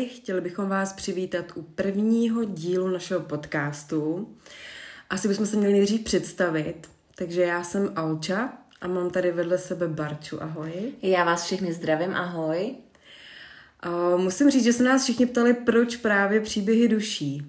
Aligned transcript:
Ahoj, 0.00 0.08
chtěli 0.08 0.40
bychom 0.40 0.68
vás 0.68 0.92
přivítat 0.92 1.52
u 1.54 1.62
prvního 1.62 2.44
dílu 2.44 2.88
našeho 2.88 3.20
podcastu. 3.20 4.28
Asi 5.10 5.28
bychom 5.28 5.46
se 5.46 5.56
měli 5.56 5.72
nejdřív 5.72 6.00
představit. 6.00 6.88
Takže 7.14 7.42
já 7.42 7.62
jsem 7.62 7.92
Alča 7.96 8.52
a 8.80 8.88
mám 8.88 9.10
tady 9.10 9.32
vedle 9.32 9.58
sebe 9.58 9.88
Barču. 9.88 10.42
Ahoj. 10.42 10.72
Já 11.02 11.24
vás 11.24 11.44
všechny 11.44 11.72
zdravím, 11.72 12.14
ahoj. 12.14 12.74
Uh, 13.86 14.20
musím 14.20 14.50
říct, 14.50 14.64
že 14.64 14.72
se 14.72 14.82
nás 14.82 15.02
všichni 15.02 15.26
ptali, 15.26 15.54
proč 15.54 15.96
právě 15.96 16.40
příběhy 16.40 16.88
duší. 16.88 17.42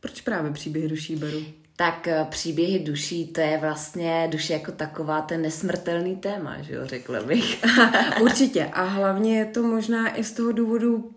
Proč 0.00 0.20
právě 0.20 0.52
příběhy 0.52 0.88
duší, 0.88 1.16
Baru? 1.16 1.44
Tak 1.76 2.08
eh, 2.08 2.26
příběhy 2.30 2.78
duší, 2.78 3.26
to 3.26 3.40
je 3.40 3.58
vlastně 3.58 4.28
duše 4.30 4.52
jako 4.52 4.72
taková 4.72 5.20
ten 5.20 5.42
nesmrtelný 5.42 6.16
téma, 6.16 6.62
že 6.62 6.74
jo, 6.74 6.86
řekla 6.86 7.22
bych. 7.22 7.64
Určitě. 8.22 8.64
A 8.64 8.82
hlavně 8.82 9.38
je 9.38 9.44
to 9.44 9.62
možná 9.62 10.18
i 10.18 10.24
z 10.24 10.32
toho 10.32 10.52
důvodu, 10.52 11.13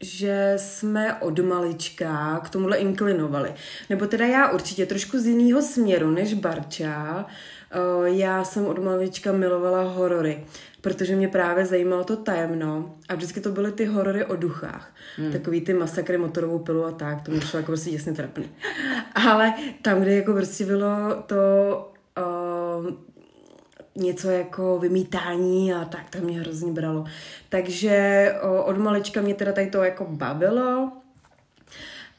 že 0.00 0.54
jsme 0.56 1.14
od 1.14 1.38
malička 1.38 2.40
k 2.44 2.50
tomuhle 2.50 2.76
inklinovali. 2.76 3.54
Nebo 3.90 4.06
teda 4.06 4.26
já 4.26 4.50
určitě 4.50 4.86
trošku 4.86 5.18
z 5.18 5.26
jiného 5.26 5.62
směru 5.62 6.10
než 6.10 6.34
Barča. 6.34 7.26
Eh, 7.70 8.08
já 8.10 8.44
jsem 8.44 8.66
od 8.66 8.78
malička 8.78 9.32
milovala 9.32 9.82
horory, 9.82 10.44
protože 10.80 11.16
mě 11.16 11.28
právě 11.28 11.66
zajímalo 11.66 12.04
to 12.04 12.16
tajemno 12.16 12.94
a 13.08 13.14
vždycky 13.14 13.40
to 13.40 13.52
byly 13.52 13.72
ty 13.72 13.84
horory 13.84 14.24
o 14.24 14.36
duchách. 14.36 14.94
Hmm. 15.16 15.32
Takový 15.32 15.60
ty 15.60 15.74
masakry 15.74 16.18
motorovou 16.18 16.58
pilu 16.58 16.84
a 16.84 16.92
tak, 16.92 17.22
to 17.22 17.30
mi 17.30 17.40
šlo 17.40 17.58
jako 17.58 17.66
prostě 17.66 17.90
jasně 17.90 18.12
trapný. 18.12 18.44
Ale 19.14 19.54
tam, 19.82 20.00
kde 20.00 20.14
jako 20.14 20.32
prostě 20.32 20.66
bylo 20.66 20.88
to 21.26 21.36
uh, 22.18 22.90
něco 23.98 24.30
jako 24.30 24.78
vymítání 24.78 25.72
a 25.72 25.84
tak, 25.84 26.10
to 26.10 26.18
mě 26.18 26.40
hrozně 26.40 26.72
bralo. 26.72 27.04
Takže 27.48 28.32
uh, 28.44 28.68
od 28.68 28.78
malička 28.78 29.20
mě 29.20 29.34
teda 29.34 29.52
tady 29.52 29.70
to 29.70 29.84
jako 29.84 30.06
bavilo 30.10 30.92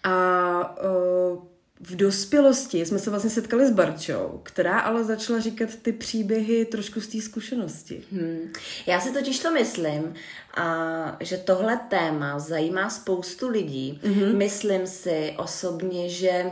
a 0.04 0.78
uh, 0.84 1.40
v 1.82 1.96
dospělosti 1.96 2.86
jsme 2.86 3.00
se 3.00 3.10
vlastně 3.10 3.30
setkali 3.30 3.68
s 3.68 3.72
Barčou, 3.72 4.40
která 4.44 4.80
ale 4.80 5.04
začala 5.04 5.40
říkat 5.40 5.70
ty 5.82 5.92
příběhy 5.92 6.66
trošku 6.66 7.02
z 7.02 7.08
té 7.08 7.22
zkušenosti. 7.22 8.04
Hmm. 8.12 8.54
Já 8.88 9.00
si 9.00 9.12
totiž 9.12 9.40
to 9.40 9.52
myslím, 9.52 10.14
a, 10.58 11.18
že 11.20 11.38
tohle 11.38 11.80
téma 11.90 12.40
zajímá 12.40 12.90
spoustu 12.90 13.50
lidí. 13.50 14.00
Mm-hmm. 14.04 14.36
Myslím 14.36 14.88
si 14.88 15.34
osobně, 15.38 16.10
že 16.10 16.52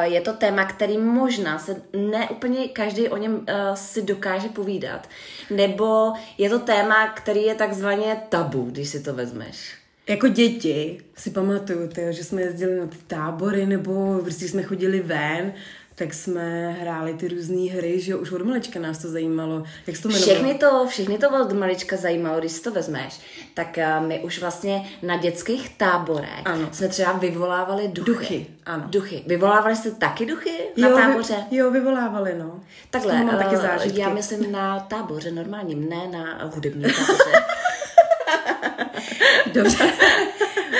je 0.00 0.20
to 0.20 0.32
téma, 0.32 0.64
který 0.64 0.98
možná 0.98 1.58
se 1.58 1.82
ne 1.96 2.28
úplně 2.28 2.68
každý 2.68 3.08
o 3.08 3.16
něm 3.16 3.34
uh, 3.34 3.44
si 3.74 4.02
dokáže 4.02 4.48
povídat. 4.48 5.08
Nebo 5.50 6.12
je 6.38 6.50
to 6.50 6.58
téma, 6.58 7.08
který 7.08 7.42
je 7.42 7.54
takzvaně 7.54 8.16
tabu, 8.28 8.62
když 8.62 8.88
si 8.88 9.02
to 9.02 9.14
vezmeš. 9.14 9.74
Jako 10.08 10.28
děti 10.28 11.00
si 11.16 11.30
pamatuju, 11.30 11.88
že 12.10 12.24
jsme 12.24 12.42
jezdili 12.42 12.78
na 12.78 12.86
ty 12.86 12.96
tábory 13.06 13.66
nebo 13.66 14.18
prostě 14.22 14.48
jsme 14.48 14.62
chodili 14.62 15.00
ven, 15.00 15.52
tak 15.94 16.14
jsme 16.14 16.70
hráli 16.70 17.14
ty 17.14 17.28
různé 17.28 17.70
hry, 17.70 18.00
že 18.00 18.16
už 18.16 18.32
od 18.32 18.42
malička 18.42 18.80
nás 18.80 18.98
to 18.98 19.08
zajímalo. 19.08 19.62
Jak 19.86 19.98
to 20.02 20.08
všechny 20.08 20.54
to, 20.54 20.86
všechny 20.88 21.18
to 21.18 21.40
od 21.42 21.52
malička 21.52 21.96
zajímalo, 21.96 22.40
když 22.40 22.52
si 22.52 22.62
to 22.62 22.70
vezmeš. 22.70 23.20
Tak 23.54 23.78
uh, 23.78 24.06
my 24.06 24.20
už 24.20 24.40
vlastně 24.40 24.90
na 25.02 25.16
dětských 25.16 25.76
táborech 25.76 26.42
ano. 26.44 26.68
jsme 26.72 26.88
třeba 26.88 27.12
vyvolávali 27.12 27.88
duchy. 27.88 28.12
Duchy, 28.12 28.46
ano. 28.66 28.84
Duchy. 28.86 29.24
Vyvolávali 29.26 29.76
jste 29.76 29.90
taky 29.90 30.26
duchy 30.26 30.58
na 30.76 30.88
jo, 30.88 30.96
táboře? 30.96 31.36
Vy, 31.50 31.56
jo, 31.56 31.70
vyvolávali, 31.70 32.34
no. 32.38 32.60
Takhle, 32.90 33.24
mám 33.24 33.38
taky 33.38 33.56
zážitky. 33.56 34.00
já 34.00 34.08
myslím 34.08 34.52
na 34.52 34.80
táboře 34.80 35.30
normálním, 35.30 35.88
ne 35.88 36.08
na 36.12 36.50
hudebním 36.54 36.92
táboře. 37.06 37.44
Dobře. 39.54 39.92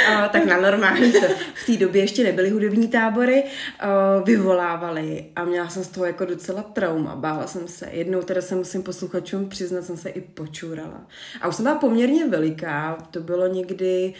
Uh, 0.08 0.28
tak 0.32 0.44
na 0.44 0.60
normální 0.60 1.12
to. 1.12 1.26
V 1.54 1.66
té 1.66 1.76
době 1.76 2.02
ještě 2.02 2.24
nebyly 2.24 2.50
hudební 2.50 2.88
tábory, 2.88 3.44
uh, 3.44 4.24
vyvolávali 4.26 5.24
a 5.36 5.44
měla 5.44 5.68
jsem 5.68 5.84
z 5.84 5.88
toho 5.88 6.06
jako 6.06 6.24
docela 6.24 6.62
trauma, 6.62 7.16
bála 7.16 7.46
jsem 7.46 7.68
se. 7.68 7.88
Jednou 7.90 8.22
teda 8.22 8.40
se 8.40 8.54
musím 8.54 8.82
posluchačům 8.82 9.48
přiznat, 9.48 9.84
jsem 9.84 9.96
se 9.96 10.08
i 10.08 10.20
počurala. 10.20 11.06
A 11.40 11.48
už 11.48 11.56
jsem 11.56 11.64
byla 11.64 11.78
poměrně 11.78 12.28
veliká, 12.28 12.98
to 13.10 13.20
bylo 13.20 13.46
někdy 13.46 14.14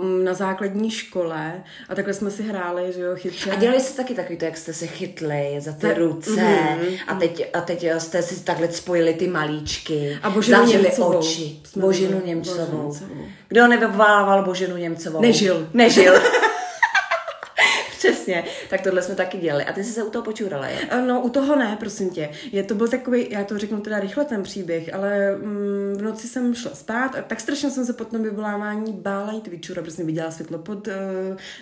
um, 0.00 0.24
na 0.24 0.34
základní 0.34 0.90
škole 0.90 1.62
a 1.88 1.94
takhle 1.94 2.14
jsme 2.14 2.30
si 2.30 2.42
hráli, 2.42 2.92
že 2.92 3.00
jo, 3.00 3.16
chytře. 3.16 3.50
A 3.50 3.54
dělali 3.54 3.80
jste 3.80 4.02
taky 4.02 4.14
takový 4.14 4.38
to, 4.38 4.44
jak 4.44 4.56
jste 4.56 4.72
se 4.72 4.86
chytli 4.86 5.56
za 5.58 5.72
ty 5.72 5.94
ruce 5.94 6.30
mm-hmm. 6.30 6.98
a, 7.06 7.14
teď, 7.14 7.50
a 7.52 7.60
teď 7.60 7.86
jste 7.98 8.22
si 8.22 8.44
takhle 8.44 8.72
spojili 8.72 9.14
ty 9.14 9.28
malíčky, 9.28 10.18
a 10.22 10.30
Boženu 10.30 10.66
Němcovou. 10.66 11.18
oči. 11.18 11.60
Boženu 11.76 12.22
Němcovou. 12.24 12.82
Němcovou. 12.82 13.26
Kdo 13.50 13.66
nevyvolával 13.66 14.44
Boženu 14.44 14.76
Němcovou? 14.76 15.20
Nežil. 15.20 15.68
Nežil. 15.74 16.14
Přesně, 17.98 18.44
tak 18.70 18.80
tohle 18.80 19.02
jsme 19.02 19.14
taky 19.14 19.38
dělali. 19.38 19.64
A 19.64 19.72
ty 19.72 19.84
jsi 19.84 19.92
se 19.92 20.02
u 20.02 20.10
toho 20.10 20.24
počurala, 20.24 20.66
je? 20.66 20.78
No, 21.06 21.20
u 21.20 21.28
toho 21.28 21.56
ne, 21.56 21.76
prosím 21.78 22.10
tě. 22.10 22.30
Je 22.52 22.62
to 22.62 22.74
byl 22.74 22.88
takový, 22.88 23.26
já 23.30 23.44
to 23.44 23.58
řeknu 23.58 23.80
teda 23.80 24.00
rychle 24.00 24.24
ten 24.24 24.42
příběh, 24.42 24.94
ale 24.94 25.36
mm, 25.36 25.94
v 25.98 26.02
noci 26.02 26.28
jsem 26.28 26.54
šla 26.54 26.74
spát 26.74 27.14
a 27.14 27.22
tak 27.22 27.40
strašně 27.40 27.70
jsem 27.70 27.86
se 27.86 27.92
po 27.92 28.04
tom 28.04 28.22
vyvolávání 28.22 28.92
bála 28.92 29.32
jít 29.32 29.46
vyčura, 29.46 29.82
protože 29.82 29.96
jsem 29.96 30.06
viděla 30.06 30.30
světlo 30.30 30.58
pod 30.58 30.86
uh, 30.86 30.92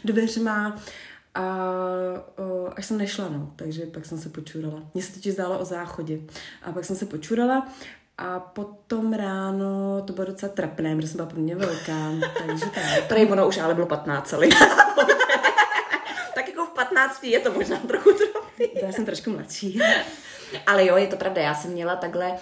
dveřma 0.05 0.77
a 1.35 1.67
uh, 2.39 2.73
až 2.77 2.87
jsem 2.87 2.99
nešla, 2.99 3.29
no, 3.29 3.53
takže 3.57 3.87
pak 3.87 4.07
jsem 4.07 4.19
se 4.19 4.29
počurala. 4.29 4.83
Mně 4.95 5.03
se 5.03 5.13
totiž 5.13 5.33
zdálo 5.33 5.59
o 5.59 5.65
záchodě. 5.65 6.19
A 6.63 6.73
pak 6.73 6.85
jsem 6.85 6.97
se 6.97 7.07
počurala 7.07 7.69
a 8.19 8.41
potom 8.41 9.13
ráno 9.13 10.03
to 10.07 10.13
bylo 10.13 10.27
docela 10.27 10.53
trapné, 10.53 10.97
protože 10.97 11.09
jsem 11.09 11.17
byla 11.17 11.29
pro 11.29 11.41
mě 11.41 11.57
velká, 11.57 12.13
takže 12.47 12.65
tak. 12.67 13.05
Tady 13.09 13.27
ono 13.27 13.49
už 13.49 13.59
ale 13.59 13.75
bylo 13.75 13.87
15 13.87 14.29
celý. 14.29 14.49
tak 16.35 16.49
jako 16.49 16.67
v 16.67 16.71
15 16.71 17.25
je 17.25 17.41
to 17.41 17.53
možná 17.53 17.77
trochu 17.77 18.13
trapný. 18.13 18.67
Já 18.83 18.93
jsem 18.93 19.05
trošku 19.05 19.31
mladší. 19.31 19.81
Ale 20.67 20.87
jo, 20.87 20.97
je 20.97 21.07
to 21.07 21.17
pravda, 21.17 21.43
já 21.43 21.55
jsem 21.55 21.71
měla 21.71 21.97
takhle 21.97 22.33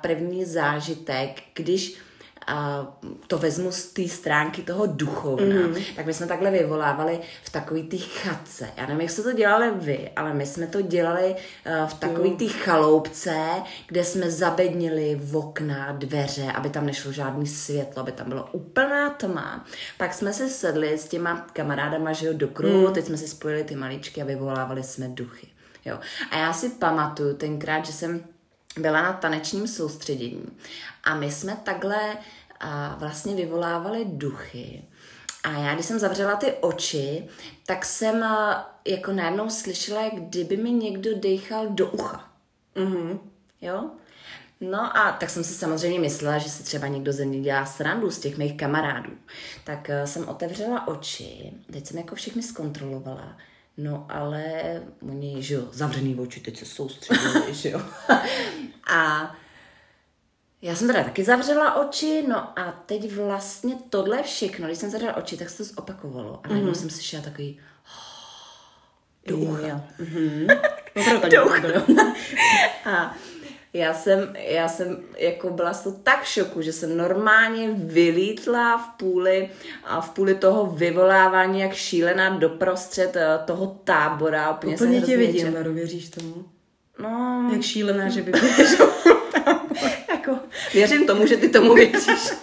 první 0.00 0.44
zážitek, 0.44 1.40
když 1.54 1.98
a 2.46 2.86
to 3.26 3.38
vezmu 3.38 3.72
z 3.72 3.86
té 3.86 4.08
stránky 4.08 4.62
toho 4.62 4.86
duchovna, 4.86 5.66
mm. 5.66 5.74
tak 5.96 6.06
my 6.06 6.14
jsme 6.14 6.26
takhle 6.26 6.50
vyvolávali 6.50 7.20
v 7.42 7.50
takový 7.50 7.82
té 7.82 7.96
chatce. 7.96 8.68
Já 8.76 8.86
nevím, 8.86 9.00
jak 9.00 9.10
jste 9.10 9.22
to 9.22 9.32
dělali 9.32 9.70
vy, 9.74 10.10
ale 10.16 10.34
my 10.34 10.46
jsme 10.46 10.66
to 10.66 10.82
dělali 10.82 11.34
uh, 11.34 11.88
v 11.88 11.94
takový 11.94 12.36
té 12.36 12.48
chaloupce, 12.48 13.36
kde 13.86 14.04
jsme 14.04 14.30
zabednili 14.30 15.20
v 15.22 15.36
okna, 15.36 15.92
dveře, 15.92 16.52
aby 16.52 16.70
tam 16.70 16.86
nešlo 16.86 17.12
žádný 17.12 17.46
světlo, 17.46 18.02
aby 18.02 18.12
tam 18.12 18.28
bylo 18.28 18.48
úplná 18.52 19.10
tma. 19.10 19.66
Pak 19.98 20.14
jsme 20.14 20.32
se 20.32 20.48
sedli 20.48 20.98
s 20.98 21.08
těma 21.08 21.46
kamarádama, 21.52 22.12
že 22.12 22.26
jo, 22.26 22.32
do 22.32 22.48
kruhu, 22.48 22.86
mm. 22.88 22.94
teď 22.94 23.04
jsme 23.04 23.16
si 23.16 23.28
spojili 23.28 23.64
ty 23.64 23.76
maličky 23.76 24.22
a 24.22 24.24
vyvolávali 24.24 24.82
jsme 24.82 25.08
duchy. 25.08 25.46
Jo. 25.84 25.98
A 26.30 26.38
já 26.38 26.52
si 26.52 26.68
pamatuju 26.68 27.34
tenkrát, 27.34 27.86
že 27.86 27.92
jsem 27.92 28.24
byla 28.78 29.02
na 29.02 29.12
tanečním 29.12 29.68
soustředění 29.68 30.46
a 31.04 31.14
my 31.14 31.30
jsme 31.30 31.56
takhle 31.64 32.16
a, 32.60 32.96
vlastně 32.98 33.34
vyvolávali 33.34 34.04
duchy. 34.08 34.84
A 35.44 35.50
já, 35.50 35.74
když 35.74 35.86
jsem 35.86 35.98
zavřela 35.98 36.36
ty 36.36 36.52
oči, 36.52 37.28
tak 37.66 37.84
jsem 37.84 38.22
a, 38.22 38.70
jako 38.86 39.12
najednou 39.12 39.50
slyšela, 39.50 40.02
jak 40.02 40.14
kdyby 40.14 40.56
mi 40.56 40.70
někdo 40.70 41.10
dechal 41.18 41.68
do 41.68 41.90
ucha. 41.90 42.28
Mm-hmm. 42.76 43.18
Jo? 43.60 43.90
No 44.60 44.96
a 44.96 45.12
tak 45.12 45.30
jsem 45.30 45.44
si 45.44 45.54
samozřejmě 45.54 46.00
myslela, 46.00 46.38
že 46.38 46.50
si 46.50 46.62
třeba 46.62 46.86
někdo 46.86 47.12
ze 47.12 47.24
mě 47.24 47.40
dělá 47.40 47.66
srandu 47.66 48.10
z 48.10 48.18
těch 48.18 48.38
mých 48.38 48.56
kamarádů. 48.56 49.10
Tak 49.64 49.88
uh, 49.88 50.06
jsem 50.06 50.28
otevřela 50.28 50.88
oči, 50.88 51.52
teď 51.72 51.86
jsem 51.86 51.98
jako 51.98 52.14
všechny 52.14 52.42
zkontrolovala 52.42 53.36
No 53.82 54.06
ale 54.08 54.52
oni, 55.08 55.42
že 55.42 55.54
jo, 55.54 55.68
zavřený 55.72 56.14
oči, 56.14 56.40
teď 56.40 56.58
se 56.58 56.64
soustředili, 56.64 57.54
že 57.54 57.70
jo. 57.70 57.82
a 58.90 59.32
já 60.62 60.74
jsem 60.74 60.86
teda 60.86 61.04
taky 61.04 61.24
zavřela 61.24 61.74
oči, 61.74 62.24
no 62.28 62.58
a 62.58 62.72
teď 62.86 63.12
vlastně 63.12 63.74
tohle 63.90 64.22
všechno, 64.22 64.66
když 64.66 64.78
jsem 64.78 64.90
zavřela 64.90 65.16
oči, 65.16 65.36
tak 65.36 65.50
se 65.50 65.56
to 65.56 65.64
zopakovalo. 65.64 66.40
A 66.44 66.48
najednou 66.48 66.72
mm-hmm. 66.72 66.74
jsem 66.74 66.90
slyšela 66.90 67.22
takový 67.22 67.60
do 69.26 69.36
ucha. 69.36 69.84
Mm-hmm. 70.00 71.30
do 71.30 71.44
ucha. 71.44 72.14
a 72.84 73.14
já 73.72 73.94
jsem, 73.94 74.36
já 74.48 74.68
jsem 74.68 74.98
jako 75.18 75.50
byla 75.50 75.72
z 75.72 75.82
toho 75.82 75.96
tak 76.02 76.24
šoku, 76.24 76.62
že 76.62 76.72
jsem 76.72 76.96
normálně 76.96 77.70
vylítla 77.74 78.78
v 78.78 78.98
půli 78.98 79.50
a 79.84 80.00
v 80.00 80.10
půli 80.10 80.34
toho 80.34 80.66
vyvolávání 80.66 81.60
jak 81.60 81.74
šílená 81.74 82.30
doprostřed 82.30 83.16
eh, 83.16 83.38
toho 83.44 83.66
tábora. 83.84 84.50
Úplně, 84.50 84.74
úplně 84.74 85.00
tě 85.00 85.16
vidím, 85.16 85.52
Baru, 85.52 85.72
věříš 85.72 86.10
tomu? 86.10 86.44
No. 86.98 87.48
Jak 87.52 87.62
šílená, 87.62 88.08
že 88.08 88.22
by 88.22 88.32
jako, 90.08 90.38
věřím 90.74 91.06
tomu, 91.06 91.26
že 91.26 91.36
ty 91.36 91.48
tomu 91.48 91.74
věříš. 91.74 92.30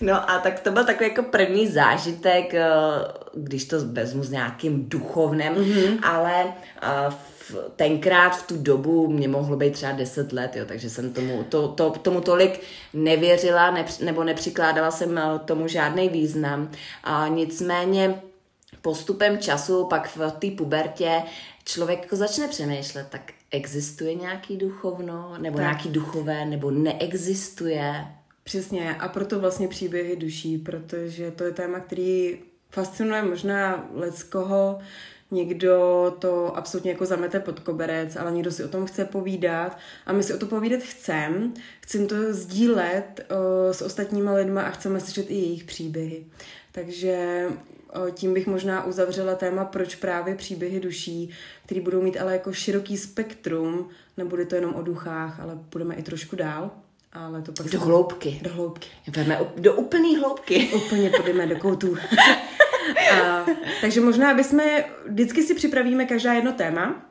No 0.00 0.30
a 0.30 0.38
tak 0.38 0.60
to 0.60 0.70
byl 0.70 0.84
takový 0.84 1.08
jako 1.08 1.22
první 1.22 1.68
zážitek, 1.68 2.54
eh, 2.54 2.68
když 3.34 3.64
to 3.64 3.76
vezmu 3.80 4.22
s 4.22 4.30
nějakým 4.30 4.88
duchovnem, 4.88 5.54
mm-hmm. 5.54 5.98
ale 6.02 6.44
uh, 6.44 7.14
v, 7.50 7.70
tenkrát 7.76 8.36
v 8.36 8.46
tu 8.46 8.56
dobu 8.56 9.08
mě 9.08 9.28
mohlo 9.28 9.56
být 9.56 9.72
třeba 9.72 9.92
10 9.92 10.32
let, 10.32 10.56
jo, 10.56 10.64
takže 10.66 10.90
jsem 10.90 11.12
tomu, 11.12 11.44
to, 11.44 11.68
to, 11.68 11.90
tomu 11.90 12.20
tolik 12.20 12.60
nevěřila 12.92 13.70
ne, 13.70 13.84
nebo 14.00 14.24
nepřikládala 14.24 14.90
jsem 14.90 15.18
eh, 15.18 15.22
tomu 15.44 15.68
žádný 15.68 16.08
význam. 16.08 16.70
A 17.04 17.28
nicméně 17.28 18.22
postupem 18.82 19.38
času, 19.38 19.86
pak 19.86 20.16
v 20.16 20.30
té 20.30 20.50
pubertě, 20.50 21.22
člověk 21.64 22.02
jako 22.02 22.16
začne 22.16 22.48
přemýšlet, 22.48 23.06
tak 23.10 23.32
existuje 23.50 24.14
nějaký 24.14 24.56
duchovno, 24.56 25.34
nebo 25.38 25.56
tak. 25.56 25.64
nějaký 25.64 25.88
duchové, 25.88 26.44
nebo 26.44 26.70
neexistuje. 26.70 28.06
Přesně, 28.44 28.96
a 28.96 29.08
proto 29.08 29.40
vlastně 29.40 29.68
příběhy 29.68 30.16
duší, 30.16 30.58
protože 30.58 31.30
to 31.30 31.44
je 31.44 31.50
téma, 31.50 31.80
který 31.80 32.38
fascinuje 32.70 33.22
možná 33.22 33.88
leckoho, 33.94 34.78
někdo 35.32 36.16
to 36.18 36.56
absolutně 36.56 36.90
jako 36.90 37.06
zamete 37.06 37.40
pod 37.40 37.60
koberec, 37.60 38.16
ale 38.16 38.32
někdo 38.32 38.50
si 38.50 38.64
o 38.64 38.68
tom 38.68 38.86
chce 38.86 39.04
povídat 39.04 39.78
a 40.06 40.12
my 40.12 40.22
si 40.22 40.34
o 40.34 40.38
to 40.38 40.46
povídat 40.46 40.80
chceme, 40.80 41.50
chceme 41.80 42.06
to 42.06 42.16
sdílet 42.30 43.26
uh, 43.30 43.72
s 43.72 43.82
ostatníma 43.82 44.32
lidma 44.32 44.62
a 44.62 44.70
chceme 44.70 45.00
slyšet 45.00 45.30
i 45.30 45.34
jejich 45.34 45.64
příběhy. 45.64 46.24
Takže 46.72 47.46
uh, 47.96 48.10
tím 48.10 48.34
bych 48.34 48.46
možná 48.46 48.84
uzavřela 48.84 49.34
téma, 49.34 49.64
proč 49.64 49.94
právě 49.94 50.34
příběhy 50.34 50.80
duší, 50.80 51.30
který 51.66 51.80
budou 51.80 52.02
mít 52.02 52.20
ale 52.20 52.32
jako 52.32 52.52
široký 52.52 52.98
spektrum, 52.98 53.88
nebude 54.16 54.44
to 54.44 54.54
jenom 54.54 54.74
o 54.74 54.82
duchách, 54.82 55.40
ale 55.40 55.58
budeme 55.72 55.94
i 55.94 56.02
trošku 56.02 56.36
dál. 56.36 56.70
Ale 57.12 57.42
to 57.42 57.52
pak 57.52 57.66
do 57.66 57.80
hloubky. 57.80 58.40
Do 58.42 58.54
hloubky. 58.54 58.88
Jdeme 59.06 59.40
do 59.56 59.74
úplný 59.74 60.16
hloubky. 60.16 60.70
Úplně 60.74 61.10
půjdeme 61.10 61.46
do 61.46 61.56
koutů. 61.56 61.96
A, 63.12 63.46
takže 63.80 64.00
možná 64.00 64.34
bychom, 64.34 64.60
vždycky 65.06 65.42
si 65.42 65.54
připravíme 65.54 66.04
každá 66.04 66.32
jedno 66.32 66.52
téma 66.52 67.06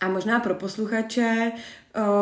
a 0.00 0.08
možná 0.08 0.40
pro 0.40 0.54
posluchače 0.54 1.52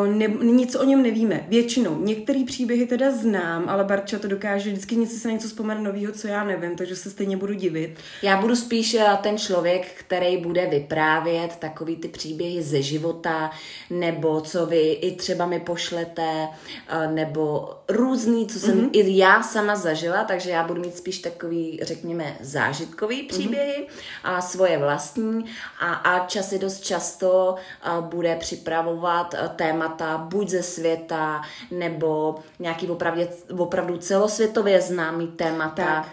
ne, 0.05 0.27
nic 0.41 0.75
o 0.75 0.83
něm 0.83 1.03
nevíme. 1.03 1.45
Většinou. 1.47 1.99
Některé 1.99 2.43
příběhy 2.47 2.85
teda 2.85 3.11
znám, 3.11 3.69
ale 3.69 3.83
Barča 3.83 4.19
to 4.19 4.27
dokáže 4.27 4.69
vždycky 4.69 4.95
něco 4.95 5.17
se 5.17 5.27
na 5.27 5.33
něco 5.33 5.47
vzpomenout 5.47 5.83
nového, 5.83 6.13
co 6.13 6.27
já 6.27 6.43
nevím, 6.43 6.75
takže 6.75 6.95
se 6.95 7.09
stejně 7.09 7.37
budu 7.37 7.53
divit. 7.53 7.99
Já 8.21 8.41
budu 8.41 8.55
spíš 8.55 8.97
ten 9.21 9.37
člověk, 9.37 9.87
který 9.99 10.37
bude 10.37 10.65
vyprávět 10.65 11.55
takový 11.55 11.95
ty 11.95 12.07
příběhy 12.07 12.63
ze 12.63 12.81
života, 12.81 13.51
nebo 13.89 14.41
co 14.41 14.65
vy 14.65 14.91
i 14.91 15.15
třeba 15.15 15.45
mi 15.45 15.59
pošlete, 15.59 16.47
nebo 17.11 17.69
různý, 17.89 18.47
co 18.47 18.59
jsem 18.59 18.81
mm-hmm. 18.81 18.89
i 18.91 19.17
já 19.17 19.43
sama 19.43 19.75
zažila, 19.75 20.23
takže 20.23 20.49
já 20.49 20.67
budu 20.67 20.81
mít 20.81 20.97
spíš 20.97 21.19
takový, 21.19 21.79
řekněme, 21.83 22.37
zážitkový 22.41 23.17
mhm. 23.17 23.27
příběhy 23.27 23.87
mm-hmm. 23.87 24.19
a 24.23 24.41
svoje 24.41 24.77
vlastní 24.77 25.45
a, 25.79 25.93
a 25.93 26.27
časy 26.27 26.59
dost 26.59 26.79
často 26.83 27.55
bude 28.01 28.35
připravovat 28.35 29.35
témata 29.63 30.17
buď 30.17 30.49
ze 30.49 30.63
světa, 30.63 31.41
nebo 31.71 32.35
nějaký 32.59 32.87
opravdě, 32.87 33.27
opravdu 33.57 33.97
celosvětově 33.97 34.81
známý 34.81 35.27
témata. 35.27 35.85
Tak. 35.85 36.07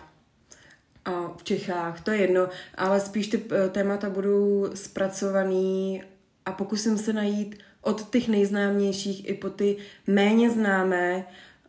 A 1.05 1.33
v 1.37 1.43
Čechách, 1.43 2.01
to 2.01 2.11
je 2.11 2.19
jedno, 2.21 2.49
ale 2.75 3.01
spíš 3.01 3.29
ty 3.29 3.45
eh, 3.51 3.69
témata 3.69 4.11
budou 4.11 4.71
zpracovaný 4.75 6.03
a 6.47 6.53
pokusím 6.53 6.99
se 6.99 7.13
najít 7.13 7.59
od 7.83 8.11
těch 8.11 8.29
nejznámějších 8.29 9.29
i 9.29 9.35
po 9.35 9.51
ty 9.51 9.77
méně 10.07 10.51
známé, 10.51 11.25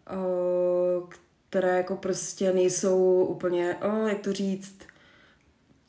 eh, 0.10 0.14
které 1.50 1.78
jako 1.78 1.96
prostě 1.96 2.54
nejsou 2.54 3.26
úplně, 3.30 3.76
oh, 3.82 4.10
jak 4.10 4.20
to 4.20 4.34
říct, 4.34 4.76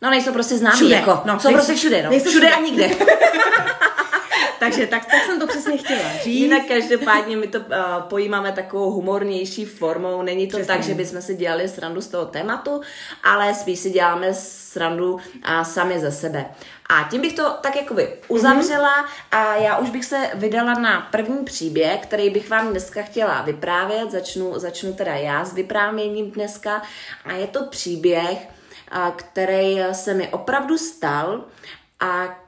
No 0.02 0.10
nejsou 0.10 0.32
prostě 0.32 0.58
známí, 0.58 0.76
všude. 0.76 0.94
jako. 0.94 1.20
No, 1.24 1.40
jsou 1.40 1.48
nejsou, 1.48 1.52
prostě 1.58 1.74
všude, 1.74 2.02
no. 2.02 2.10
Nejsou 2.10 2.30
všude, 2.30 2.46
všude 2.48 2.56
a 2.56 2.60
nikde. 2.60 2.90
Takže 4.62 4.86
tak, 4.86 5.06
tak 5.06 5.24
jsem 5.24 5.40
to 5.40 5.46
přesně 5.46 5.76
chtěla 5.76 6.12
říct. 6.12 6.26
Jinak 6.26 6.62
každopádně 6.68 7.36
my 7.36 7.46
to 7.46 7.58
uh, 7.58 7.66
pojímáme 8.08 8.52
takovou 8.52 8.90
humornější 8.90 9.64
formou. 9.64 10.22
Není 10.22 10.46
to 10.46 10.56
přesně. 10.56 10.74
tak, 10.74 10.82
že 10.82 10.94
bychom 10.94 11.22
si 11.22 11.34
dělali 11.34 11.68
srandu 11.68 12.00
z 12.00 12.08
toho 12.08 12.26
tématu, 12.26 12.80
ale 13.24 13.54
spíš 13.54 13.78
si 13.78 13.90
děláme 13.90 14.34
srandu 14.34 15.20
a 15.42 15.64
sami 15.64 16.00
ze 16.00 16.12
sebe. 16.12 16.46
A 16.88 17.08
tím 17.10 17.20
bych 17.20 17.32
to 17.32 17.50
tak 17.60 17.76
jakoby 17.76 18.08
uzavřela 18.28 19.06
a 19.30 19.56
já 19.56 19.78
už 19.78 19.90
bych 19.90 20.04
se 20.04 20.30
vydala 20.34 20.74
na 20.74 21.08
první 21.10 21.44
příběh, 21.44 22.00
který 22.02 22.30
bych 22.30 22.50
vám 22.50 22.70
dneska 22.70 23.02
chtěla 23.02 23.42
vyprávět. 23.42 24.10
Začnu, 24.10 24.58
začnu 24.58 24.92
teda 24.92 25.14
já 25.14 25.44
s 25.44 25.54
vyprávěním 25.54 26.30
dneska 26.30 26.82
a 27.24 27.32
je 27.32 27.46
to 27.46 27.64
příběh, 27.64 28.48
který 29.16 29.78
se 29.92 30.14
mi 30.14 30.28
opravdu 30.28 30.78
stal 30.78 31.44
a 32.00 32.41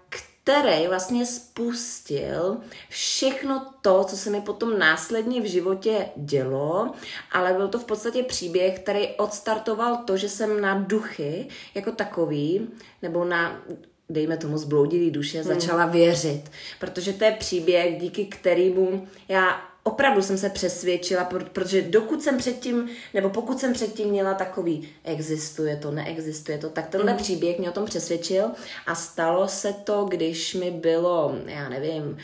který 0.45 0.87
vlastně 0.89 1.27
spustil 1.27 2.57
všechno 2.89 3.67
to, 3.81 4.05
co 4.05 4.17
se 4.17 4.31
mi 4.31 4.41
potom 4.41 4.79
následně 4.79 5.41
v 5.41 5.45
životě 5.45 6.09
dělo, 6.17 6.93
ale 7.33 7.53
byl 7.53 7.69
to 7.69 7.79
v 7.79 7.85
podstatě 7.85 8.23
příběh, 8.23 8.79
který 8.79 9.09
odstartoval 9.09 9.97
to, 9.97 10.17
že 10.17 10.29
jsem 10.29 10.61
na 10.61 10.75
duchy 10.75 11.49
jako 11.75 11.93
takový, 11.93 12.69
nebo 13.03 13.25
na 13.25 13.63
dejme 14.09 14.37
tomu 14.37 14.59
zbloudilý 14.59 15.11
duše, 15.11 15.43
hmm. 15.43 15.55
začala 15.55 15.87
věřit. 15.87 16.43
Protože 16.81 17.13
to 17.13 17.25
je 17.25 17.33
příběh, 17.33 18.01
díky 18.01 18.25
kterému 18.25 19.09
já 19.29 19.74
opravdu 19.85 20.23
jsem 20.23 20.39
se 20.39 20.51
přesvědčila, 20.51 21.25
protože 21.53 21.83
dokud 21.83 22.23
jsem 22.23 22.39
předtím, 22.39 22.89
nebo 23.15 23.31
pokud 23.31 23.61
jsem 23.61 23.73
předtím 23.73 24.09
měla 24.09 24.35
takový, 24.35 24.89
existuje 25.05 25.77
to, 25.77 25.91
neexistuje 25.91 26.59
to, 26.59 26.71
tak 26.71 26.89
tenhle 26.89 27.13
mm. 27.13 27.19
příběh 27.19 27.59
mě 27.59 27.71
o 27.71 27.73
tom 27.73 27.85
přesvědčil 27.85 28.51
a 28.87 28.95
stalo 28.95 29.49
se 29.49 29.73
to, 29.73 30.05
když 30.05 30.55
mi 30.55 30.71
bylo, 30.71 31.37
já 31.47 31.69
nevím, 31.69 32.19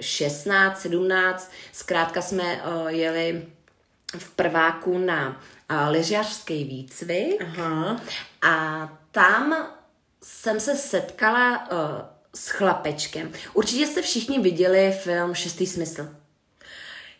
16, 0.00 0.80
17, 0.80 1.52
zkrátka 1.72 2.22
jsme 2.22 2.62
uh, 2.62 2.88
jeli 2.88 3.46
v 4.18 4.30
prváku 4.30 4.98
na 4.98 5.28
uh, 5.70 5.90
lyžařský 5.90 6.64
výcvik 6.64 7.42
Aha. 7.42 8.00
a 8.42 8.88
tam 9.10 9.68
jsem 10.22 10.60
se 10.60 10.76
setkala 10.76 11.70
uh, 11.72 11.78
s 12.34 12.48
chlapečkem. 12.48 13.32
Určitě 13.54 13.86
jste 13.86 14.02
všichni 14.02 14.38
viděli 14.38 14.98
film 15.02 15.34
Šestý 15.34 15.66
smysl. 15.66 16.08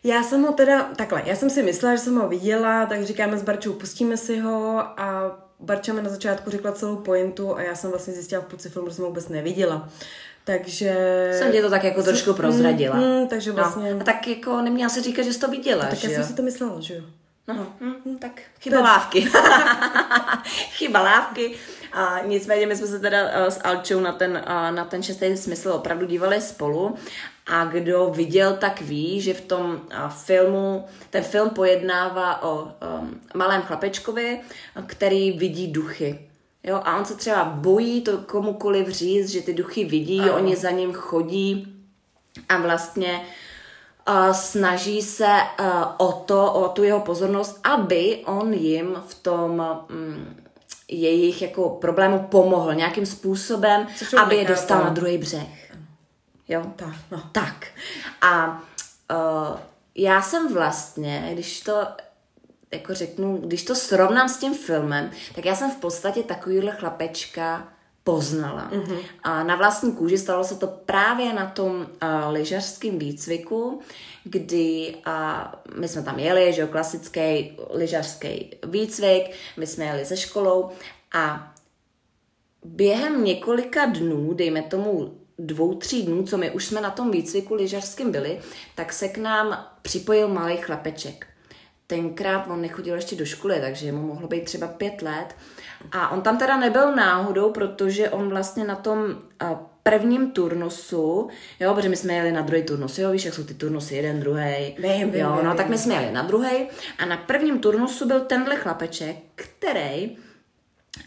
Já 0.07 0.23
jsem 0.23 0.43
ho 0.43 0.53
teda, 0.53 0.83
takhle, 0.95 1.23
já 1.25 1.35
jsem 1.35 1.49
si 1.49 1.63
myslela, 1.63 1.95
že 1.95 2.01
jsem 2.01 2.15
ho 2.15 2.27
viděla, 2.27 2.85
tak 2.85 3.03
říkáme 3.03 3.37
s 3.37 3.43
Barčou, 3.43 3.73
pustíme 3.73 4.17
si 4.17 4.39
ho 4.39 4.83
a 4.97 5.37
Barča 5.59 5.93
mi 5.93 6.01
na 6.01 6.09
začátku 6.09 6.49
řekla 6.49 6.71
celou 6.71 6.95
pointu 6.95 7.55
a 7.55 7.61
já 7.61 7.75
jsem 7.75 7.89
vlastně 7.89 8.13
zjistila 8.13 8.41
v 8.41 8.45
půlce 8.45 8.69
filmu, 8.69 8.89
že 8.89 8.95
jsem 8.95 9.03
ho 9.03 9.09
vůbec 9.09 9.29
neviděla. 9.29 9.89
Takže... 10.43 10.95
Jsem 11.39 11.51
tě 11.51 11.61
to 11.61 11.69
tak 11.69 11.83
jako 11.83 12.03
trošku 12.03 12.33
prozradila. 12.33 12.95
Mm, 12.95 13.03
mm, 13.03 13.27
takže 13.27 13.49
no. 13.49 13.55
vlastně... 13.55 13.93
No. 13.93 14.01
A 14.01 14.03
tak 14.03 14.27
jako 14.27 14.61
neměla 14.61 14.89
se 14.89 15.01
říkat, 15.01 15.23
že 15.23 15.33
jsi 15.33 15.39
to 15.39 15.47
viděla, 15.47 15.85
a 15.85 15.89
Tak 15.89 16.03
já 16.03 16.09
jsem 16.09 16.23
si 16.23 16.33
to 16.33 16.41
myslela, 16.41 16.79
že 16.79 16.95
jo. 16.95 17.03
No, 17.47 17.53
no. 17.53 17.67
Mm, 17.79 17.95
mm, 18.05 18.17
tak 18.17 18.41
chyba 18.59 18.79
lávky. 18.79 19.21
chyba 20.71 21.01
lávky. 21.01 21.55
A 21.93 22.19
nicméně 22.25 22.67
my 22.67 22.75
jsme 22.75 22.87
se 22.87 22.99
teda 22.99 23.23
uh, 23.23 23.47
s 23.47 23.59
Alčou 23.63 23.99
na 23.99 24.11
ten, 24.11 24.31
uh, 24.31 24.75
na 24.75 24.85
ten 24.85 25.03
šestý 25.03 25.37
smysl 25.37 25.69
opravdu 25.69 26.05
dívali 26.05 26.41
spolu 26.41 26.95
a 27.47 27.65
kdo 27.65 28.09
viděl, 28.15 28.53
tak 28.53 28.81
ví, 28.81 29.21
že 29.21 29.33
v 29.33 29.41
tom 29.41 29.81
filmu, 30.09 30.85
ten 31.09 31.23
film 31.23 31.49
pojednává 31.49 32.43
o 32.43 32.63
um, 32.63 33.21
malém 33.35 33.61
chlapečkovi, 33.61 34.41
který 34.85 35.31
vidí 35.31 35.67
duchy. 35.67 36.19
Jo, 36.63 36.81
a 36.83 36.97
on 36.97 37.05
se 37.05 37.15
třeba 37.15 37.45
bojí 37.45 38.01
to 38.01 38.17
komukoliv 38.17 38.87
říct, 38.87 39.29
že 39.29 39.41
ty 39.41 39.53
duchy 39.53 39.85
vidí, 39.85 40.21
ano. 40.21 40.35
oni 40.35 40.55
za 40.55 40.71
ním 40.71 40.93
chodí 40.93 41.73
a 42.49 42.57
vlastně 42.57 43.21
uh, 44.09 44.31
snaží 44.31 45.01
se 45.01 45.35
uh, 45.59 45.67
o 45.97 46.11
to, 46.11 46.53
o 46.53 46.67
tu 46.67 46.83
jeho 46.83 46.99
pozornost, 46.99 47.59
aby 47.63 48.21
on 48.25 48.53
jim 48.53 48.95
v 49.07 49.15
tom 49.15 49.63
um, 49.89 50.35
jejich 50.87 51.41
jako 51.41 51.69
problému 51.69 52.19
pomohl 52.19 52.73
nějakým 52.73 53.05
způsobem, 53.05 53.87
aby 54.17 54.35
je 54.35 54.45
dostal 54.45 54.83
na 54.83 54.89
druhý 54.89 55.17
břeh. 55.17 55.66
Jo? 56.47 56.65
Tak, 56.75 56.95
no. 57.11 57.23
Tak. 57.31 57.67
A 58.21 58.61
uh, 59.11 59.57
já 59.95 60.21
jsem 60.21 60.53
vlastně, 60.53 61.29
když 61.33 61.61
to 61.61 61.87
jako 62.73 62.93
řeknu, 62.93 63.37
když 63.37 63.63
to 63.63 63.75
srovnám 63.75 64.29
s 64.29 64.37
tím 64.37 64.53
filmem, 64.53 65.11
tak 65.35 65.45
já 65.45 65.55
jsem 65.55 65.71
v 65.71 65.75
podstatě 65.75 66.23
takovýhle 66.23 66.71
chlapečka 66.71 67.67
poznala. 68.03 68.71
Mm-hmm. 68.71 68.99
A 69.23 69.43
na 69.43 69.55
vlastní 69.55 69.91
kůži 69.91 70.17
stalo 70.17 70.43
se 70.43 70.55
to 70.55 70.67
právě 70.67 71.33
na 71.33 71.45
tom 71.45 71.75
uh, 71.75 71.87
lyžařském 72.31 72.99
výcviku, 72.99 73.81
kdy 74.23 74.95
uh, 75.07 75.79
my 75.79 75.87
jsme 75.87 76.03
tam 76.03 76.19
jeli, 76.19 76.53
že 76.53 76.61
jo, 76.61 76.67
klasický 76.67 77.57
lyžařský 77.69 78.55
výcvik, 78.67 79.31
my 79.57 79.67
jsme 79.67 79.85
jeli 79.85 80.05
se 80.05 80.17
školou 80.17 80.69
a 81.13 81.53
během 82.65 83.23
několika 83.23 83.85
dnů, 83.85 84.33
dejme 84.33 84.61
tomu 84.61 85.16
dvou, 85.39 85.75
tří 85.75 86.03
dnů, 86.03 86.23
co 86.23 86.37
my 86.37 86.51
už 86.51 86.65
jsme 86.65 86.81
na 86.81 86.89
tom 86.89 87.11
výcviku 87.11 87.53
lyžařským 87.53 88.11
byli, 88.11 88.39
tak 88.75 88.93
se 88.93 89.07
k 89.07 89.17
nám 89.17 89.65
připojil 89.81 90.27
malý 90.27 90.57
chlapeček. 90.57 91.27
Tenkrát 91.87 92.47
on 92.47 92.61
nechodil 92.61 92.95
ještě 92.95 93.15
do 93.15 93.25
školy, 93.25 93.59
takže 93.61 93.91
mu 93.91 94.07
mohlo 94.07 94.27
být 94.27 94.43
třeba 94.43 94.67
pět 94.67 95.01
let. 95.01 95.35
A 95.91 96.09
on 96.09 96.21
tam 96.21 96.37
teda 96.37 96.57
nebyl 96.57 96.95
náhodou, 96.95 97.51
protože 97.51 98.09
on 98.09 98.29
vlastně 98.29 98.63
na 98.63 98.75
tom 98.75 99.15
prvním 99.83 100.31
turnusu, 100.31 101.29
jo, 101.59 101.73
protože 101.73 101.89
my 101.89 101.95
jsme 101.95 102.13
jeli 102.13 102.31
na 102.31 102.41
druhý 102.41 102.63
turnus, 102.63 102.97
jo, 102.97 103.11
víš, 103.11 103.25
jak 103.25 103.33
jsou 103.33 103.43
ty 103.43 103.53
turnusy, 103.53 103.95
jeden, 103.95 104.19
druhý. 104.19 104.75
Vím, 104.77 105.11
vím, 105.11 105.15
jo, 105.15 105.33
vím, 105.35 105.45
no 105.45 105.49
vím. 105.49 105.57
tak 105.57 105.69
my 105.69 105.77
jsme 105.77 105.93
jeli 105.93 106.11
na 106.11 106.21
druhý 106.21 106.67
a 106.99 107.05
na 107.05 107.17
prvním 107.17 107.59
turnusu 107.59 108.07
byl 108.07 108.19
tenhle 108.19 108.55
chlapeček, 108.55 109.17
který 109.35 110.17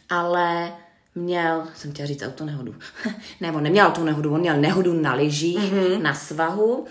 ale 0.09 0.73
měl, 1.21 1.67
jsem 1.75 1.93
chtěla 1.93 2.07
říct 2.07 2.23
autonehodu, 2.23 2.75
ne, 3.41 3.53
on 3.53 3.63
neměl 3.63 3.87
autonehodu, 3.87 4.35
on 4.35 4.41
měl 4.41 4.57
nehodu 4.57 4.93
na 4.93 5.15
lyžích, 5.15 5.73
mm-hmm. 5.73 6.03
na 6.03 6.15
svahu 6.15 6.87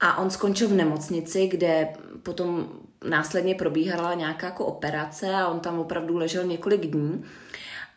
a 0.00 0.18
on 0.18 0.30
skončil 0.30 0.68
v 0.68 0.72
nemocnici, 0.72 1.46
kde 1.46 1.88
potom 2.22 2.68
následně 3.08 3.54
probíhala 3.54 4.14
nějaká 4.14 4.46
jako 4.46 4.64
operace 4.66 5.34
a 5.34 5.48
on 5.48 5.60
tam 5.60 5.78
opravdu 5.78 6.16
ležel 6.16 6.44
několik 6.44 6.86
dní. 6.86 7.24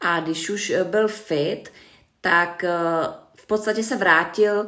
A 0.01 0.19
když 0.19 0.49
už 0.49 0.69
eh, 0.69 0.83
byl 0.83 1.07
fit, 1.07 1.69
tak 2.21 2.63
eh, 2.63 2.71
v 3.35 3.47
podstatě 3.47 3.83
se 3.83 3.95
vrátil 3.95 4.67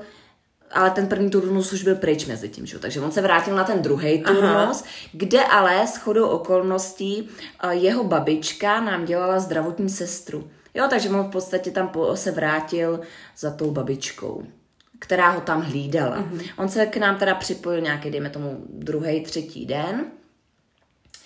ale 0.71 0.91
ten 0.91 1.07
první 1.07 1.29
turnus 1.29 1.73
už 1.73 1.83
byl 1.83 1.95
pryč 1.95 2.25
mezi 2.25 2.49
tím, 2.49 2.65
že? 2.65 2.75
jo. 2.75 2.79
takže 2.79 3.01
on 3.01 3.11
se 3.11 3.21
vrátil 3.21 3.55
na 3.55 3.63
ten 3.63 3.81
druhý 3.81 4.23
turnus, 4.23 4.83
kde 5.11 5.43
ale 5.43 5.87
s 5.87 5.97
chodou 5.97 6.27
okolností 6.27 7.29
eh, 7.63 7.75
jeho 7.75 8.03
babička 8.03 8.81
nám 8.81 9.05
dělala 9.05 9.39
zdravotní 9.39 9.89
sestru. 9.89 10.51
Jo, 10.79 10.87
takže 10.89 11.09
on 11.09 11.23
v 11.23 11.31
podstatě 11.31 11.71
tam 11.71 11.87
po- 11.87 12.15
se 12.15 12.31
vrátil 12.31 13.01
za 13.37 13.51
tou 13.51 13.71
babičkou, 13.71 14.43
která 14.99 15.29
ho 15.29 15.41
tam 15.41 15.61
hlídala. 15.61 16.17
Mm-hmm. 16.17 16.49
On 16.57 16.69
se 16.69 16.85
k 16.85 16.97
nám 16.97 17.17
teda 17.17 17.35
připojil 17.35 17.81
nějaký, 17.81 18.11
dejme 18.11 18.29
tomu, 18.29 18.65
druhý, 18.69 19.23
třetí 19.23 19.65
den. 19.65 20.05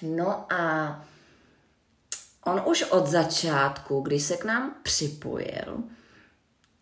No 0.02 0.54
a 0.54 1.06
on 2.46 2.62
už 2.66 2.84
od 2.84 3.08
začátku, 3.08 4.02
když 4.02 4.24
se 4.24 4.38
k 4.38 4.46
nám 4.46 4.76
připojil, 4.84 5.84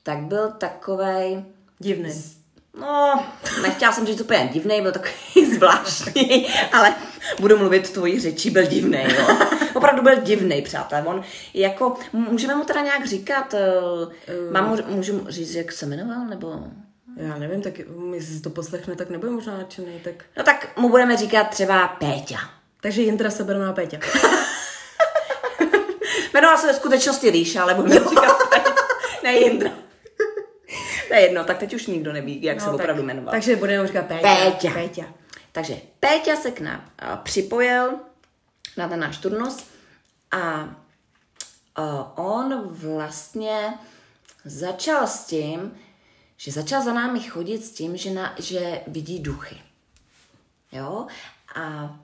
tak 0.03 0.19
byl 0.19 0.51
takovej, 0.51 1.45
Divný. 1.79 2.40
No, 2.79 3.25
nechtěla 3.61 3.91
jsem 3.91 4.05
říct 4.05 4.21
úplně 4.21 4.49
divný, 4.53 4.81
byl 4.81 4.91
takový 4.91 5.45
zvláštní, 5.55 6.47
ale 6.73 6.95
budu 7.39 7.57
mluvit 7.57 7.89
tvojí 7.89 8.19
řečí, 8.19 8.49
byl 8.49 8.63
divný, 8.63 8.99
jo. 9.03 9.37
Opravdu 9.73 10.01
byl 10.01 10.15
divný, 10.21 10.61
přátelé. 10.61 11.03
On 11.03 11.23
jako, 11.53 11.95
můžeme 12.13 12.55
mu 12.55 12.63
teda 12.63 12.81
nějak 12.81 13.05
říkat, 13.05 13.53
uh, 13.53 14.53
mám 14.53 14.69
mu, 14.69 14.77
můžu 14.87 15.25
říct, 15.29 15.55
jak 15.55 15.71
se 15.71 15.85
jmenoval, 15.85 16.25
nebo... 16.25 16.59
Já 17.17 17.37
nevím, 17.37 17.61
tak 17.61 17.73
jestli 18.13 18.35
si 18.35 18.41
to 18.41 18.49
poslechne, 18.49 18.95
tak 18.95 19.09
nebude 19.09 19.31
možná 19.31 19.57
nadšený, 19.57 19.99
tak... 20.03 20.13
No 20.37 20.43
tak 20.43 20.77
mu 20.77 20.89
budeme 20.89 21.17
říkat 21.17 21.43
třeba 21.43 21.87
Péťa. 21.87 22.37
Takže 22.81 23.01
Jindra 23.01 23.29
se 23.29 23.43
bere 23.43 23.59
na 23.59 23.73
Péťa. 23.73 23.97
Jmenoval 26.33 26.57
se 26.57 26.67
ve 26.67 26.73
skutečnosti 26.73 27.31
Ríša, 27.31 27.61
ale 27.61 27.73
budeme 27.73 27.95
říkat 28.09 28.49
Péťa. 28.49 28.75
Ne 29.23 29.33
Jindra. 29.33 29.71
To 31.11 31.15
je 31.15 31.21
jedno, 31.21 31.43
tak 31.43 31.57
teď 31.57 31.73
už 31.73 31.87
nikdo 31.87 32.13
neví, 32.13 32.43
jak 32.43 32.57
no, 32.57 32.63
se 32.63 32.65
tak, 32.65 32.75
opravdu 32.75 33.03
jmenoval. 33.03 33.31
Takže 33.31 33.55
budeme 33.55 33.87
říkat 33.87 34.05
Péťa. 34.05 34.35
Péťa. 34.35 34.73
Péťa. 34.73 35.05
Takže 35.51 35.77
Péťa 35.99 36.35
se 36.35 36.51
k 36.51 36.59
nám 36.59 36.85
a, 36.99 37.17
připojil 37.17 37.99
na 38.77 38.89
ten 38.89 38.99
náš 38.99 39.17
turnus 39.17 39.65
a, 40.31 40.41
a 41.75 42.17
on 42.17 42.61
vlastně 42.63 43.73
začal 44.45 45.07
s 45.07 45.25
tím, 45.25 45.71
že 46.37 46.51
začal 46.51 46.83
za 46.83 46.93
námi 46.93 47.19
chodit 47.19 47.65
s 47.65 47.71
tím, 47.71 47.97
že, 47.97 48.09
na, 48.09 48.35
že 48.39 48.81
vidí 48.87 49.19
duchy. 49.19 49.57
Jo? 50.71 51.07
A 51.55 51.95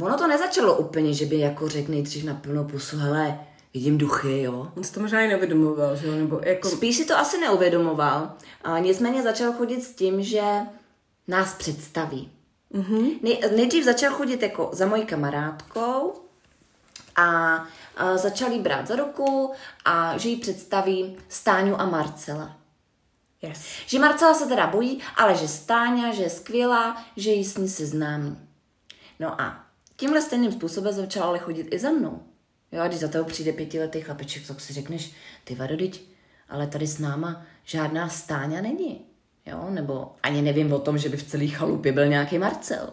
ono 0.00 0.18
to 0.18 0.26
nezačalo 0.26 0.76
úplně, 0.76 1.14
že 1.14 1.26
by 1.26 1.38
jako 1.38 1.68
řekl 1.68 1.90
nejdřív 1.90 2.24
na 2.24 2.34
plnou 2.34 2.64
pusu, 2.64 2.96
hele, 2.96 3.46
vidím 3.74 3.98
duchy, 3.98 4.42
jo. 4.42 4.72
On 4.76 4.84
si 4.84 4.92
to 4.92 5.00
možná 5.00 5.20
i 5.20 5.28
nevědomoval, 5.28 5.96
že 5.96 6.06
jo, 6.06 6.14
nebo 6.14 6.40
jako... 6.44 6.68
Spíš 6.68 6.96
si 6.96 7.04
to 7.04 7.18
asi 7.18 7.38
neuvědomoval, 7.38 8.32
a 8.64 8.78
nicméně 8.78 9.22
začal 9.22 9.52
chodit 9.52 9.82
s 9.82 9.94
tím, 9.94 10.22
že 10.22 10.42
nás 11.28 11.54
představí. 11.54 12.30
Mm-hmm. 12.74 13.18
Nej, 13.22 13.40
nejdřív 13.56 13.84
začal 13.84 14.12
chodit 14.12 14.42
jako 14.42 14.70
za 14.72 14.86
mojí 14.86 15.06
kamarádkou 15.06 16.14
a, 17.16 17.54
a 17.96 18.16
začal 18.16 18.52
jí 18.52 18.60
brát 18.60 18.86
za 18.86 18.96
ruku 18.96 19.52
a 19.84 20.18
že 20.18 20.28
jí 20.28 20.36
představí 20.36 21.16
Stáňu 21.28 21.80
a 21.80 21.86
Marcela. 21.86 22.56
Yes. 23.42 23.64
Že 23.86 23.98
Marcela 23.98 24.34
se 24.34 24.46
teda 24.46 24.66
bojí, 24.66 25.00
ale 25.16 25.34
že 25.34 25.48
Stáňa, 25.48 26.12
že 26.12 26.22
je 26.22 26.30
skvělá, 26.30 27.04
že 27.16 27.30
jí 27.30 27.44
s 27.44 27.56
ní 27.56 27.68
seznámí. 27.68 28.38
No 29.20 29.40
a 29.40 29.66
tímhle 29.96 30.22
stejným 30.22 30.52
způsobem 30.52 30.92
začal 30.92 31.24
ale 31.24 31.38
chodit 31.38 31.68
i 31.70 31.78
za 31.78 31.90
mnou. 31.90 32.22
Jo, 32.72 32.82
a 32.82 32.88
když 32.88 33.00
za 33.00 33.08
toho 33.08 33.24
přijde 33.24 33.52
pětiletý 33.52 34.00
chlapeček, 34.00 34.46
tak 34.46 34.60
si 34.60 34.72
řekneš, 34.72 35.12
ty 35.44 35.54
vado, 35.54 35.76
teď, 35.76 36.02
ale 36.48 36.66
tady 36.66 36.86
s 36.86 36.98
náma 36.98 37.46
žádná 37.64 38.08
Stáňa 38.08 38.60
není. 38.60 39.00
Jo, 39.46 39.66
nebo 39.70 40.12
ani 40.22 40.42
nevím 40.42 40.72
o 40.72 40.78
tom, 40.78 40.98
že 40.98 41.08
by 41.08 41.16
v 41.16 41.22
celé 41.22 41.46
chalupě 41.46 41.92
byl 41.92 42.06
nějaký 42.06 42.38
Marcel. 42.38 42.92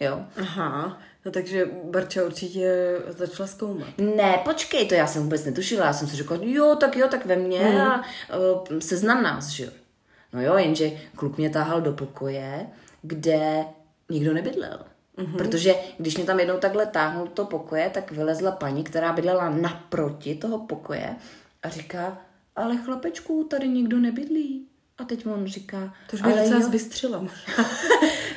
Jo. 0.00 0.24
Aha, 0.36 1.00
no 1.24 1.32
takže 1.32 1.66
Barča 1.84 2.24
určitě 2.24 2.96
začala 3.08 3.46
zkoumat. 3.46 3.88
Ne, 3.98 4.40
počkej, 4.44 4.86
to 4.86 4.94
já 4.94 5.06
jsem 5.06 5.22
vůbec 5.22 5.44
netušila. 5.44 5.86
Já 5.86 5.92
jsem 5.92 6.08
si 6.08 6.16
řekla, 6.16 6.38
jo, 6.42 6.76
tak 6.80 6.96
jo, 6.96 7.08
tak 7.08 7.26
ve 7.26 7.36
mně 7.36 7.60
mm. 7.60 7.80
a 7.80 8.04
uh, 8.68 8.78
seznam 8.78 9.22
nás, 9.22 9.48
že 9.48 9.64
jo. 9.64 9.70
No 10.32 10.42
jo, 10.42 10.56
jenže 10.56 10.90
kluk 11.16 11.38
mě 11.38 11.50
táhal 11.50 11.80
do 11.80 11.92
pokoje, 11.92 12.66
kde 13.02 13.64
nikdo 14.08 14.34
nebydlel. 14.34 14.78
Mm-hmm. 15.20 15.36
Protože 15.36 15.74
když 15.98 16.16
mě 16.16 16.26
tam 16.26 16.38
jednou 16.40 16.58
takhle 16.58 16.86
táhnul 16.86 17.26
to 17.26 17.44
pokoje, 17.44 17.90
tak 17.94 18.10
vylezla 18.12 18.50
paní, 18.52 18.84
která 18.84 19.12
bydlela 19.12 19.48
naproti 19.50 20.34
toho 20.34 20.58
pokoje 20.58 21.16
a 21.62 21.68
říká, 21.68 22.18
ale 22.56 22.76
chlapečku, 22.76 23.44
tady 23.50 23.68
nikdo 23.68 23.98
nebydlí. 23.98 24.66
A 24.98 25.04
teď 25.04 25.26
on 25.26 25.46
říká, 25.46 25.94
To 26.10 26.16
už 26.16 26.22
by 26.22 26.32
ale 26.32 26.42
docela 26.42 26.60
jo." 26.60 26.66
zbystřila 26.66 27.18
možná. 27.22 27.70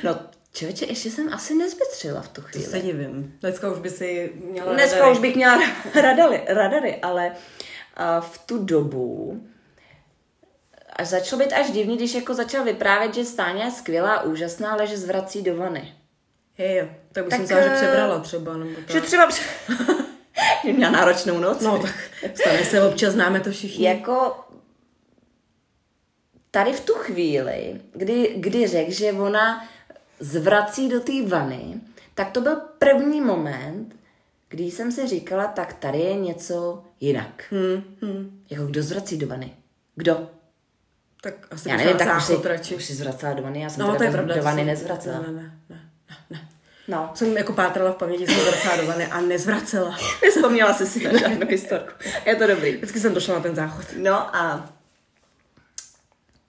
No, 0.04 0.18
člověče, 0.52 0.86
ještě 0.86 1.10
jsem 1.10 1.34
asi 1.34 1.54
nezbytřila 1.54 2.22
v 2.22 2.28
tu 2.28 2.40
To 2.40 2.46
chvíli. 2.48 2.66
se 2.66 2.80
divím. 2.80 3.34
Dneska 3.40 3.72
už 3.72 3.78
by 3.78 3.90
si 3.90 4.32
měla 4.50 4.72
Dneska 4.72 4.96
radary. 4.98 5.12
už 5.14 5.18
bych 5.22 5.36
měla 5.36 5.60
radary, 6.02 6.42
radary 6.48 6.96
ale 7.02 7.32
a 7.94 8.20
v 8.20 8.38
tu 8.46 8.58
dobu 8.64 9.40
až 10.96 11.08
začalo 11.08 11.42
být 11.44 11.52
až 11.52 11.70
divný, 11.70 11.96
když 11.96 12.14
jako 12.14 12.34
začal 12.34 12.64
vyprávět, 12.64 13.14
že 13.14 13.24
Stáňa 13.24 13.64
je 13.64 13.70
skvělá, 13.70 14.22
úžasná, 14.22 14.72
ale 14.72 14.86
že 14.86 14.96
zvrací 14.98 15.42
do 15.42 15.56
vany. 15.56 15.94
Je, 16.58 16.76
jo. 16.76 16.86
Tak 17.12 17.24
bych 17.24 17.30
Tak, 17.30 17.40
myslela, 17.40 17.62
že 17.62 17.70
eh, 17.70 17.76
přebrala 17.76 18.18
třeba, 18.18 18.56
nebo 18.56 18.70
tak. 18.74 18.90
Že 18.90 19.00
třeba 19.00 19.26
pře- 19.26 19.42
měla 20.72 20.92
náročnou 20.92 21.38
noc. 21.40 21.60
No 21.60 21.78
tak 21.78 21.94
stane 22.34 22.64
se 22.64 22.82
občas, 22.82 23.12
známe 23.12 23.40
to 23.40 23.50
všichni. 23.50 23.86
Jako 23.86 24.34
tady 26.50 26.72
v 26.72 26.80
tu 26.80 26.92
chvíli, 26.94 27.80
kdy, 27.92 28.34
kdy 28.36 28.66
řekl, 28.66 28.90
že 28.92 29.12
ona 29.12 29.68
zvrací 30.20 30.88
do 30.88 31.00
té 31.00 31.12
vany, 31.26 31.80
tak 32.14 32.30
to 32.30 32.40
byl 32.40 32.56
první 32.78 33.20
moment, 33.20 33.96
kdy 34.48 34.64
jsem 34.64 34.92
si 34.92 35.06
říkala, 35.08 35.46
tak 35.46 35.72
tady 35.72 35.98
je 35.98 36.14
něco 36.14 36.84
jinak. 37.00 37.44
Hmm, 37.50 37.82
hmm. 38.02 38.40
Jako 38.50 38.66
kdo 38.66 38.82
zvrací 38.82 39.18
do 39.18 39.26
vany? 39.26 39.54
Kdo? 39.94 40.30
Tak 41.22 41.34
asi 41.50 41.68
Já 41.68 41.76
nevím, 41.76 41.96
tak 41.96 42.16
už 42.16 42.24
si, 42.24 42.76
už 42.76 42.84
si 42.84 42.94
zvracela 42.94 43.32
do 43.32 43.42
vany, 43.42 43.60
já 43.62 43.70
jsem 43.70 43.80
No, 43.80 43.86
teda 43.86 43.98
to 43.98 44.04
je 44.04 44.10
pravda. 44.10 44.34
do 44.34 44.42
vany 44.42 44.64
nezvracela. 44.64 45.20
Ne, 45.20 45.32
ne, 45.32 45.58
ne, 45.68 45.90
ne. 46.30 46.48
No, 46.88 47.10
Jsem 47.14 47.36
jako 47.36 47.52
pátrala 47.52 47.92
v 47.92 47.96
paměti, 47.96 48.26
jsem 48.26 48.44
vracela 48.44 48.76
do 48.76 48.86
vany 48.86 49.06
a 49.06 49.20
nezvracela. 49.20 49.96
Vzpomněla 50.30 50.74
jsi 50.74 50.86
si 50.86 51.04
na 51.04 51.18
žádnou 51.18 51.46
historku. 51.48 51.92
Je 52.26 52.36
to 52.36 52.46
dobrý. 52.46 52.76
Vždycky 52.76 53.00
jsem 53.00 53.14
došla 53.14 53.34
na 53.34 53.40
ten 53.40 53.54
záchod. 53.54 53.86
No 53.96 54.36
a 54.36 54.70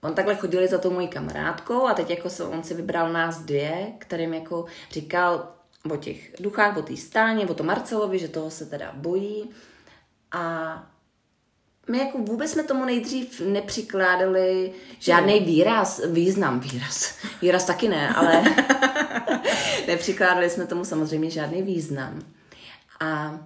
on 0.00 0.14
takhle 0.14 0.34
chodili 0.34 0.68
za 0.68 0.78
tou 0.78 0.90
mojí 0.90 1.08
kamarádkou 1.08 1.86
a 1.86 1.94
teď 1.94 2.10
jako 2.10 2.30
se, 2.30 2.44
on 2.44 2.62
si 2.62 2.74
vybral 2.74 3.12
nás 3.12 3.38
dvě, 3.38 3.92
kterým 3.98 4.34
jako 4.34 4.64
říkal 4.90 5.52
o 5.90 5.96
těch 5.96 6.32
duchách, 6.40 6.76
o 6.76 6.82
té 6.82 6.96
stáně, 6.96 7.46
o 7.46 7.54
tom 7.54 7.66
Marcelovi, 7.66 8.18
že 8.18 8.28
toho 8.28 8.50
se 8.50 8.66
teda 8.66 8.90
bojí. 8.94 9.50
A 10.32 10.86
my 11.90 11.98
jako 11.98 12.18
vůbec 12.18 12.50
jsme 12.50 12.62
tomu 12.62 12.84
nejdřív 12.84 13.40
nepřikládali 13.40 14.72
žádný 14.98 15.40
výraz, 15.40 16.00
význam, 16.06 16.60
výraz, 16.60 17.14
výraz 17.42 17.64
taky 17.64 17.88
ne, 17.88 18.14
ale 18.14 18.44
nepřikládali 19.86 20.50
jsme 20.50 20.66
tomu 20.66 20.84
samozřejmě 20.84 21.30
žádný 21.30 21.62
význam. 21.62 22.22
A 23.00 23.40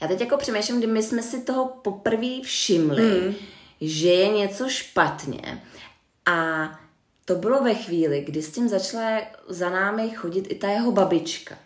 já 0.00 0.08
teď 0.08 0.20
jako 0.20 0.36
přemýšlím, 0.36 0.78
kdy 0.78 0.86
my 0.86 1.02
jsme 1.02 1.22
si 1.22 1.42
toho 1.42 1.68
poprvé 1.68 2.40
všimli, 2.42 3.20
mm. 3.20 3.34
že 3.80 4.08
je 4.08 4.28
něco 4.28 4.68
špatně. 4.68 5.62
A 6.26 6.68
to 7.24 7.34
bylo 7.34 7.62
ve 7.62 7.74
chvíli, 7.74 8.20
kdy 8.20 8.42
s 8.42 8.52
tím 8.52 8.68
začala 8.68 9.20
za 9.48 9.70
námi 9.70 10.10
chodit 10.10 10.46
i 10.52 10.54
ta 10.54 10.68
jeho 10.68 10.92
babička. 10.92 11.58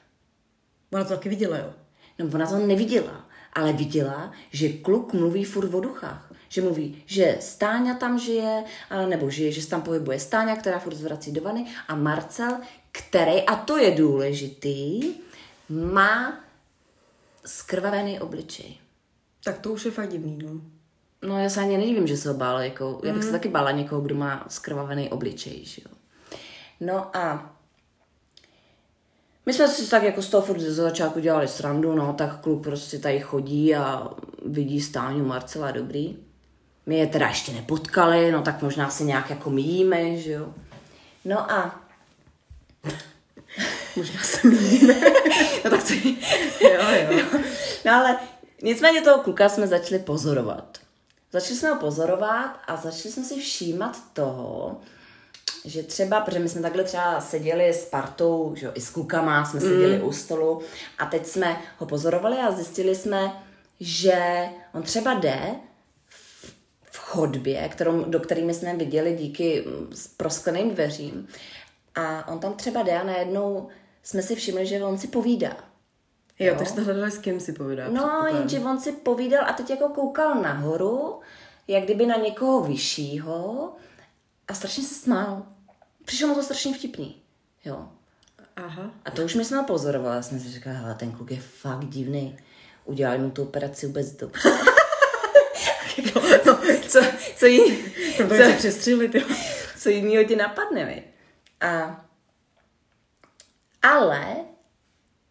Ona 0.93 1.05
to 1.05 1.11
taky 1.11 1.29
viděla, 1.29 1.59
jo. 1.59 1.73
No 2.19 2.27
ona 2.35 2.47
to 2.47 2.59
neviděla, 2.59 3.29
ale 3.53 3.73
viděla, 3.73 4.33
že 4.51 4.69
kluk 4.69 5.13
mluví 5.13 5.45
furt 5.45 5.75
o 5.75 5.81
duchách. 5.81 6.30
Že 6.51 6.63
mluví, 6.63 7.03
že 7.07 7.37
Stáňa 7.41 7.95
tam 7.95 8.19
žije, 8.19 8.65
nebo 9.09 9.31
že, 9.31 9.53
že 9.53 9.63
se 9.63 9.69
tam 9.69 9.83
pohybuje 9.83 10.21
Stáňa, 10.21 10.57
která 10.57 10.79
furt 10.79 10.95
zvrací 10.95 11.33
do 11.33 11.43
vany 11.43 11.67
a 11.89 11.95
Marcel, 11.95 12.59
který, 12.93 13.43
a 13.47 13.57
to 13.57 13.77
je 13.77 13.91
důležitý, 13.91 15.15
má 15.69 16.41
skrvavený 17.47 18.21
obličej. 18.21 18.77
Tak 19.45 19.59
to 19.59 19.73
už 19.73 19.85
je 19.85 19.91
fakt 19.91 20.09
divný, 20.09 20.39
no. 20.45 20.61
No 21.23 21.43
já 21.43 21.49
se 21.49 21.61
ani 21.61 21.79
nedivím, 21.79 22.07
že 22.07 22.17
se 22.17 22.29
ho 22.29 22.35
bála, 22.35 22.65
jako, 22.65 23.01
já 23.05 23.13
bych 23.13 23.25
se 23.25 23.31
taky 23.31 23.49
bála 23.49 23.71
někoho, 23.71 24.01
kdo 24.01 24.15
má 24.15 24.47
skrvavený 24.49 25.09
obličej, 25.09 25.65
že 25.65 25.83
jo. 25.85 25.97
No 26.81 27.17
a 27.17 27.57
my 29.47 29.53
jsme 29.53 29.69
si 29.69 29.91
tak 29.91 30.03
jako 30.03 30.23
z 30.23 30.29
toho 30.29 30.47
furt 30.47 30.61
ze 30.61 30.75
začátku 30.75 31.21
dělali 31.21 31.49
srandu, 31.49 31.95
no, 31.95 32.13
tak 32.13 32.41
kluk 32.41 32.63
prostě 32.63 32.99
tady 32.99 33.21
chodí 33.21 33.75
a 33.75 34.11
vidí 34.47 34.81
stáňu 34.81 35.25
Marcela 35.25 35.71
dobrý. 35.71 36.17
My 36.87 36.99
je 36.99 37.07
teda 37.07 37.29
ještě 37.29 37.53
nepotkali, 37.53 38.33
no 38.33 38.43
tak 38.43 38.63
možná 38.63 38.91
si 38.91 39.05
nějak 39.05 39.31
jako 39.31 39.51
míjíme, 39.51 40.17
že 40.17 40.33
jo. 40.33 40.55
No 41.25 41.53
a 41.53 41.81
Možná 43.97 44.23
se 44.23 44.49
mýlíme. 44.49 44.95
no 45.65 45.71
tak 45.71 45.83
to 45.83 45.95
jo, 45.95 46.81
jo. 47.11 47.41
No 47.85 47.93
ale 47.93 48.19
nicméně 48.63 49.03
toho 49.03 49.23
kluka 49.23 49.49
jsme 49.49 49.67
začali 49.67 49.99
pozorovat. 49.99 50.79
Začali 51.33 51.57
jsme 51.57 51.69
ho 51.69 51.77
pozorovat 51.77 52.59
a 52.67 52.77
začali 52.77 53.13
jsme 53.13 53.25
si 53.25 53.41
všímat 53.41 53.97
toho, 54.13 54.81
že 55.65 55.83
třeba, 55.83 56.21
protože 56.21 56.39
my 56.39 56.49
jsme 56.49 56.63
takhle 56.63 56.85
třeba 56.85 57.21
seděli 57.21 57.69
s 57.69 57.85
partou, 57.85 58.55
že 58.57 58.67
jo, 58.67 58.73
i 58.75 58.81
s 58.81 58.91
klukama 58.91 59.45
jsme 59.45 59.61
seděli 59.61 59.99
mm. 59.99 60.05
u 60.05 60.13
stolu 60.13 60.63
a 60.99 61.07
teď 61.07 61.27
jsme 61.27 61.61
ho 61.79 61.87
pozorovali 61.87 62.37
a 62.37 62.51
zjistili 62.51 62.95
jsme, 62.95 63.33
že 63.81 64.49
on 64.75 64.83
třeba 64.83 65.15
jde 65.15 65.41
chodbě, 67.01 67.69
kterou, 67.69 68.05
do 68.05 68.21
kterými 68.21 68.55
jsme 68.55 68.77
viděli 68.77 69.15
díky 69.15 69.65
mm, 69.67 69.93
proskleným 70.17 70.71
dveřím 70.71 71.29
a 71.95 72.29
on 72.29 72.39
tam 72.39 72.55
třeba 72.55 72.83
jde 72.83 72.99
a 72.99 73.05
najednou 73.05 73.69
jsme 74.03 74.23
si 74.23 74.35
všimli, 74.35 74.67
že 74.67 74.85
on 74.85 74.99
si 74.99 75.07
povídá. 75.07 75.57
Jo, 76.39 76.55
takže 76.59 76.73
jste 76.73 76.81
hledali, 76.81 77.11
s 77.11 77.19
kým 77.19 77.41
si 77.41 77.53
povídá. 77.53 77.89
No, 77.89 78.27
jenže 78.27 78.61
on 78.61 78.81
si 78.81 78.93
povídal 78.93 79.45
a 79.47 79.53
teď 79.53 79.71
jako 79.71 79.89
koukal 79.89 80.35
nahoru, 80.35 81.21
jak 81.69 81.85
kdyby 81.85 82.07
na 82.07 82.17
někoho 82.17 82.61
vyššího 82.61 83.73
a 84.49 84.55
strašně 84.55 84.85
se 84.85 84.95
smál. 84.95 85.43
Přišlo 86.05 86.29
mu 86.29 86.35
to 86.35 86.43
strašně 86.43 86.75
vtipný. 86.75 87.17
Jo. 87.65 87.89
Aha. 88.57 88.91
A 89.05 89.11
to 89.11 89.23
už 89.23 89.35
my 89.35 89.45
jsme 89.45 89.57
ho 89.57 89.65
pozorovali. 89.65 90.17
Já 90.17 90.23
jsem 90.23 90.41
si 90.41 90.49
říkala, 90.49 90.77
hele, 90.77 90.95
ten 90.95 91.13
kluk 91.13 91.31
je 91.31 91.41
fakt 91.41 91.85
divný. 91.85 92.37
Udělali 92.85 93.19
mu 93.19 93.31
tu 93.31 93.43
operaci 93.43 93.87
vůbec 93.87 94.13
dobře. 94.13 94.51
co, 96.91 97.01
co, 97.37 97.47
jí, 97.47 97.77
To 98.17 98.29
co, 98.29 98.35
se 98.35 98.53
přestřelit, 98.59 99.15
jo. 99.15 99.23
co 99.79 99.89
jinýho 99.89 100.25
ti 100.25 100.37
napadne, 100.37 100.85
mi? 100.85 101.05
A, 101.61 102.05
ale 103.83 104.37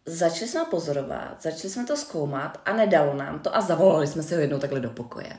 začali 0.06 0.48
jsme 0.48 0.64
pozorovat, 0.70 1.42
začali 1.42 1.70
jsme 1.70 1.86
to 1.86 1.96
zkoumat 1.96 2.60
a 2.64 2.72
nedalo 2.72 3.14
nám 3.14 3.38
to 3.38 3.56
a 3.56 3.60
zavolali 3.60 4.06
jsme 4.06 4.22
si 4.22 4.34
ho 4.34 4.40
jednou 4.40 4.58
takhle 4.58 4.80
do 4.80 4.90
pokoje. 4.90 5.32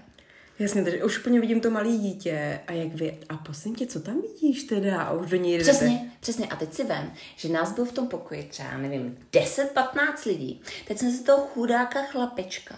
Jasně, 0.60 0.84
takže 0.84 1.04
už 1.04 1.20
úplně 1.20 1.42
vidím 1.42 1.62
to 1.62 1.72
malé 1.72 1.88
dítě 1.92 2.60
a 2.68 2.72
jak 2.72 2.88
vy, 2.88 3.18
a 3.30 3.38
prosím 3.38 3.76
tě, 3.76 3.86
co 3.86 4.00
tam 4.00 4.22
vidíš 4.22 4.64
teda? 4.64 5.02
A 5.02 5.12
už 5.12 5.30
do 5.30 5.38
něj 5.38 5.58
jdete. 5.58 5.72
Přesně, 5.72 6.12
přesně. 6.20 6.48
A 6.48 6.56
teď 6.56 6.74
si 6.74 6.84
vem, 6.84 7.14
že 7.36 7.50
nás 7.50 7.72
byl 7.74 7.86
v 7.86 7.92
tom 7.92 8.08
pokoji 8.08 8.44
třeba, 8.44 8.78
nevím, 8.78 9.18
10-15 9.32 10.26
lidí. 10.26 10.62
Teď 10.88 10.98
jsme 10.98 11.12
si 11.12 11.24
toho 11.24 11.48
chudáka 11.48 12.02
chlapečka 12.04 12.76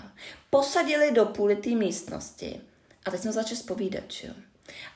posadili 0.49 1.11
do 1.11 1.25
půly 1.25 1.55
té 1.55 1.69
místnosti 1.69 2.61
a 3.05 3.11
teď 3.11 3.21
jsme 3.21 3.31
začali 3.31 3.55
spovídat, 3.57 4.03
že 4.11 4.27
jo. 4.27 4.33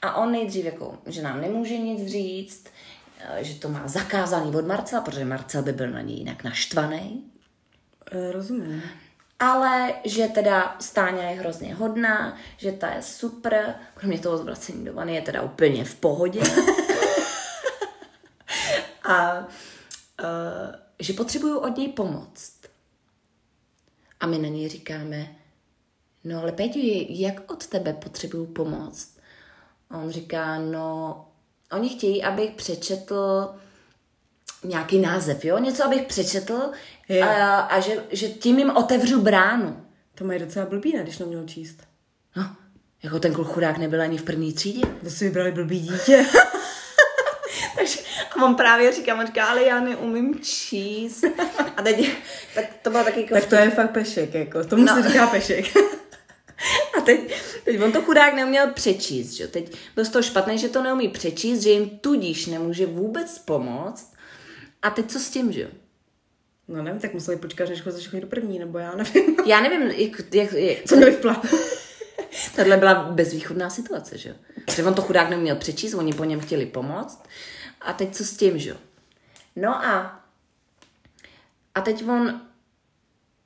A 0.01 0.15
on 0.15 0.31
nejdřív 0.31 0.65
jako, 0.65 0.97
že 1.05 1.21
nám 1.21 1.41
nemůže 1.41 1.77
nic 1.77 2.11
říct, 2.11 2.65
eh, 3.19 3.43
že 3.43 3.55
to 3.55 3.69
má 3.69 3.87
zakázaný 3.87 4.55
od 4.55 4.65
Marcela, 4.67 5.01
protože 5.01 5.25
Marcel 5.25 5.63
by 5.63 5.73
byl 5.73 5.89
na 5.89 6.01
něj 6.01 6.17
jinak 6.17 6.43
naštvaný, 6.43 7.31
E, 8.11 8.31
rozumím. 8.31 8.83
ale 9.39 9.93
že 10.05 10.27
teda 10.27 10.75
Stáňa 10.79 11.23
je 11.29 11.39
hrozně 11.39 11.75
hodná, 11.75 12.37
že 12.57 12.71
ta 12.71 12.93
je 12.93 13.01
super, 13.01 13.75
kromě 13.93 14.19
toho 14.19 14.37
zvracení 14.37 14.85
do 14.85 14.93
vany 14.93 15.15
je 15.15 15.21
teda 15.21 15.41
úplně 15.41 15.85
v 15.85 15.95
pohodě. 15.95 16.39
a 19.03 19.37
uh, 19.39 19.45
že 20.99 21.13
potřebuju 21.13 21.59
od 21.59 21.77
něj 21.77 21.87
pomoc. 21.87 22.53
A 24.19 24.27
my 24.27 24.37
na 24.37 24.47
něj 24.49 24.69
říkáme, 24.69 25.35
no 26.27 26.41
ale 26.41 26.51
Péťu, 26.51 26.79
jak 27.09 27.51
od 27.51 27.67
tebe 27.67 27.93
potřebuju 27.93 28.45
pomoc? 28.45 29.09
A 29.89 29.97
on 29.97 30.09
říká, 30.09 30.59
no, 30.59 31.25
oni 31.71 31.89
chtějí, 31.89 32.23
abych 32.23 32.51
přečetl 32.51 33.49
nějaký 34.63 34.99
název, 34.99 35.45
jo? 35.45 35.59
Něco, 35.59 35.85
abych 35.85 36.01
přečetl 36.01 36.71
a, 37.23 37.59
a 37.59 37.79
že, 37.79 38.03
že 38.09 38.29
tím 38.29 38.59
jim 38.59 38.69
otevřu 38.69 39.21
bránu. 39.21 39.83
To 40.15 40.25
mají 40.25 40.39
docela 40.39 40.65
blbý, 40.65 40.93
ne, 40.97 41.03
když 41.03 41.17
neměl 41.17 41.45
číst. 41.45 41.77
No, 42.35 42.55
jako 43.03 43.19
ten 43.19 43.33
kluk 43.33 43.47
chudák 43.47 43.77
nebyl 43.77 44.01
ani 44.01 44.17
v 44.17 44.23
první 44.23 44.53
třídě. 44.53 44.81
To 45.03 45.09
si 45.09 45.25
vybrali 45.25 45.51
blbý 45.51 45.79
dítě. 45.79 46.25
Takže 47.77 47.99
a 48.31 48.45
on 48.45 48.55
právě 48.55 48.91
říká, 48.91 49.15
on 49.15 49.25
říká, 49.25 49.45
ale 49.45 49.63
já 49.63 49.79
neumím 49.79 50.39
číst. 50.39 51.23
A 51.77 51.81
teď, 51.81 52.11
tak 52.55 52.65
to 52.81 52.89
bylo 52.89 53.03
taky 53.03 53.21
jako 53.21 53.33
tak 53.33 53.45
to 53.45 53.55
je 53.55 53.69
fakt 53.69 53.91
pešek, 53.91 54.33
jako. 54.33 54.63
Tomu 54.63 54.85
no. 54.85 54.95
se 54.95 55.09
říká 55.09 55.27
pešek. 55.27 55.65
A 56.97 57.01
teď, 57.01 57.41
teď 57.65 57.81
on 57.81 57.91
to 57.91 58.01
chudák 58.01 58.33
neuměl 58.33 58.71
přečíst, 58.71 59.31
že? 59.31 59.43
jo. 59.43 59.49
Teď 59.53 59.77
byl 59.95 60.05
z 60.05 60.09
toho 60.09 60.23
špatný, 60.23 60.57
že 60.57 60.69
to 60.69 60.83
neumí 60.83 61.07
přečíst, 61.07 61.61
že 61.61 61.69
jim 61.69 61.89
tudíž 61.89 62.45
nemůže 62.45 62.85
vůbec 62.85 63.39
pomoct. 63.39 64.13
A 64.81 64.89
teď 64.89 65.11
co 65.11 65.19
s 65.19 65.29
tím, 65.29 65.51
že 65.51 65.61
jo? 65.61 65.69
No 66.67 66.83
nevím, 66.83 67.01
tak 67.01 67.13
museli 67.13 67.37
počkat, 67.37 67.69
než 67.69 67.83
začali 67.83 68.03
chodit 68.03 68.21
do 68.21 68.27
první, 68.27 68.59
nebo 68.59 68.77
já 68.77 68.95
nevím. 68.95 69.37
Já 69.45 69.61
nevím, 69.61 69.81
jak, 69.81 70.21
jak, 70.33 70.51
jak 70.53 70.77
Co 70.87 70.95
měli 70.95 71.11
v 71.11 71.21
plánu? 71.21 71.41
Tohle 72.55 72.77
byla 72.77 72.93
bezvýchodná 72.93 73.69
situace, 73.69 74.17
že 74.17 74.29
jo? 74.29 74.35
Že 74.75 74.83
on 74.83 74.93
to 74.93 75.01
chudák 75.01 75.29
neuměl 75.29 75.55
přečíst, 75.55 75.93
oni 75.93 76.13
po 76.13 76.23
něm 76.23 76.39
chtěli 76.39 76.65
pomoct. 76.65 77.23
A 77.81 77.93
teď 77.93 78.15
co 78.15 78.25
s 78.25 78.37
tím, 78.37 78.59
že 78.59 78.69
jo? 78.69 78.75
No 79.55 79.85
a 79.85 80.23
a 81.77 81.81
teď 81.81 82.07
on, 82.07 82.41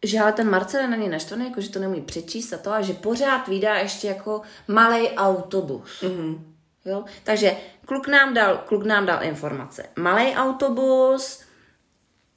že 0.06 0.20
ale 0.20 0.34
ten 0.34 0.50
Marcel 0.50 0.82
je 0.82 0.88
na 0.88 0.96
něj 0.96 1.10
naštvaný, 1.10 1.46
jako 1.46 1.62
že 1.62 1.70
to 1.70 1.80
neumí 1.80 2.02
přečíst 2.02 2.54
a 2.54 2.58
to, 2.58 2.72
a 2.72 2.82
že 2.82 2.94
pořád 2.94 3.48
vydá 3.48 3.76
ještě 3.76 4.08
jako 4.08 4.42
malý 4.68 5.10
autobus. 5.10 6.02
Mm-hmm. 6.02 6.40
Jo? 6.86 7.04
Takže 7.24 7.56
kluk 7.86 8.08
nám 8.08 8.34
dal, 8.34 8.58
kluk 8.58 8.86
nám 8.86 9.06
dal 9.06 9.24
informace. 9.24 9.86
Malý 9.96 10.36
autobus, 10.36 11.42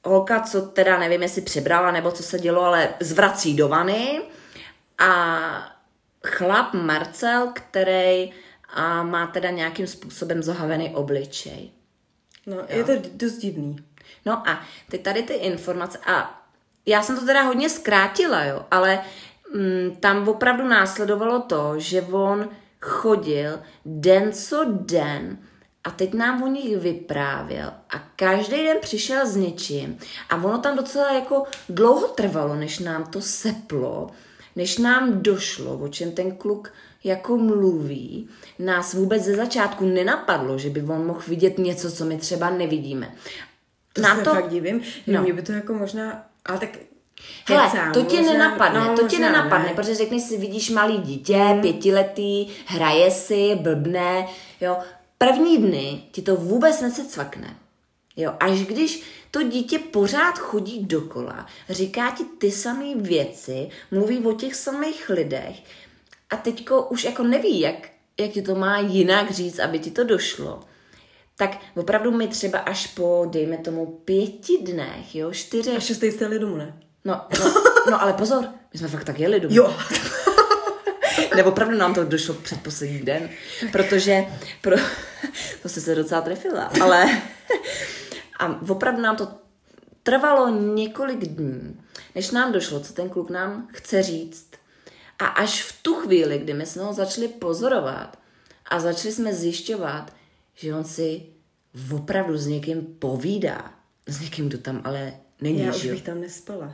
holka, 0.04 0.40
co 0.40 0.62
teda 0.62 0.98
nevím, 0.98 1.22
jestli 1.22 1.42
přibrala 1.42 1.90
nebo 1.90 2.12
co 2.12 2.22
se 2.22 2.38
dělo, 2.38 2.62
ale 2.62 2.94
zvrací 3.00 3.56
do 3.56 3.68
vany 3.68 4.22
a 4.98 5.76
chlap 6.26 6.74
Marcel, 6.74 7.52
který 7.54 8.32
a 8.74 9.02
má 9.02 9.26
teda 9.26 9.50
nějakým 9.50 9.86
způsobem 9.86 10.42
zohavený 10.42 10.94
obličej. 10.94 11.70
No, 12.46 12.56
je 12.68 12.84
to 12.84 12.92
dost 13.12 13.36
divný. 13.36 13.76
No 14.26 14.48
a 14.48 14.62
teď 14.90 15.02
tady 15.02 15.22
ty 15.22 15.34
informace, 15.34 15.98
a 16.06 16.43
já 16.86 17.02
jsem 17.02 17.18
to 17.18 17.26
teda 17.26 17.42
hodně 17.42 17.70
zkrátila, 17.70 18.44
jo, 18.44 18.64
ale 18.70 19.00
mm, 19.54 19.96
tam 20.00 20.28
opravdu 20.28 20.68
následovalo 20.68 21.40
to, 21.40 21.74
že 21.76 22.02
on 22.02 22.48
chodil 22.80 23.58
den 23.84 24.32
co 24.32 24.64
den 24.68 25.38
a 25.84 25.90
teď 25.90 26.14
nám 26.14 26.42
o 26.42 26.46
nich 26.46 26.76
vyprávěl 26.78 27.72
a 27.90 27.98
každý 28.16 28.56
den 28.56 28.76
přišel 28.80 29.26
s 29.26 29.36
něčím 29.36 29.98
a 30.30 30.36
ono 30.36 30.58
tam 30.58 30.76
docela 30.76 31.12
jako 31.12 31.44
dlouho 31.68 32.08
trvalo, 32.08 32.54
než 32.54 32.78
nám 32.78 33.04
to 33.04 33.20
seplo, 33.20 34.10
než 34.56 34.78
nám 34.78 35.22
došlo, 35.22 35.78
o 35.78 35.88
čem 35.88 36.12
ten 36.12 36.36
kluk 36.36 36.72
jako 37.04 37.36
mluví, 37.36 38.28
nás 38.58 38.94
vůbec 38.94 39.22
ze 39.22 39.36
začátku 39.36 39.86
nenapadlo, 39.86 40.58
že 40.58 40.70
by 40.70 40.82
on 40.82 41.06
mohl 41.06 41.20
vidět 41.28 41.58
něco, 41.58 41.92
co 41.92 42.04
my 42.04 42.16
třeba 42.16 42.50
nevidíme. 42.50 43.14
To 43.92 44.02
Nám 44.02 44.18
se 44.18 44.24
to- 44.24 44.30
fakt 44.30 44.48
divím. 44.48 44.80
No. 45.06 45.22
Mě 45.22 45.32
by 45.32 45.42
to 45.42 45.52
jako 45.52 45.74
možná, 45.74 46.26
ale 46.44 46.58
tak 46.58 46.68
Hele, 47.48 47.70
kecám, 47.70 47.92
to 47.92 48.02
tě 48.02 48.16
možná- 48.16 48.32
nenapadne, 48.32 48.80
no, 48.80 48.96
to 48.96 49.08
tě 49.08 49.16
možná 49.16 49.32
nenapadne, 49.32 49.68
ne. 49.68 49.74
protože 49.74 49.94
řekneš 49.94 50.22
si, 50.22 50.36
vidíš 50.38 50.70
malý 50.70 50.98
dítě, 50.98 51.58
pětiletý, 51.60 52.46
hraje 52.66 53.10
si, 53.10 53.54
blbne, 53.54 54.26
jo. 54.60 54.78
První 55.18 55.58
dny 55.58 56.02
ti 56.12 56.22
to 56.22 56.36
vůbec 56.36 56.80
nesecvakne. 56.80 57.56
Jo, 58.16 58.32
až 58.40 58.60
když 58.62 59.02
to 59.30 59.42
dítě 59.42 59.78
pořád 59.78 60.38
chodí 60.38 60.84
dokola, 60.86 61.46
říká 61.68 62.10
ti 62.10 62.24
ty 62.24 62.50
samé 62.50 62.94
věci, 62.94 63.68
mluví 63.90 64.18
o 64.18 64.32
těch 64.32 64.54
samých 64.54 65.08
lidech 65.08 65.56
a 66.30 66.36
teďko 66.36 66.82
už 66.82 67.04
jako 67.04 67.22
neví, 67.22 67.60
jak, 67.60 67.88
jak 68.20 68.30
ti 68.30 68.42
to 68.42 68.54
má 68.54 68.78
jinak 68.78 69.30
říct, 69.30 69.58
aby 69.58 69.78
ti 69.78 69.90
to 69.90 70.04
došlo, 70.04 70.60
tak 71.36 71.58
opravdu 71.76 72.10
my 72.10 72.28
třeba 72.28 72.58
až 72.58 72.86
po, 72.86 73.26
dejme 73.30 73.58
tomu, 73.58 73.86
pěti 73.86 74.58
dnech, 74.62 75.14
jo, 75.14 75.32
čtyřech, 75.32 75.76
A 75.76 75.80
šestý 75.80 76.10
jste 76.10 76.24
jeli 76.24 76.38
domů, 76.38 76.56
ne? 76.56 76.78
No, 77.04 77.20
no, 77.40 77.54
no, 77.90 78.02
ale 78.02 78.12
pozor, 78.12 78.44
my 78.72 78.78
jsme 78.78 78.88
fakt 78.88 79.04
tak 79.04 79.20
jeli 79.20 79.40
domů. 79.40 79.54
Jo. 79.54 79.76
Nebo 81.36 81.50
opravdu 81.50 81.78
nám 81.78 81.94
to 81.94 82.04
došlo 82.04 82.34
předposlední 82.34 82.98
den, 82.98 83.30
protože 83.72 84.24
pro, 84.60 84.76
to 85.62 85.68
jste 85.68 85.80
se 85.80 85.94
docela 85.94 86.20
trefila, 86.20 86.70
ale 86.80 87.22
a 88.38 88.60
opravdu 88.68 89.02
nám 89.02 89.16
to 89.16 89.28
trvalo 90.02 90.48
několik 90.50 91.18
dní, 91.18 91.80
než 92.14 92.30
nám 92.30 92.52
došlo, 92.52 92.80
co 92.80 92.92
ten 92.92 93.08
kluk 93.08 93.30
nám 93.30 93.68
chce 93.72 94.02
říct. 94.02 94.50
A 95.18 95.26
až 95.26 95.62
v 95.62 95.82
tu 95.82 95.94
chvíli, 95.94 96.38
kdy 96.38 96.54
my 96.54 96.66
jsme 96.66 96.82
ho 96.82 96.92
začali 96.92 97.28
pozorovat 97.28 98.18
a 98.66 98.80
začali 98.80 99.12
jsme 99.12 99.34
zjišťovat, 99.34 100.12
že 100.54 100.74
on 100.74 100.84
si 100.84 101.22
opravdu 101.94 102.38
s 102.38 102.46
někým 102.46 102.82
povídá, 102.98 103.74
s 104.06 104.20
někým, 104.20 104.48
kdo 104.48 104.58
tam 104.58 104.80
ale 104.84 105.12
není, 105.40 105.60
Já 105.60 105.72
že 105.72 105.88
už 105.88 105.90
bych 105.90 106.02
tam 106.02 106.20
nespala. 106.20 106.72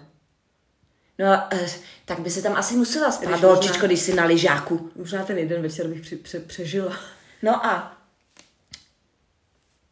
No, 1.19 1.27
eh, 1.55 1.67
tak 2.05 2.21
by 2.21 2.31
si 2.31 2.43
tam 2.43 2.57
asi 2.57 2.77
musela 2.77 3.13
spát, 3.13 3.29
Když 3.29 3.41
dolčičko, 3.41 3.73
možná- 3.75 3.87
když 3.87 4.01
jsi 4.01 4.15
na 4.15 4.25
lyžáku. 4.25 4.91
Možná 4.97 5.25
ten 5.25 5.39
jeden 5.39 5.63
večer 5.63 5.89
bych 5.89 6.01
při, 6.01 6.17
pře, 6.17 6.41
přežila. 6.41 6.97
No 7.43 7.67
a 7.67 7.97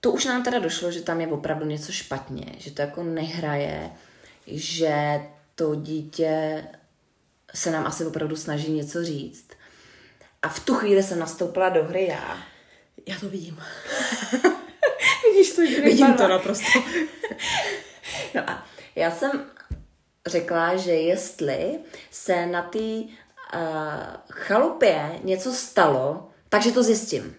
to 0.00 0.10
už 0.10 0.24
nám 0.24 0.42
teda 0.42 0.58
došlo, 0.58 0.92
že 0.92 1.00
tam 1.00 1.20
je 1.20 1.26
opravdu 1.26 1.66
něco 1.66 1.92
špatně, 1.92 2.44
že 2.58 2.70
to 2.70 2.82
jako 2.82 3.02
nehraje, 3.02 3.90
že 4.46 5.20
to 5.54 5.74
dítě 5.74 6.64
se 7.54 7.70
nám 7.70 7.86
asi 7.86 8.06
opravdu 8.06 8.36
snaží 8.36 8.72
něco 8.72 9.04
říct. 9.04 9.48
A 10.42 10.48
v 10.48 10.60
tu 10.60 10.74
chvíli 10.74 11.02
jsem 11.02 11.18
nastoupila 11.18 11.68
do 11.68 11.84
hry 11.84 12.06
já. 12.06 12.38
Já 13.08 13.18
to 13.20 13.28
vidím. 13.28 13.58
Vidíš 15.24 15.52
to, 15.52 15.66
že 15.66 15.80
Vidím 15.80 16.14
to 16.14 16.28
naprosto. 16.28 16.66
No 18.34 18.50
a 18.50 18.66
já 18.96 19.10
jsem 19.10 19.30
řekla, 20.26 20.76
že 20.76 20.92
jestli 20.92 21.78
se 22.10 22.46
na 22.46 22.62
té 22.62 22.78
uh, 22.78 23.10
chalupě 24.30 25.20
něco 25.24 25.52
stalo, 25.52 26.30
takže 26.48 26.72
to 26.72 26.82
zjistím. 26.82 27.36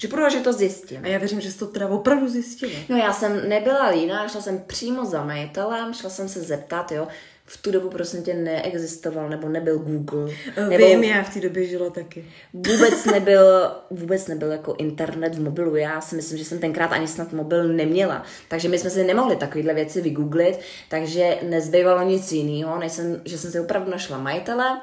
Že 0.00 0.08
půjdu, 0.08 0.30
že 0.30 0.40
to 0.40 0.52
zjistím. 0.52 1.04
A 1.04 1.08
já 1.08 1.18
věřím, 1.18 1.40
že 1.40 1.52
jsi 1.52 1.58
to 1.58 1.66
teda 1.66 1.88
opravdu 1.88 2.28
zjistila. 2.28 2.72
No 2.88 2.96
já 2.96 3.12
jsem 3.12 3.48
nebyla 3.48 3.88
líná, 3.88 4.28
šla 4.28 4.40
jsem 4.40 4.58
přímo 4.66 5.04
za 5.04 5.24
majitelem, 5.24 5.94
šla 5.94 6.10
jsem 6.10 6.28
se 6.28 6.40
zeptat, 6.40 6.92
jo. 6.92 7.08
V 7.50 7.56
tu 7.62 7.70
dobu 7.70 7.90
prosím 7.90 8.22
tě 8.22 8.34
neexistoval, 8.34 9.28
nebo 9.28 9.48
nebyl 9.48 9.78
Google, 9.78 10.34
nebo 10.68 10.86
Vím, 10.86 11.04
já 11.04 11.22
v 11.22 11.34
té 11.34 11.40
době 11.40 11.66
žila 11.66 11.90
taky. 11.90 12.24
vůbec 12.52 13.04
nebyl, 13.12 13.42
vůbec 13.90 14.26
nebyl 14.26 14.50
jako 14.52 14.74
internet 14.78 15.34
v 15.34 15.40
mobilu. 15.40 15.76
Já 15.76 16.00
si 16.00 16.16
myslím, 16.16 16.38
že 16.38 16.44
jsem 16.44 16.58
tenkrát 16.58 16.92
ani 16.92 17.08
snad 17.08 17.32
mobil 17.32 17.68
neměla. 17.68 18.22
Takže 18.48 18.68
my 18.68 18.78
jsme 18.78 18.90
si 18.90 19.04
nemohli 19.04 19.36
takovéhle 19.36 19.74
věci 19.74 20.00
vygooglit, 20.00 20.58
takže 20.88 21.38
nezbývalo 21.48 22.02
nic 22.02 22.32
jiného, 22.32 22.78
než 22.78 22.92
jsem, 22.92 23.20
že 23.24 23.38
jsem 23.38 23.50
si 23.50 23.60
opravdu 23.60 23.90
našla 23.90 24.18
majitele, 24.18 24.80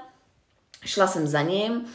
šla 0.86 1.08
jsem 1.08 1.28
za 1.28 1.42
ním 1.42 1.86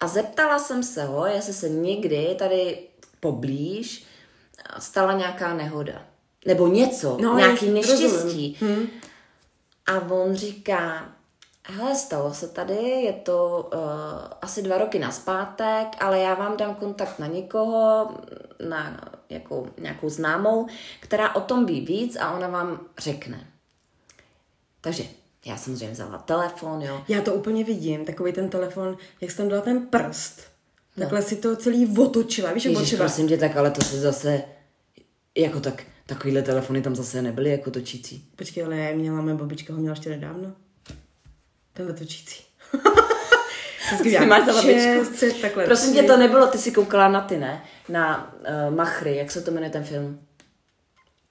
a 0.00 0.08
zeptala 0.08 0.58
jsem 0.58 0.82
se 0.82 1.04
ho, 1.04 1.26
jestli 1.26 1.52
se 1.52 1.68
někdy 1.68 2.34
tady 2.38 2.78
poblíž 3.20 4.04
stala 4.78 5.12
nějaká 5.12 5.54
nehoda. 5.54 6.02
Nebo 6.46 6.66
něco, 6.66 7.18
No, 7.20 7.36
nějaký 7.38 7.68
neštěstí. 7.70 8.56
Hmm. 8.60 8.86
A 9.86 10.00
on 10.10 10.34
říká, 10.34 11.08
hele, 11.64 11.94
stalo 11.94 12.34
se 12.34 12.48
tady, 12.48 12.74
je 12.74 13.12
to 13.12 13.70
uh, 13.74 13.80
asi 14.42 14.62
dva 14.62 14.78
roky 14.78 14.98
naspátek, 14.98 15.88
ale 15.98 16.20
já 16.20 16.34
vám 16.34 16.56
dám 16.56 16.74
kontakt 16.74 17.18
na 17.18 17.26
někoho, 17.26 18.10
na 18.68 19.10
jako, 19.30 19.66
nějakou 19.78 20.08
známou, 20.08 20.66
která 21.00 21.34
o 21.34 21.40
tom 21.40 21.66
ví 21.66 21.80
víc 21.80 22.16
a 22.16 22.30
ona 22.30 22.48
vám 22.48 22.80
řekne. 22.98 23.46
Takže 24.80 25.04
já 25.44 25.56
samozřejmě 25.56 25.90
vzala 25.90 26.18
telefon, 26.18 26.82
jo. 26.82 27.04
Já 27.08 27.22
to 27.22 27.34
úplně 27.34 27.64
vidím, 27.64 28.04
takový 28.04 28.32
ten 28.32 28.48
telefon, 28.48 28.96
jak 29.20 29.30
jsi 29.30 29.36
tam 29.36 29.48
dala 29.48 29.62
ten 29.62 29.86
prst. 29.86 30.42
Takhle 30.98 31.22
si 31.22 31.36
to 31.36 31.56
celý 31.56 31.98
otočila, 31.98 32.52
víš, 32.52 32.64
jak 32.64 32.74
No. 32.74 32.80
Ježiš, 32.80 32.98
prosím 32.98 33.28
tě, 33.28 33.38
tak 33.38 33.56
ale 33.56 33.70
to 33.70 33.84
se 33.84 34.00
zase, 34.00 34.42
jako 35.36 35.60
tak, 35.60 35.82
takovýhle 36.06 36.42
telefony 36.42 36.82
tam 36.82 36.96
zase 36.96 37.22
nebyly 37.22 37.50
jako 37.50 37.70
točící. 37.70 38.24
Počkej, 38.36 38.64
ale 38.64 38.76
já 38.76 38.88
je 38.88 38.96
měla, 38.96 39.20
moje 39.20 39.34
babička 39.34 39.72
ho 39.72 39.78
měla 39.78 39.92
ještě 39.92 40.10
nedávno. 40.10 40.52
Tenhle 41.72 41.94
točící. 41.94 42.42
Máš 44.26 44.46
za 44.46 44.52
babičku. 44.52 45.40
takhle. 45.42 45.64
Prosím 45.64 45.94
tě, 45.94 46.02
to 46.02 46.16
nebylo, 46.16 46.46
ty 46.46 46.58
si 46.58 46.70
koukala 46.72 47.08
na 47.08 47.20
ty, 47.20 47.36
ne? 47.36 47.64
Na 47.88 48.34
uh, 48.68 48.74
Machry, 48.76 49.16
jak 49.16 49.30
se 49.30 49.40
to 49.40 49.50
jmenuje 49.50 49.70
ten 49.70 49.84
film? 49.84 50.20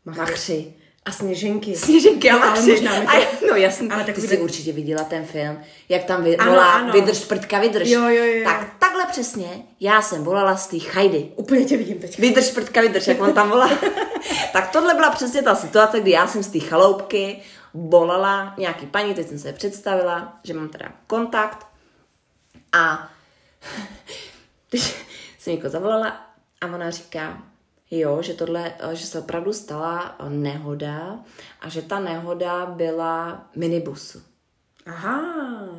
Machry. 0.06 0.20
Machři. 0.22 0.74
A 1.06 1.12
sněženky. 1.12 1.76
Sněženky 1.76 2.30
a 2.30 2.34
No, 2.36 2.42
ale 2.44 2.50
Machři. 2.52 2.72
možná 2.72 3.02
to- 3.02 3.10
A, 3.10 3.28
no 3.50 3.56
jasně, 3.56 3.88
Ale 3.92 4.04
ale 4.04 4.14
ty 4.14 4.22
jsi 4.22 4.38
určitě 4.38 4.74
viděla 4.74 5.04
ten 5.04 5.26
film, 5.26 5.60
jak 5.90 6.04
tam 6.04 6.24
vy, 6.24 6.38
Ano, 6.38 6.52
volá 6.52 6.72
ano. 6.72 6.94
vydrž, 6.94 7.20
prdka, 7.26 7.60
vydrž. 7.60 7.90
Jo, 7.90 8.02
jo, 8.10 8.24
jo. 8.24 8.44
Tak 8.44 8.75
přesně 9.16 9.66
já 9.80 10.02
jsem 10.02 10.24
volala 10.24 10.58
z 10.58 10.68
té 10.68 10.80
chajdy. 10.80 11.32
Úplně 11.36 11.66
tě 11.66 11.78
vidím 11.78 12.00
teď. 12.00 12.20
Vydrž, 12.20 12.52
prdka, 12.52 12.82
vydrž, 12.82 13.08
jak 13.08 13.22
on 13.22 13.34
tam 13.34 13.50
volá. 13.50 13.70
tak 14.54 14.72
tohle 14.72 14.94
byla 14.94 15.12
přesně 15.12 15.42
ta 15.42 15.56
situace, 15.56 16.00
kdy 16.00 16.12
já 16.12 16.28
jsem 16.28 16.44
z 16.44 16.48
té 16.48 16.60
chaloupky 16.60 17.42
volala 17.74 18.54
nějaký 18.58 18.86
paní, 18.86 19.14
teď 19.14 19.28
jsem 19.28 19.40
se 19.40 19.54
představila, 19.54 20.40
že 20.44 20.54
mám 20.54 20.70
teda 20.70 20.92
kontakt 21.08 21.68
a 22.74 23.10
teď 24.70 24.96
jsem 25.40 25.54
jako 25.54 25.70
zavolala 25.70 26.22
a 26.62 26.66
ona 26.66 26.92
říká, 26.92 27.44
jo, 27.92 28.22
že 28.22 28.34
tohle, 28.34 28.74
že 28.94 29.06
se 29.06 29.20
opravdu 29.20 29.54
stala 29.54 30.16
nehoda 30.30 31.20
a 31.62 31.70
že 31.70 31.82
ta 31.82 32.00
nehoda 32.00 32.66
byla 32.66 33.48
minibusu. 33.56 34.22
Aha. 34.86 35.22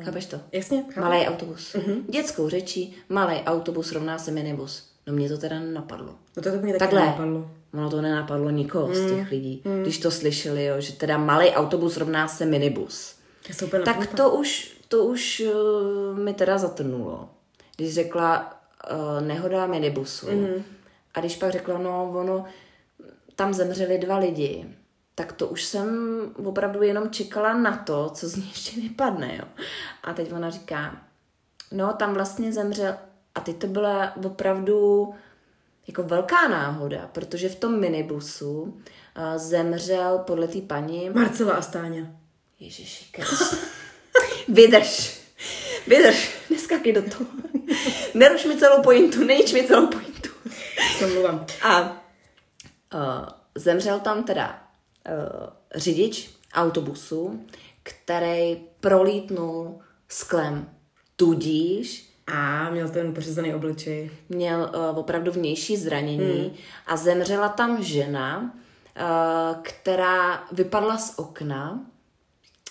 Chápeš 0.03 0.25
to? 0.25 0.39
Jasně, 0.51 0.83
chápu. 0.83 0.99
Malý 0.99 1.27
autobus. 1.27 1.73
Mm-hmm. 1.73 2.03
Dětskou 2.09 2.49
řečí, 2.49 2.95
malý 3.09 3.35
autobus 3.35 3.91
rovná 3.91 4.17
se 4.17 4.31
minibus. 4.31 4.89
No 5.07 5.13
mě 5.13 5.29
to 5.29 5.37
teda 5.37 5.59
nenapadlo. 5.59 6.15
No 6.37 6.43
to, 6.43 6.51
to 6.51 6.57
mě 6.57 6.73
taky 6.73 6.79
Takhle. 6.79 7.05
napadlo. 7.05 7.51
Ono 7.73 7.89
to 7.89 8.01
nenapadlo 8.01 8.49
nikoho 8.49 8.95
z 8.95 9.09
těch 9.09 9.31
lidí, 9.31 9.63
když 9.81 9.97
to 9.97 10.11
slyšeli, 10.11 10.65
jo, 10.65 10.81
že 10.81 10.93
teda 10.93 11.17
malý 11.17 11.49
autobus 11.49 11.97
rovná 11.97 12.27
se 12.27 12.45
minibus. 12.45 13.15
Úplně 13.63 13.83
Tak 13.83 14.07
to 14.07 14.31
už, 14.31 14.77
to 14.87 15.05
už 15.05 15.43
uh, 15.53 16.19
mi 16.19 16.33
teda 16.33 16.57
zatrnulo. 16.57 17.29
Když 17.75 17.93
řekla 17.93 18.59
uh, 18.91 19.27
nehoda 19.27 19.67
minibusu. 19.67 20.27
Mm. 20.31 20.63
A 21.13 21.19
když 21.19 21.35
pak 21.35 21.51
řekla, 21.51 21.77
no 21.77 22.13
ono, 22.15 22.45
tam 23.35 23.53
zemřeli 23.53 23.97
dva 23.97 24.17
lidi, 24.17 24.65
tak 25.17 25.33
to 25.33 25.47
už 25.47 25.63
jsem 25.63 25.87
opravdu 26.45 26.83
jenom 26.83 27.09
čekala 27.09 27.53
na 27.53 27.77
to, 27.77 28.09
co 28.09 28.29
z 28.29 28.35
ní 28.35 28.47
ještě 28.49 28.81
vypadne, 28.81 29.35
jo. 29.37 29.43
A 30.03 30.13
teď 30.13 30.33
ona 30.33 30.49
říká, 30.49 31.01
no 31.71 31.93
tam 31.93 32.13
vlastně 32.13 32.53
zemřel, 32.53 32.95
a 33.35 33.39
teď 33.39 33.57
to 33.57 33.67
byla 33.67 34.15
opravdu 34.25 35.09
jako 35.87 36.03
velká 36.03 36.47
náhoda, 36.47 37.09
protože 37.11 37.49
v 37.49 37.55
tom 37.55 37.79
minibusu 37.79 38.61
uh, 38.61 38.73
zemřel 39.35 40.17
podle 40.17 40.47
té 40.47 40.61
paní 40.61 41.09
Marcela 41.09 41.53
a 41.53 41.61
Stáňa. 41.61 42.05
Ježiši 42.59 43.05
Kriste. 43.11 43.55
Vydrž. 44.47 45.21
Vydrž. 45.87 46.35
Neskakej 46.49 46.93
do 46.93 47.01
toho. 47.01 47.29
Neruš 48.13 48.45
mi 48.45 48.57
celou 48.57 48.81
pointu, 48.83 49.23
nejíč 49.23 49.53
mi 49.53 49.67
celou 49.67 49.87
pointu. 49.87 50.29
Se 50.97 51.07
mluvám. 51.07 51.45
A 51.63 51.81
uh, 51.81 51.89
zemřel 53.55 53.99
tam 53.99 54.23
teda 54.23 54.66
řidič 55.75 56.29
autobusu, 56.53 57.39
který 57.83 58.57
prolítnul 58.79 59.79
sklem. 60.09 60.69
Tudíž 61.15 62.13
A 62.27 62.69
měl 62.69 62.89
ten 62.89 63.13
pořezaný 63.13 63.55
obličej. 63.55 64.11
měl 64.29 64.71
uh, 64.91 64.99
opravdu 64.99 65.31
vnější 65.31 65.77
zranění 65.77 66.41
hmm. 66.41 66.55
a 66.87 66.97
zemřela 66.97 67.49
tam 67.49 67.83
žena, 67.83 68.39
uh, 68.41 69.61
která 69.61 70.43
vypadla 70.51 70.97
z 70.97 71.19
okna 71.19 71.79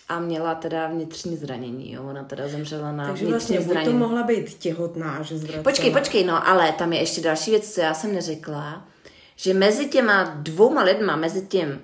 a 0.08 0.20
měla 0.20 0.54
teda 0.54 0.86
vnitřní 0.86 1.36
zranění. 1.36 1.92
Jo? 1.92 2.02
Ona 2.04 2.24
teda 2.24 2.48
zemřela 2.48 2.92
na 2.92 3.06
Takže 3.06 3.24
vnitřní 3.24 3.30
vlastně 3.30 3.56
buď 3.58 3.66
to 3.66 3.72
zranění. 3.72 3.98
mohla 3.98 4.22
být 4.22 4.54
těhotná, 4.54 5.22
že 5.22 5.38
zvracela. 5.38 5.62
Počkej, 5.62 5.90
počkej, 5.90 6.24
no 6.24 6.48
ale 6.48 6.72
tam 6.72 6.92
je 6.92 6.98
ještě 7.00 7.20
další 7.20 7.50
věc, 7.50 7.74
co 7.74 7.80
já 7.80 7.94
jsem 7.94 8.14
neřekla, 8.14 8.88
že 9.36 9.54
mezi 9.54 9.88
těma 9.88 10.24
dvouma 10.24 10.82
lidma, 10.82 11.16
mezi 11.16 11.46
tím 11.46 11.80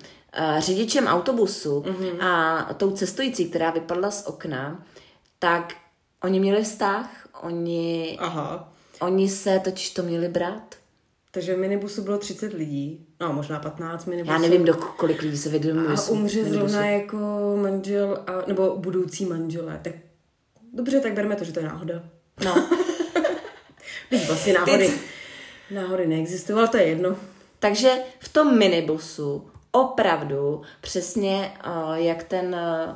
řidičem 0.59 1.07
autobusu 1.07 1.81
mm-hmm. 1.81 2.25
a 2.25 2.73
tou 2.73 2.91
cestující, 2.91 3.49
která 3.49 3.71
vypadla 3.71 4.11
z 4.11 4.27
okna, 4.27 4.85
tak 5.39 5.73
oni 6.23 6.39
měli 6.39 6.63
vztah, 6.63 7.27
oni, 7.41 8.17
Aha. 8.19 8.73
oni 8.99 9.29
se 9.29 9.59
totiž 9.63 9.89
to 9.89 10.03
měli 10.03 10.27
brát. 10.27 10.75
Takže 11.31 11.55
v 11.55 11.57
minibusu 11.57 12.01
bylo 12.01 12.17
30 12.17 12.53
lidí. 12.53 13.05
No, 13.21 13.33
možná 13.33 13.59
15 13.59 14.05
minibusů. 14.05 14.33
Já 14.33 14.39
nevím, 14.39 14.65
do 14.65 14.73
kolik 14.73 15.21
lidí 15.21 15.37
se 15.37 15.49
vědomí. 15.49 15.87
A 15.87 16.09
umře 16.09 16.43
zrovna 16.43 16.85
jako 16.85 17.17
manžel, 17.61 18.23
a, 18.27 18.31
nebo 18.47 18.75
budoucí 18.77 19.25
manželé. 19.25 19.79
Tak 19.83 19.93
dobře, 20.73 20.99
tak 20.99 21.13
berme 21.13 21.35
to, 21.35 21.43
že 21.43 21.51
to 21.53 21.59
je 21.59 21.65
náhoda. 21.65 22.03
No, 22.45 22.55
Teď 24.09 24.27
vlastně 24.27 24.53
náhody. 24.53 24.93
Náhody 25.71 26.07
neexistují, 26.07 26.59
ale 26.59 26.67
to 26.67 26.77
je 26.77 26.83
jedno. 26.83 27.15
takže 27.59 27.93
v 28.19 28.29
tom 28.29 28.57
minibusu 28.57 29.47
opravdu 29.75 30.61
přesně 30.81 31.53
uh, 31.65 31.93
jak 31.93 32.23
ten 32.23 32.55
uh, 32.55 32.95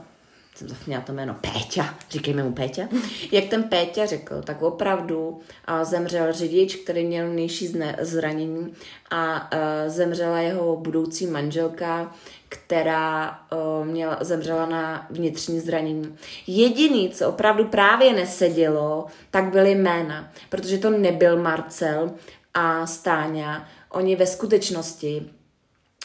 jsem 0.55 0.69
zapomněla 0.69 1.03
to 1.03 1.13
jméno, 1.13 1.35
Péťa, 1.41 1.95
říkejme 2.09 2.43
mu 2.43 2.51
Péťa, 2.53 2.87
jak 3.31 3.45
ten 3.45 3.63
Péťa 3.63 4.05
řekl, 4.05 4.41
tak 4.41 4.61
opravdu 4.61 5.39
a 5.65 5.83
zemřel 5.83 6.33
řidič, 6.33 6.75
který 6.75 7.05
měl 7.05 7.27
nejší 7.27 7.73
zranění 8.01 8.73
a, 9.09 9.35
a 9.35 9.49
zemřela 9.87 10.39
jeho 10.39 10.75
budoucí 10.75 11.27
manželka, 11.27 12.11
která 12.49 13.39
uh, 13.79 13.85
měla, 13.85 14.17
zemřela 14.21 14.65
na 14.65 15.07
vnitřní 15.09 15.59
zranění. 15.59 16.17
Jediný, 16.47 17.09
co 17.09 17.29
opravdu 17.29 17.65
právě 17.65 18.13
nesedělo, 18.13 19.05
tak 19.31 19.45
byly 19.51 19.71
jména, 19.71 20.31
protože 20.49 20.77
to 20.77 20.89
nebyl 20.89 21.41
Marcel 21.41 22.11
a 22.53 22.85
Stáňa. 22.85 23.67
Oni 23.89 24.15
ve 24.15 24.25
skutečnosti 24.25 25.29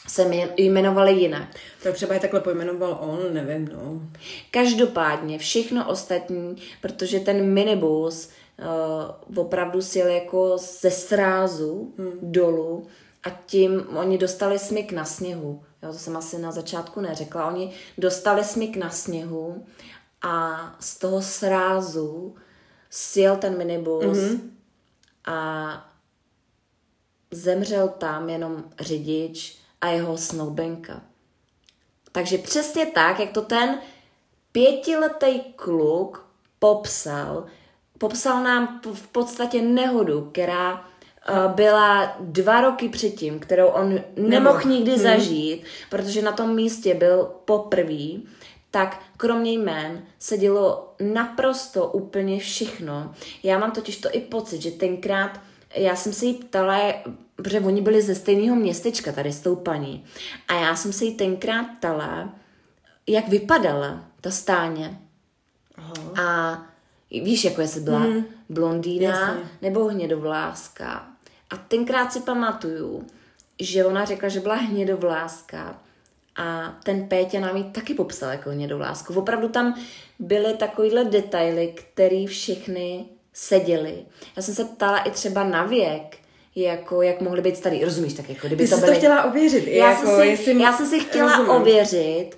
se 0.09 0.31
jmenovali 0.57 1.13
jinak. 1.13 1.57
Tak 1.83 1.95
třeba 1.95 2.15
je 2.15 2.21
takhle 2.21 2.41
pojmenoval 2.41 2.99
on, 3.01 3.35
nevím, 3.35 3.69
no. 3.69 4.03
Každopádně 4.51 5.39
všechno 5.39 5.89
ostatní, 5.89 6.57
protože 6.81 7.21
ten 7.21 7.53
minibus 7.53 8.31
uh, 9.29 9.39
opravdu 9.39 9.83
sjel 9.83 10.09
jako 10.09 10.59
ze 10.59 10.91
srázu 10.91 11.95
hmm. 11.99 12.13
dolů 12.23 12.87
a 13.23 13.31
tím 13.31 13.87
oni 13.97 14.19
dostali 14.19 14.59
smyk 14.59 14.93
na 14.93 15.05
sněhu. 15.05 15.63
Jo, 15.83 15.93
to 15.93 15.99
jsem 15.99 16.17
asi 16.17 16.39
na 16.39 16.53
začátku 16.53 17.01
neřekla. 17.01 17.47
Oni 17.47 17.73
dostali 17.99 18.45
smyk 18.45 18.77
na 18.77 18.91
sněhu 18.91 19.67
a 20.23 20.61
z 20.81 20.99
toho 20.99 21.23
srázu 21.23 22.35
sjel 22.91 23.37
ten 23.37 23.59
minibus 23.59 24.05
mm-hmm. 24.05 24.41
a 25.27 25.89
zemřel 27.31 27.89
tam 27.89 28.31
jenom 28.31 28.65
řidič 28.81 29.62
a 29.83 29.89
jeho 29.89 30.19
snoubenka. 30.19 31.01
Takže 32.13 32.39
přesně 32.39 32.87
tak, 32.87 33.21
jak 33.21 33.31
to 33.31 33.43
ten 33.43 33.79
pětiletý 34.53 35.41
kluk 35.57 36.27
popsal, 36.59 37.47
popsal 37.99 38.43
nám 38.43 38.81
v 38.95 39.07
podstatě 39.07 39.63
nehodu, 39.63 40.29
která 40.33 40.73
uh, 40.75 41.53
byla 41.55 42.17
dva 42.21 42.61
roky 42.61 42.89
předtím, 42.89 43.39
kterou 43.39 43.67
on 43.67 44.01
nemohl 44.17 44.61
nikdy 44.65 44.93
hmm. 44.93 45.03
zažít, 45.03 45.65
protože 45.91 46.23
na 46.23 46.33
tom 46.33 46.55
místě 46.55 46.95
byl 46.95 47.31
poprvé, 47.45 48.21
tak 48.71 49.03
kromě 49.17 49.53
jmén 49.53 50.03
se 50.19 50.39
dělo 50.39 50.95
naprosto 51.01 51.87
úplně 51.87 52.41
všechno. 52.41 53.15
Já 53.43 53.59
mám 53.59 53.71
totiž 53.73 53.97
to 53.97 54.09
i 54.13 54.21
pocit, 54.21 54.63
že 54.63 54.71
tenkrát 54.71 55.41
já 55.75 55.97
jsem 55.97 56.13
se 56.13 56.27
jí 56.27 56.35
ptala, 56.35 56.79
protože 57.43 57.61
oni 57.61 57.83
byli 57.83 58.03
ze 58.03 58.15
stejného 58.15 58.57
městečka 58.57 59.13
tady 59.13 59.33
s 59.33 59.41
tou 59.41 59.57
paní. 59.57 60.05
A 60.49 60.55
já 60.55 60.77
jsem 60.77 60.93
se 60.93 61.05
jí 61.05 61.15
tenkrát 61.15 61.67
ptala, 61.79 62.35
jak 63.07 63.29
vypadala 63.29 64.05
ta 64.21 64.31
stáně. 64.31 65.01
Aha. 65.77 65.95
A 66.23 66.59
víš, 67.11 67.45
jako 67.45 67.61
jestli 67.61 67.81
byla 67.81 67.99
hmm. 67.99 68.25
blondýna 68.49 69.11
Jasně. 69.11 69.43
nebo 69.63 69.89
hnědovláska. 69.89 71.09
A 71.51 71.57
tenkrát 71.57 72.13
si 72.13 72.21
pamatuju, 72.21 73.07
že 73.61 73.85
ona 73.85 74.05
řekla, 74.05 74.29
že 74.29 74.41
byla 74.41 74.55
hnědovláska 74.55 75.81
a 76.37 76.79
ten 76.83 77.09
Péťa 77.09 77.41
nám 77.41 77.57
ji 77.57 77.65
taky 77.65 77.95
popsal 77.95 78.31
jako 78.31 78.51
hnědovlásku. 78.51 79.15
Opravdu 79.15 79.49
tam 79.49 79.81
byly 80.19 80.55
takovýhle 80.55 81.05
detaily, 81.05 81.75
které 81.77 82.27
všechny 82.27 83.05
seděly. 83.33 84.05
Já 84.37 84.43
jsem 84.43 84.55
se 84.55 84.65
ptala 84.65 84.99
i 84.99 85.11
třeba 85.11 85.45
na 85.45 85.65
věk, 85.65 86.19
jako 86.57 87.03
jak 87.03 87.21
mohli 87.21 87.43
být 87.43 87.57
starý, 87.57 87.85
rozumíš, 87.85 88.13
tak 88.13 88.29
jako 88.29 88.47
kdyby 88.47 88.65
Ty 88.65 88.71
to 88.71 88.77
byly... 88.77 88.93
to 88.93 88.99
chtěla 88.99 89.25
ověřit. 89.25 89.67
Já, 89.67 89.91
jako, 89.91 90.07
jsem 90.07 90.21
si, 90.21 90.27
jestli... 90.27 90.63
já 90.63 90.73
jsem 90.73 90.87
si 90.87 91.01
chtěla 91.01 91.37
rozumím. 91.37 91.63
ověřit, 91.63 92.31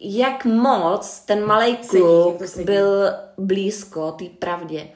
jak 0.00 0.44
moc 0.44 1.20
ten 1.20 1.46
malý 1.46 1.76
kluk 1.76 2.46
sedí, 2.46 2.64
byl 2.64 3.12
blízko 3.38 4.12
té 4.12 4.24
pravdě. 4.24 4.88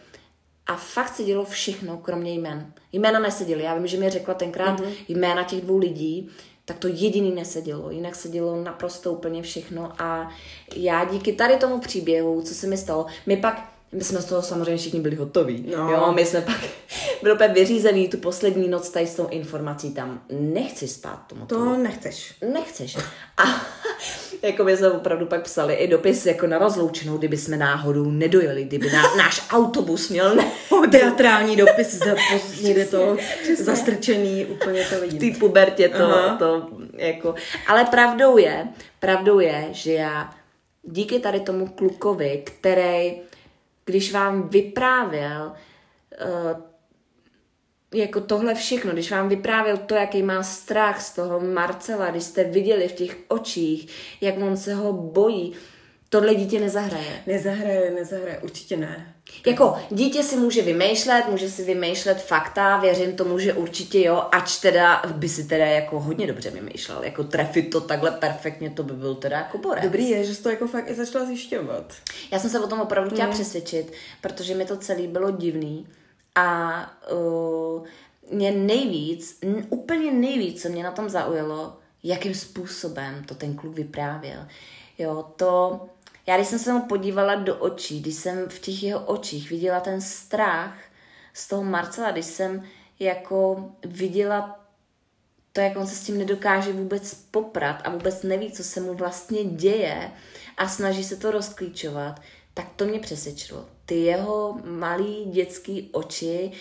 A 0.67 0.77
fakt 0.77 1.17
se 1.17 1.23
dělo 1.23 1.45
všechno, 1.45 1.97
kromě 1.97 2.33
jmen. 2.33 2.73
Jména 2.93 3.19
neseděly. 3.19 3.63
Já 3.63 3.75
vím, 3.75 3.87
že 3.87 3.97
mi 3.97 4.11
řekla 4.11 4.35
tenkrát 4.35 4.81
mm-hmm. 4.81 4.95
jména 5.09 5.45
těch 5.45 5.61
dvou 5.61 5.79
lidí, 5.79 6.31
tak 6.65 6.79
to 6.79 6.89
jediný 6.89 7.31
nesedělo. 7.31 7.91
Jinak 7.91 8.15
se 8.15 8.29
dělo 8.29 8.65
naprosto 8.65 9.13
úplně 9.13 9.43
všechno. 9.43 9.93
A 9.99 10.31
já 10.77 11.05
díky 11.05 11.33
tady 11.33 11.57
tomu 11.57 11.79
příběhu, 11.79 12.43
co 12.43 12.55
se 12.55 12.67
mi 12.67 12.77
stalo, 12.77 13.07
my 13.27 13.37
pak 13.37 13.73
my 13.93 14.05
jsme 14.05 14.23
z 14.23 14.25
toho 14.25 14.43
samozřejmě 14.43 14.77
všichni 14.77 15.01
byli 15.01 15.17
hotoví. 15.17 15.65
No. 15.77 15.91
Jo, 15.91 16.13
my 16.13 16.27
jsme 16.27 16.41
pak 16.41 16.61
byli 17.23 17.35
úplně 17.35 17.49
vyřízený 17.49 18.09
tu 18.09 18.17
poslední 18.17 18.69
noc 18.69 18.91
tady 18.91 19.07
s 19.07 19.15
tou 19.15 19.29
informací 19.29 19.95
tam. 19.95 20.23
Nechci 20.31 20.89
spát 20.89 21.21
tomu. 21.27 21.47
To 21.47 21.77
nechceš. 21.77 22.35
Nechceš. 22.53 22.97
A 23.37 23.43
jako 24.43 24.65
my 24.65 24.77
jsme 24.77 24.91
opravdu 24.91 25.27
pak 25.27 25.43
psali 25.43 25.75
i 25.75 25.89
dopis 25.89 26.27
jako 26.27 26.47
na 26.47 26.59
rozloučenou, 26.59 27.19
kdyby 27.19 27.37
jsme 27.37 27.57
náhodou 27.57 28.11
nedojeli, 28.11 28.65
kdyby 28.65 28.91
ná, 28.91 29.03
náš 29.17 29.43
autobus 29.51 30.09
měl 30.09 30.35
ne... 30.35 30.53
Teatrální 30.91 31.57
dopis 31.57 31.95
za 31.95 32.15
někde 32.63 32.85
to 32.85 33.17
Přesně. 33.43 33.65
zastrčený, 33.65 34.47
úplně 34.47 34.85
to 34.85 35.01
vidím. 35.01 35.19
V 35.19 35.35
té 35.35 35.39
pubertě 35.39 35.89
to, 35.89 36.37
to 36.39 36.69
jako... 36.93 37.35
Ale 37.69 37.85
pravdou 37.85 38.39
je, 38.39 38.69
pravdou 39.01 39.41
je, 39.41 39.69
že 39.73 39.93
já 39.93 40.35
díky 40.83 41.19
tady 41.19 41.41
tomu 41.41 41.67
klukovi, 41.67 42.43
který 42.45 43.30
když 43.85 44.13
vám 44.13 44.49
vyprávěl 44.49 45.53
uh, 45.53 46.71
jako 47.95 48.21
tohle 48.21 48.55
všechno, 48.55 48.93
když 48.93 49.11
vám 49.11 49.29
vyprávěl 49.29 49.77
to, 49.77 49.95
jaký 49.95 50.23
má 50.23 50.43
strach 50.43 51.03
z 51.03 51.15
toho 51.15 51.41
Marcela, 51.41 52.11
když 52.11 52.23
jste 52.23 52.45
viděli 52.45 52.89
v 52.89 52.93
těch 52.93 53.17
očích, 53.29 53.89
jak 54.21 54.39
on 54.39 54.57
se 54.57 54.75
ho 54.75 54.93
bojí, 54.93 55.53
tohle 56.09 56.35
dítě 56.35 56.61
nezahraje. 56.61 57.23
Nezahraje, 57.27 57.91
nezahraje, 57.91 58.39
určitě 58.39 58.77
ne. 58.77 59.15
Jako 59.47 59.77
dítě 59.91 60.23
si 60.23 60.37
může 60.37 60.63
vymýšlet, 60.63 61.25
může 61.29 61.51
si 61.51 61.65
vymýšlet 61.65 62.23
fakta, 62.23 62.77
věřím 62.77 63.17
tomu, 63.17 63.39
že 63.39 63.55
určitě 63.55 64.03
jo, 64.03 64.29
ač 64.33 64.57
teda 64.57 65.03
by 65.13 65.29
si 65.29 65.45
teda 65.45 65.67
jako 65.67 66.01
hodně 66.01 66.27
dobře 66.27 66.51
vymýšlel, 66.51 67.03
jako 67.03 67.25
trefit 67.25 67.71
to 67.71 67.81
takhle 67.81 68.11
perfektně, 68.11 68.71
to 68.71 68.83
by 68.83 68.93
byl 68.93 69.15
teda 69.15 69.37
jako 69.37 69.59
borec. 69.59 69.85
Dobrý 69.85 70.09
je, 70.09 70.25
že 70.25 70.35
jsi 70.35 70.43
to 70.43 70.51
jako 70.51 70.67
fakt 70.67 70.91
i 70.91 70.95
začala 70.95 71.25
zjišťovat. 71.25 71.93
Já 72.31 72.39
jsem 72.39 72.51
se 72.51 72.61
o 72.61 72.67
tom 72.67 72.81
opravdu 72.81 73.11
chtěla 73.11 73.27
mm. 73.27 73.35
přesvědčit, 73.35 73.93
protože 74.21 74.55
mi 74.55 74.65
to 74.65 74.77
celé 74.77 75.07
bylo 75.07 75.31
divný 75.31 75.87
a 76.35 76.81
uh, 77.13 77.85
mě 78.31 78.53
nejvíc, 78.53 79.39
úplně 79.69 80.13
nejvíc, 80.13 80.63
co 80.63 80.69
mě 80.69 80.83
na 80.83 80.91
tom 80.91 81.09
zaujalo, 81.09 81.77
jakým 82.03 82.35
způsobem 82.35 83.25
to 83.27 83.35
ten 83.35 83.55
kluk 83.55 83.75
vyprávěl. 83.75 84.47
Jo, 84.99 85.25
to 85.37 85.81
já 86.27 86.37
když 86.37 86.49
jsem 86.49 86.59
se 86.59 86.73
mu 86.73 86.83
podívala 86.83 87.35
do 87.35 87.57
očí, 87.57 88.01
když 88.01 88.15
jsem 88.15 88.49
v 88.49 88.59
těch 88.59 88.83
jeho 88.83 89.01
očích 89.01 89.51
viděla 89.51 89.81
ten 89.81 90.01
strach 90.01 90.79
z 91.35 91.49
toho 91.49 91.63
Marcela, 91.63 92.11
když 92.11 92.27
jsem 92.27 92.65
jako 92.99 93.71
viděla 93.85 94.61
to, 95.53 95.61
jak 95.61 95.77
on 95.77 95.87
se 95.87 95.95
s 95.95 96.01
tím 96.01 96.19
nedokáže 96.19 96.73
vůbec 96.73 97.15
poprat 97.15 97.81
a 97.85 97.91
vůbec 97.91 98.23
neví, 98.23 98.53
co 98.53 98.65
se 98.65 98.81
mu 98.81 98.95
vlastně 98.95 99.45
děje 99.45 100.11
a 100.57 100.69
snaží 100.69 101.05
se 101.05 101.17
to 101.17 101.31
rozklíčovat, 101.31 102.21
tak 102.55 102.67
to 102.77 102.85
mě 102.85 102.99
přesvědčilo. 102.99 103.67
Ty 103.87 103.95
jeho 103.95 104.59
malý 104.65 105.25
dětský 105.25 105.89
oči, 105.93 106.53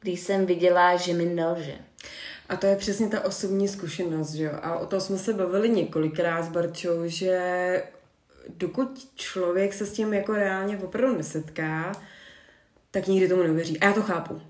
když 0.00 0.20
jsem 0.20 0.46
viděla, 0.46 0.96
že 0.96 1.14
mi 1.14 1.24
nelže. 1.24 1.74
A 2.48 2.56
to 2.56 2.66
je 2.66 2.76
přesně 2.76 3.08
ta 3.08 3.24
osobní 3.24 3.68
zkušenost, 3.68 4.32
že 4.32 4.44
jo? 4.44 4.52
A 4.62 4.78
o 4.78 4.86
tom 4.86 5.00
jsme 5.00 5.18
se 5.18 5.32
bavili 5.32 5.68
několikrát 5.68 6.42
s 6.42 6.48
Barčou, 6.48 7.02
že 7.04 7.82
dokud 8.56 9.08
člověk 9.14 9.74
se 9.74 9.86
s 9.86 9.92
tím 9.92 10.14
jako 10.14 10.32
reálně 10.32 10.78
opravdu 10.78 11.16
nesetká, 11.16 11.92
tak 12.90 13.06
nikdy 13.06 13.28
tomu 13.28 13.42
neuvěří. 13.42 13.80
A 13.80 13.84
já 13.84 13.92
to 13.92 14.02
chápu. 14.02 14.42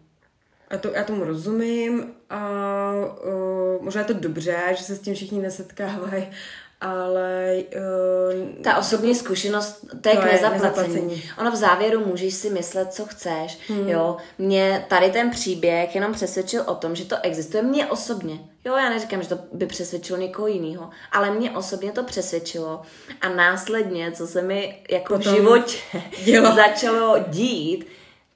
A 0.71 0.77
to, 0.77 0.89
já 0.89 1.05
tomu 1.05 1.25
rozumím 1.25 2.15
a 2.31 2.93
uh, 3.25 3.85
možná 3.85 4.01
je 4.01 4.07
to 4.07 4.13
dobře, 4.13 4.59
že 4.71 4.85
se 4.85 4.97
s 4.97 5.01
tím 5.01 5.15
všichni 5.15 5.39
nesetkávají, 5.43 6.31
ale... 6.83 7.57
Uh, 7.77 8.63
Ta 8.63 8.77
osobní 8.77 9.15
zkušenost, 9.15 9.87
to 10.01 10.09
je 10.09 10.15
to 10.15 10.21
k 10.21 10.25
nezaplacení. 10.25 10.95
nezaplacení. 10.95 11.23
Ono 11.39 11.51
v 11.51 11.57
závěru 11.57 12.07
můžeš 12.07 12.35
si 12.35 12.51
myslet, 12.51 12.93
co 12.93 13.07
chceš. 13.07 13.59
Hmm. 13.69 13.89
Jo, 13.89 14.17
mě 14.39 14.87
tady 14.89 15.11
ten 15.11 15.31
příběh 15.31 15.95
jenom 15.95 16.13
přesvědčil 16.13 16.63
o 16.67 16.75
tom, 16.75 16.95
že 16.95 17.05
to 17.05 17.17
existuje. 17.23 17.63
Mě 17.63 17.87
osobně. 17.87 18.39
Jo, 18.65 18.77
já 18.77 18.91
neříkám, 18.91 19.23
že 19.23 19.29
to 19.29 19.39
by 19.53 19.67
přesvědčilo 19.67 20.19
někoho 20.19 20.49
jiného, 20.49 20.91
ale 21.13 21.31
mě 21.31 21.51
osobně 21.51 21.93
to 21.93 22.03
přesvědčilo. 22.03 22.83
A 23.21 23.29
následně, 23.29 24.13
co 24.13 24.27
se 24.27 24.43
mi 24.43 24.83
jako 24.91 25.15
Potom 25.19 25.33
v 25.33 25.37
životě 25.37 25.79
začalo 26.55 27.17
dít, 27.29 27.87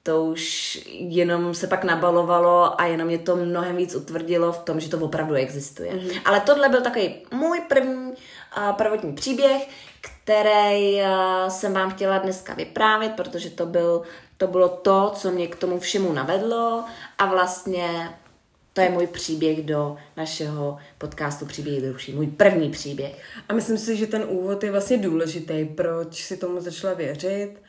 to 0.07 0.23
už 0.23 0.79
jenom 0.89 1.53
se 1.53 1.67
pak 1.67 1.83
nabalovalo 1.83 2.81
a 2.81 2.85
jenom 2.85 3.07
mě 3.07 3.17
to 3.17 3.35
mnohem 3.35 3.75
víc 3.75 3.95
utvrdilo 3.95 4.51
v 4.51 4.57
tom, 4.57 4.79
že 4.79 4.89
to 4.89 4.97
opravdu 4.97 5.33
existuje. 5.33 5.91
Mm-hmm. 5.93 6.21
Ale 6.25 6.39
tohle 6.39 6.69
byl 6.69 6.81
takový 6.81 7.15
můj 7.31 7.61
první 7.67 8.07
uh, 8.07 8.15
prvotní 8.77 9.13
příběh, 9.13 9.67
který 10.01 10.95
uh, 10.95 11.47
jsem 11.47 11.73
vám 11.73 11.91
chtěla 11.91 12.17
dneska 12.17 12.53
vyprávět, 12.53 13.11
protože 13.15 13.49
to, 13.49 13.65
byl, 13.65 14.01
to 14.37 14.47
bylo 14.47 14.69
to, 14.69 15.11
co 15.15 15.31
mě 15.31 15.47
k 15.47 15.55
tomu 15.55 15.79
všemu 15.79 16.13
navedlo 16.13 16.83
a 17.17 17.25
vlastně 17.25 18.09
To 18.73 18.81
je 18.81 18.89
můj 18.89 19.07
příběh 19.07 19.63
do 19.63 19.97
našeho 20.17 20.77
podcastu 20.97 21.45
Příběhy 21.45 21.81
duší. 21.81 22.13
Můj 22.13 22.27
první 22.27 22.69
příběh. 22.69 23.21
A 23.49 23.53
myslím 23.53 23.77
si, 23.77 23.97
že 23.97 24.07
ten 24.07 24.25
úvod 24.27 24.63
je 24.63 24.71
vlastně 24.71 24.97
důležitý, 24.97 25.65
proč 25.65 26.23
si 26.23 26.37
tomu 26.37 26.61
začala 26.61 26.93
věřit. 26.93 27.61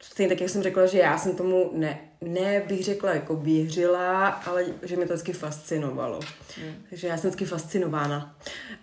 Stejně 0.00 0.28
tak, 0.28 0.40
jak 0.40 0.50
jsem 0.50 0.62
řekla, 0.62 0.86
že 0.86 0.98
já 0.98 1.18
jsem 1.18 1.36
tomu 1.36 1.70
ne, 1.74 1.98
ne 2.20 2.62
bych 2.66 2.84
řekla 2.84 3.14
jako 3.14 3.36
věřila, 3.36 4.28
ale 4.28 4.64
že 4.82 4.96
mě 4.96 5.06
to 5.06 5.12
vždycky 5.14 5.32
fascinovalo. 5.32 6.20
Hmm. 6.60 6.74
Takže 6.90 7.08
já 7.08 7.16
jsem 7.16 7.30
vždycky 7.30 7.44
fascinována. 7.44 8.36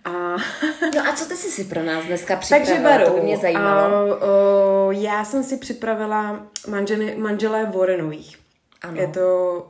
A... 0.04 0.10
No 0.94 1.08
a 1.08 1.12
co 1.16 1.28
ty 1.28 1.36
jsi 1.36 1.50
si 1.50 1.64
pro 1.64 1.82
nás 1.82 2.04
dneska 2.04 2.36
připravila? 2.36 2.74
Takže 2.74 2.82
Baru, 2.82 3.04
to 3.04 3.12
by 3.12 3.20
mě 3.20 3.36
zajímalo. 3.36 3.94
A, 3.94 4.26
o, 4.26 4.92
já 4.92 5.24
jsem 5.24 5.44
si 5.44 5.56
připravila 5.56 6.46
manžely, 6.68 7.16
manželé 7.16 7.66
Warrenových. 7.66 8.38
Ano. 8.82 9.00
Je 9.00 9.08
to, 9.08 9.66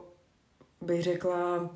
bych 0.80 1.02
řekla, 1.02 1.70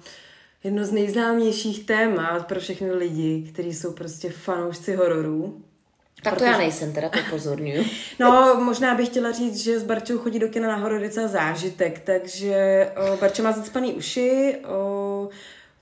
jedno 0.64 0.84
z 0.84 0.92
nejznámějších 0.92 1.86
témat 1.86 2.46
pro 2.46 2.60
všechny 2.60 2.92
lidi, 2.92 3.50
kteří 3.52 3.74
jsou 3.74 3.92
prostě 3.92 4.30
fanoušci 4.30 4.94
hororů. 4.94 5.62
Tak 6.22 6.38
to 6.38 6.44
já 6.44 6.58
nejsem, 6.58 6.92
teda 6.92 7.08
to 7.08 7.18
pozorňuju. 7.30 7.84
No, 8.18 8.60
možná 8.60 8.94
bych 8.94 9.08
chtěla 9.08 9.32
říct, 9.32 9.56
že 9.56 9.80
s 9.80 9.82
Barčou 9.82 10.18
chodí 10.18 10.38
do 10.38 10.48
kina 10.48 10.68
na 10.68 10.76
horor 10.76 11.00
docela 11.00 11.28
zážitek, 11.28 11.98
takže 12.04 12.88
o, 12.96 13.16
Barča 13.16 13.42
má 13.42 13.52
zacpaný 13.52 13.92
uši, 13.92 14.56
o, 14.68 15.28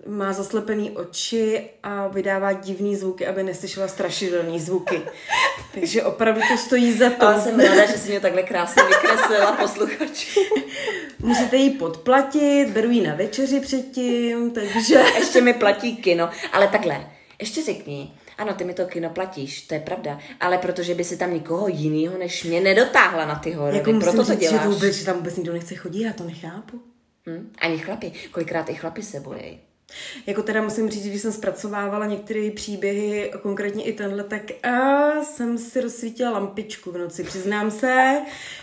má 0.06 0.32
zaslepený 0.32 0.90
oči 0.90 1.70
a 1.82 2.08
vydává 2.08 2.52
divný 2.52 2.96
zvuky, 2.96 3.26
aby 3.26 3.42
neslyšela 3.42 3.88
strašidelný 3.88 4.60
zvuky. 4.60 5.02
Takže 5.74 6.02
opravdu 6.02 6.40
to 6.52 6.58
stojí 6.58 6.92
za 6.92 7.10
to. 7.10 7.26
Ale 7.26 7.40
jsem 7.40 7.60
ráda, 7.60 7.86
že 7.86 7.98
jsi 7.98 8.08
mě 8.08 8.20
takhle 8.20 8.42
krásně 8.42 8.82
vykreslila 8.82 9.52
posluchačů. 9.52 10.40
Musíte 11.18 11.56
ji 11.56 11.70
podplatit, 11.70 12.70
beru 12.70 12.90
ji 12.90 13.06
na 13.06 13.14
večeři 13.14 13.60
předtím, 13.60 14.50
takže... 14.50 15.04
Ještě 15.18 15.40
mi 15.40 15.54
platí 15.54 15.96
kino. 15.96 16.30
Ale 16.52 16.68
takhle, 16.68 17.06
ještě 17.40 17.62
řekni, 17.62 18.14
ano, 18.38 18.54
ty 18.54 18.64
mi 18.64 18.74
to 18.74 18.86
kino 18.86 19.10
platíš, 19.10 19.62
to 19.62 19.74
je 19.74 19.80
pravda, 19.80 20.18
ale 20.40 20.58
protože 20.58 20.94
by 20.94 21.04
si 21.04 21.16
tam 21.16 21.34
nikoho 21.34 21.68
jiného 21.68 22.18
než 22.18 22.44
mě 22.44 22.60
nedotáhla 22.60 23.26
na 23.26 23.34
ty 23.34 23.52
horory, 23.52 23.76
Jako 23.76 23.92
proto 23.92 24.24
to 24.24 24.34
děláš. 24.34 24.62
Že, 24.62 24.68
vůbec, 24.68 24.94
že 24.94 25.04
tam 25.04 25.16
vůbec 25.16 25.36
nikdo 25.36 25.52
nechce 25.52 25.74
chodit, 25.74 26.02
já 26.02 26.12
to 26.12 26.24
nechápu. 26.24 26.80
Hm? 27.26 27.52
Ani 27.58 27.78
chlapi, 27.78 28.12
kolikrát 28.30 28.70
i 28.70 28.74
chlapi 28.74 29.02
se 29.02 29.20
bojí. 29.20 29.60
Jako 30.26 30.42
teda 30.42 30.62
musím 30.62 30.90
říct, 30.90 31.02
že 31.02 31.10
když 31.10 31.22
jsem 31.22 31.32
zpracovávala 31.32 32.06
některé 32.06 32.50
příběhy, 32.50 33.32
konkrétně 33.42 33.84
i 33.84 33.92
tenhle, 33.92 34.24
tak 34.24 34.42
a 34.62 35.22
jsem 35.22 35.58
si 35.58 35.80
rozsvítila 35.80 36.30
lampičku 36.30 36.92
v 36.92 36.98
noci, 36.98 37.24
přiznám 37.24 37.70
se. 37.70 38.20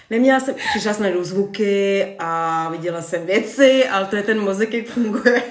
Neměla 0.10 0.40
jsem, 0.40 0.56
přišla 0.56 0.94
jsem 0.94 1.16
na 1.16 1.24
zvuky 1.24 2.06
a 2.20 2.70
viděla 2.72 3.02
jsem 3.02 3.26
věci, 3.26 3.88
ale 3.88 4.06
to 4.06 4.16
je 4.16 4.24
ten 4.24 4.40
mozek, 4.40 4.74
jak 4.74 4.86
funguje. 4.86 5.44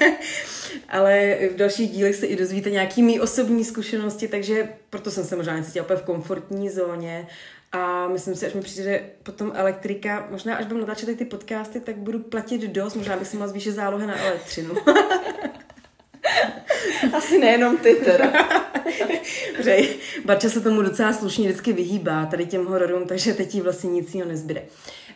Ale 0.89 1.39
v 1.53 1.57
dalších 1.57 1.91
dílech 1.91 2.17
se 2.17 2.27
i 2.27 2.37
dozvíte 2.37 2.71
nějaký 2.71 3.03
mý 3.03 3.21
osobní 3.21 3.65
zkušenosti, 3.65 4.29
takže 4.29 4.69
proto 4.91 5.11
jsem 5.11 5.25
se 5.25 5.37
možná 5.37 5.57
necítila 5.57 5.85
úplně 5.85 6.01
v 6.01 6.05
komfortní 6.05 6.71
zóně. 6.71 7.27
A 7.73 8.09
myslím 8.09 8.35
si, 8.35 8.47
až 8.47 8.53
mi 8.53 8.61
přijde 8.61 9.05
potom 9.23 9.53
elektrika, 9.55 10.27
možná 10.31 10.57
až 10.57 10.67
budu 10.67 10.81
natáčet 10.81 11.19
ty 11.19 11.25
podcasty, 11.25 11.81
tak 11.81 11.97
budu 11.97 12.19
platit 12.19 12.63
dost, 12.63 12.95
možná 12.95 13.17
bych 13.17 13.29
si 13.29 13.37
mohla 13.37 13.49
zvýšit 13.49 13.73
zálohy 13.73 14.07
na 14.07 14.21
elektřinu. 14.21 14.75
Asi 17.13 17.39
nejenom 17.39 17.77
ty 17.77 17.95
teda. 17.95 18.33
Protože 19.57 19.79
Barča 20.25 20.49
se 20.49 20.61
tomu 20.61 20.83
docela 20.83 21.13
slušně 21.13 21.49
vždycky 21.49 21.73
vyhýbá, 21.73 22.27
tady 22.27 22.47
těm 22.47 22.67
hororům, 22.67 23.07
takže 23.07 23.35
teď 23.35 23.55
jí 23.55 23.61
vlastně 23.61 23.91
nic 23.91 24.15
jiného 24.15 24.31
nezbyde. 24.31 24.63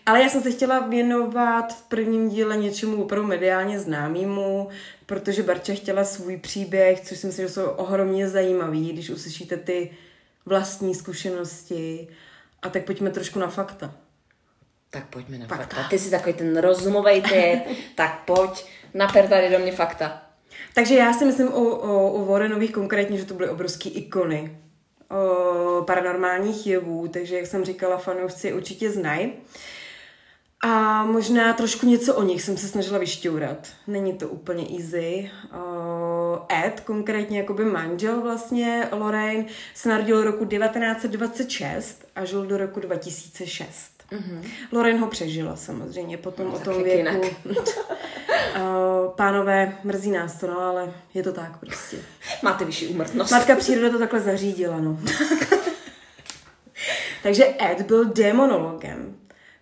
Ale 0.06 0.22
já 0.22 0.28
jsem 0.28 0.42
se 0.42 0.50
chtěla 0.50 0.80
věnovat 0.80 1.74
v 1.74 1.82
prvním 1.82 2.28
díle 2.28 2.56
něčemu 2.56 3.04
opravdu 3.04 3.28
mediálně 3.28 3.80
známému, 3.80 4.68
protože 5.06 5.42
Barča 5.42 5.74
chtěla 5.74 6.04
svůj 6.04 6.36
příběh, 6.36 7.00
což 7.00 7.18
si 7.18 7.26
myslím, 7.26 7.46
že 7.46 7.52
jsou 7.52 7.64
ohromně 7.64 8.28
zajímavý, 8.28 8.92
když 8.92 9.10
uslyšíte 9.10 9.56
ty 9.56 9.90
vlastní 10.46 10.94
zkušenosti. 10.94 12.08
A 12.62 12.68
tak 12.68 12.84
pojďme 12.84 13.10
trošku 13.10 13.38
na 13.38 13.48
fakta. 13.48 13.94
Tak 14.90 15.06
pojďme 15.06 15.38
na 15.38 15.46
Fakta. 15.46 15.76
fakta. 15.76 15.88
Ty 15.90 15.98
jsi 15.98 16.10
takový 16.10 16.34
ten 16.34 16.58
rozumový 16.58 17.22
typ, 17.22 17.76
tak 17.94 18.24
pojď, 18.24 18.66
naper 18.94 19.28
tady 19.28 19.50
do 19.50 19.58
mě 19.58 19.72
fakta. 19.72 20.22
Takže 20.74 20.94
já 20.94 21.12
si 21.12 21.24
myslím 21.24 21.48
o, 21.48 21.60
o, 21.60 22.12
o 22.12 22.24
Warrenových 22.24 22.72
konkrétně, 22.72 23.18
že 23.18 23.24
to 23.24 23.34
byly 23.34 23.48
obrovský 23.50 23.88
ikony 23.88 24.58
o 25.10 25.82
paranormálních 25.82 26.66
jevů, 26.66 27.08
takže 27.08 27.36
jak 27.36 27.46
jsem 27.46 27.64
říkala, 27.64 27.98
fanoušci 27.98 28.52
určitě 28.52 28.90
znají. 28.90 29.32
A 30.62 31.04
možná 31.04 31.52
trošku 31.52 31.86
něco 31.86 32.14
o 32.14 32.22
nich 32.22 32.42
jsem 32.42 32.56
se 32.56 32.68
snažila 32.68 32.98
vyšťourat. 32.98 33.68
Není 33.86 34.12
to 34.12 34.28
úplně 34.28 34.66
easy. 34.78 35.30
O, 35.58 36.46
Ed, 36.64 36.80
konkrétně 36.80 37.38
jakoby 37.38 37.64
manžel 37.64 38.20
vlastně, 38.20 38.88
Lorraine, 38.92 39.44
se 39.74 39.88
narodil 39.88 40.24
roku 40.24 40.44
1926 40.44 42.06
a 42.16 42.24
žil 42.24 42.46
do 42.46 42.56
roku 42.56 42.80
2006. 42.80 43.92
Mm-hmm. 44.12 44.42
Lorraine 44.72 45.00
ho 45.00 45.06
přežila 45.06 45.56
samozřejmě, 45.56 46.18
potom 46.18 46.54
o 46.54 46.58
tom 46.58 46.82
věku. 46.82 46.98
jinak. 46.98 47.16
O, 48.62 49.12
Pánové, 49.16 49.78
mrzí 49.84 50.10
nás 50.10 50.34
to, 50.38 50.46
no, 50.46 50.60
ale 50.60 50.92
je 51.14 51.22
to 51.22 51.32
tak 51.32 51.58
prostě. 51.58 51.96
Máte 52.42 52.64
vyšší 52.64 52.86
úmrtnost. 52.86 53.30
Matka 53.30 53.56
příroda 53.56 53.90
to 53.90 53.98
takhle 53.98 54.20
zařídila, 54.20 54.80
no. 54.80 54.98
Takže 57.22 57.54
Ed 57.70 57.82
byl 57.82 58.04
demonologem. 58.04 59.16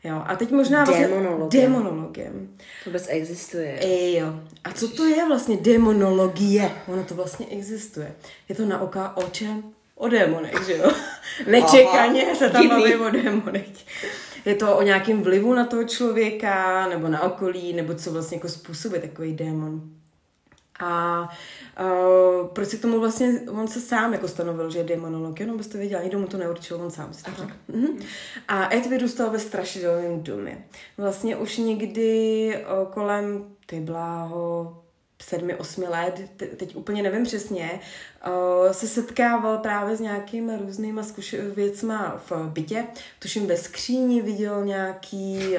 Jo, 0.04 0.22
a 0.26 0.36
teď 0.36 0.50
možná 0.50 0.84
vlastně... 0.84 1.08
Demonologem. 1.08 1.60
Demonologem. 1.62 2.48
To 2.84 2.90
vůbec 2.90 3.06
existuje. 3.08 3.78
Ej, 3.80 4.16
jo. 4.16 4.26
A 4.64 4.72
co 4.72 4.88
to 4.88 5.04
je 5.04 5.26
vlastně 5.26 5.56
demonologie? 5.56 6.70
Ono 6.88 7.04
to 7.04 7.14
vlastně 7.14 7.46
existuje. 7.50 8.14
Je 8.48 8.54
to 8.54 8.64
na 8.66 8.80
oka 8.80 9.16
o 9.16 9.22
čem? 9.22 9.62
O 9.94 10.08
démonech, 10.08 10.66
že 10.66 10.76
jo? 10.76 10.90
Nečekaně 11.50 12.24
Aha, 12.26 12.34
se 12.34 12.50
tam 12.50 12.62
divný. 12.62 12.80
baví 12.80 12.96
o 12.96 13.10
démonech. 13.10 13.66
Je 14.44 14.54
to 14.54 14.76
o 14.76 14.82
nějakém 14.82 15.22
vlivu 15.22 15.54
na 15.54 15.64
toho 15.64 15.84
člověka, 15.84 16.86
nebo 16.88 17.08
na 17.08 17.22
okolí, 17.22 17.72
nebo 17.72 17.94
co 17.94 18.12
vlastně 18.12 18.36
jako 18.36 18.48
způsobuje 18.48 19.00
takový 19.00 19.32
démon. 19.32 19.82
A 20.80 21.20
uh, 21.80 22.46
proč 22.48 22.68
si 22.68 22.78
k 22.78 22.82
tomu 22.82 23.00
vlastně, 23.00 23.40
on 23.50 23.68
se 23.68 23.80
sám 23.80 24.12
jako 24.12 24.28
stanovil, 24.28 24.70
že 24.70 24.78
je 24.78 24.84
demonolog, 24.84 25.40
jenom 25.40 25.56
byste 25.56 25.78
věděla, 25.78 26.02
nikdo 26.02 26.18
mu 26.18 26.26
to 26.26 26.36
neurčil, 26.38 26.76
on 26.82 26.90
sám 26.90 27.12
si 27.14 27.22
to 27.24 27.30
řekl. 27.38 27.52
Mhm. 27.68 27.98
A 28.48 28.74
Ed 28.74 28.86
vyrůstal 28.86 29.30
ve 29.30 29.38
strašidelném 29.38 30.22
domě. 30.22 30.64
Vlastně 30.98 31.36
už 31.36 31.56
někdy 31.56 32.48
uh, 32.56 32.92
kolem, 32.92 33.44
ty 33.66 33.80
bláho, 33.80 34.76
sedmi, 35.22 35.54
osmi 35.54 35.86
let, 35.88 36.20
te- 36.36 36.46
teď 36.46 36.76
úplně 36.76 37.02
nevím 37.02 37.24
přesně, 37.24 37.80
uh, 38.26 38.72
se 38.72 38.88
setkával 38.88 39.58
právě 39.58 39.96
s 39.96 40.00
nějakýma 40.00 40.52
různýma 40.56 41.02
zkuš- 41.02 41.54
věcma 41.54 42.20
v 42.30 42.32
bytě. 42.48 42.84
Tuším 43.18 43.46
ve 43.46 43.56
skříni 43.56 44.22
viděl 44.22 44.64
nějaký... 44.64 45.56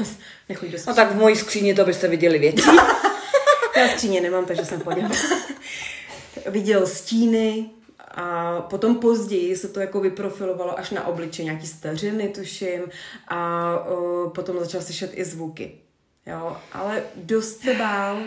Uh, 0.00 0.06
nechoď 0.48 0.68
do 0.68 0.72
No 0.72 0.78
skříně. 0.78 0.94
tak 0.96 1.12
v 1.12 1.16
mojí 1.16 1.36
skříni 1.36 1.74
to 1.74 1.84
byste 1.84 2.08
viděli 2.08 2.38
věci. 2.38 2.62
Já 3.76 3.88
skříně 3.88 4.20
nemám, 4.20 4.44
takže 4.44 4.64
jsem 4.64 4.80
poděl. 4.80 5.08
Viděl 6.46 6.86
stíny 6.86 7.70
a 8.14 8.60
potom 8.60 8.96
později 8.96 9.56
se 9.56 9.68
to 9.68 9.80
jako 9.80 10.00
vyprofilovalo 10.00 10.78
až 10.78 10.90
na 10.90 11.06
obliče 11.06 11.44
nějaký 11.44 11.66
stařiny, 11.66 12.28
tuším, 12.28 12.82
a 13.28 13.70
o, 13.78 14.30
potom 14.30 14.58
začal 14.58 14.82
slyšet 14.82 15.10
i 15.14 15.24
zvuky. 15.24 15.74
Jo, 16.26 16.56
ale 16.72 17.02
dost 17.16 17.60
se 17.60 17.74
bál, 17.74 18.18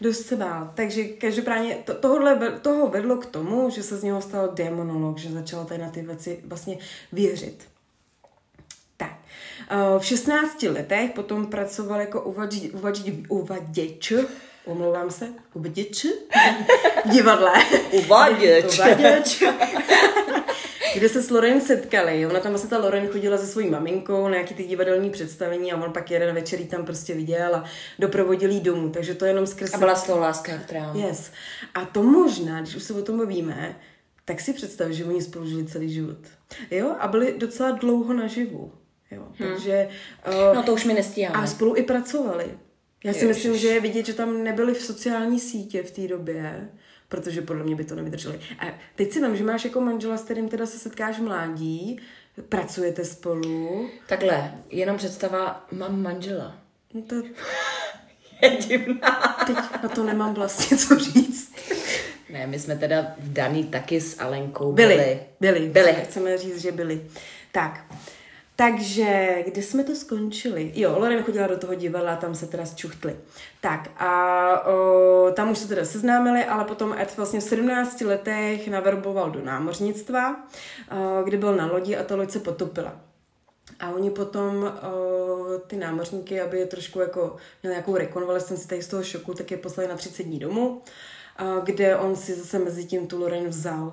dost 0.00 0.26
se 0.26 0.36
bál. 0.36 0.72
Takže 0.74 1.04
každopádně 1.04 1.78
to, 1.84 1.94
tohle, 1.94 2.50
toho 2.62 2.88
vedlo 2.88 3.16
k 3.16 3.26
tomu, 3.26 3.70
že 3.70 3.82
se 3.82 3.96
z 3.96 4.02
něho 4.02 4.22
stal 4.22 4.48
demonolog, 4.54 5.18
že 5.18 5.30
začal 5.30 5.64
tady 5.64 5.80
na 5.80 5.90
ty 5.90 6.02
věci 6.02 6.40
vlastně 6.44 6.78
věřit. 7.12 7.68
Tak. 8.96 9.12
V 9.98 10.04
16 10.04 10.62
letech 10.62 11.10
potom 11.10 11.46
pracoval 11.46 12.00
jako 12.00 12.22
uvaděč, 12.22 12.72
uvaděč, 12.72 13.14
uvaděč 13.28 14.12
omlouvám 14.66 15.10
se, 15.10 15.28
uvaděč 15.54 16.06
v 17.04 17.10
divadle. 17.10 17.52
Uvaděč. 17.92 18.78
uvaděč. 18.78 19.42
kde 20.94 21.08
se 21.08 21.22
s 21.22 21.30
Loren 21.30 21.60
setkali. 21.60 22.26
Ona 22.26 22.40
tam 22.40 22.52
vlastně 22.52 22.70
ta 22.70 22.78
Loren 22.78 23.08
chodila 23.08 23.38
se 23.38 23.46
svojí 23.46 23.70
maminkou 23.70 24.24
na 24.24 24.30
nějaký 24.30 24.54
ty 24.54 24.64
divadelní 24.64 25.10
představení 25.10 25.72
a 25.72 25.84
on 25.84 25.92
pak 25.92 26.10
jeden 26.10 26.34
večer 26.34 26.60
tam 26.66 26.84
prostě 26.84 27.14
viděl 27.14 27.54
a 27.54 27.64
doprovodil 27.98 28.50
jí 28.50 28.60
domů. 28.60 28.90
Takže 28.90 29.14
to 29.14 29.24
jenom 29.24 29.46
skrz... 29.46 29.74
A 29.74 29.78
byla 29.78 29.94
z 29.94 30.06
toho 30.06 30.20
láska, 30.20 30.52
která... 30.58 30.92
Yes. 30.94 31.30
A 31.74 31.84
to 31.84 32.02
možná, 32.02 32.60
když 32.60 32.74
už 32.74 32.82
se 32.82 32.94
o 32.94 33.02
tom 33.02 33.18
bavíme, 33.18 33.76
tak 34.24 34.40
si 34.40 34.52
představ, 34.52 34.90
že 34.90 35.04
oni 35.04 35.22
spolu 35.22 35.46
žili 35.46 35.66
celý 35.66 35.92
život. 35.92 36.18
Jo? 36.70 36.96
A 36.98 37.08
byli 37.08 37.34
docela 37.38 37.70
dlouho 37.70 38.14
naživu. 38.14 38.72
Jo? 39.10 39.22
Takže... 39.38 39.88
Uh, 40.28 40.54
No 40.54 40.62
to 40.62 40.72
už 40.72 40.84
mi 40.84 40.94
nestíháme. 40.94 41.38
a 41.38 41.46
spolu 41.46 41.76
i 41.76 41.82
pracovali. 41.82 42.58
Já 43.06 43.12
si 43.12 43.24
Ježiš. 43.24 43.36
myslím, 43.36 43.58
že 43.58 43.68
je 43.68 43.80
vidět, 43.80 44.06
že 44.06 44.14
tam 44.14 44.44
nebyly 44.44 44.74
v 44.74 44.82
sociální 44.82 45.40
sítě 45.40 45.82
v 45.82 45.90
té 45.90 46.08
době, 46.08 46.68
protože 47.08 47.42
podle 47.42 47.64
mě 47.64 47.74
by 47.76 47.84
to 47.84 47.94
nevydrželi. 47.94 48.40
A 48.58 48.64
teď 48.94 49.12
si 49.12 49.20
vím, 49.26 49.36
že 49.36 49.44
máš 49.44 49.64
jako 49.64 49.80
manžela, 49.80 50.16
s 50.16 50.22
kterým 50.22 50.48
teda 50.48 50.66
se 50.66 50.78
setkáš 50.78 51.18
mládí, 51.18 52.00
pracujete 52.48 53.04
spolu. 53.04 53.88
Takhle, 54.08 54.54
jenom 54.70 54.96
představa, 54.96 55.66
mám 55.72 56.02
manžela. 56.02 56.56
No 56.94 57.02
to... 57.02 57.16
je 58.42 58.50
divná. 58.56 59.36
Teď 59.46 59.56
na 59.82 59.88
to 59.88 60.04
nemám 60.04 60.34
vlastně 60.34 60.76
co 60.76 60.98
říct. 60.98 61.52
Ne, 62.30 62.46
my 62.46 62.58
jsme 62.58 62.76
teda 62.76 63.14
v 63.18 63.32
daný 63.32 63.64
taky 63.64 64.00
s 64.00 64.20
Alenkou 64.20 64.72
Byli, 64.72 64.94
byli. 64.94 65.20
byli, 65.40 65.68
Byli. 65.68 65.92
Chceme 66.04 66.38
říct, 66.38 66.62
že 66.62 66.72
byli. 66.72 67.06
Tak, 67.52 67.84
takže, 68.56 69.42
kde 69.44 69.62
jsme 69.62 69.84
to 69.84 69.94
skončili? 69.94 70.72
Jo, 70.74 70.98
Loren 70.98 71.22
chodila 71.22 71.46
do 71.46 71.58
toho 71.58 71.74
divadla, 71.74 72.16
tam 72.16 72.34
se 72.34 72.46
teda 72.46 72.66
zčuchtli. 72.66 73.16
Tak 73.60 73.90
a 73.96 74.66
o, 74.66 75.32
tam 75.34 75.50
už 75.50 75.58
se 75.58 75.68
teda 75.68 75.84
seznámili, 75.84 76.44
ale 76.44 76.64
potom 76.64 76.92
Ed 76.92 77.16
vlastně 77.16 77.40
v 77.40 77.42
17 77.42 78.00
letech 78.00 78.68
naverboval 78.68 79.30
do 79.30 79.44
námořnictva, 79.44 80.36
o, 80.90 81.22
kde 81.24 81.36
byl 81.36 81.56
na 81.56 81.66
lodi 81.66 81.96
a 81.96 82.04
ta 82.04 82.16
loď 82.16 82.30
se 82.30 82.40
potopila. 82.40 83.00
A 83.80 83.90
oni 83.90 84.10
potom 84.10 84.64
o, 84.64 85.58
ty 85.66 85.76
námořníky, 85.76 86.40
aby 86.40 86.58
je 86.58 86.66
trošku 86.66 87.00
jako 87.00 87.36
měli 87.62 87.74
nějakou 87.74 87.96
rekonvalescenci 87.96 88.68
tady 88.68 88.82
z 88.82 88.88
toho 88.88 89.02
šoku, 89.02 89.34
tak 89.34 89.50
je 89.50 89.56
poslali 89.56 89.88
na 89.88 89.96
30 89.96 90.22
dní 90.22 90.38
domů, 90.38 90.80
o, 91.38 91.60
kde 91.60 91.96
on 91.96 92.16
si 92.16 92.34
zase 92.34 92.58
mezi 92.58 92.84
tím 92.84 93.06
tu 93.06 93.20
Loren 93.20 93.48
vzal. 93.48 93.92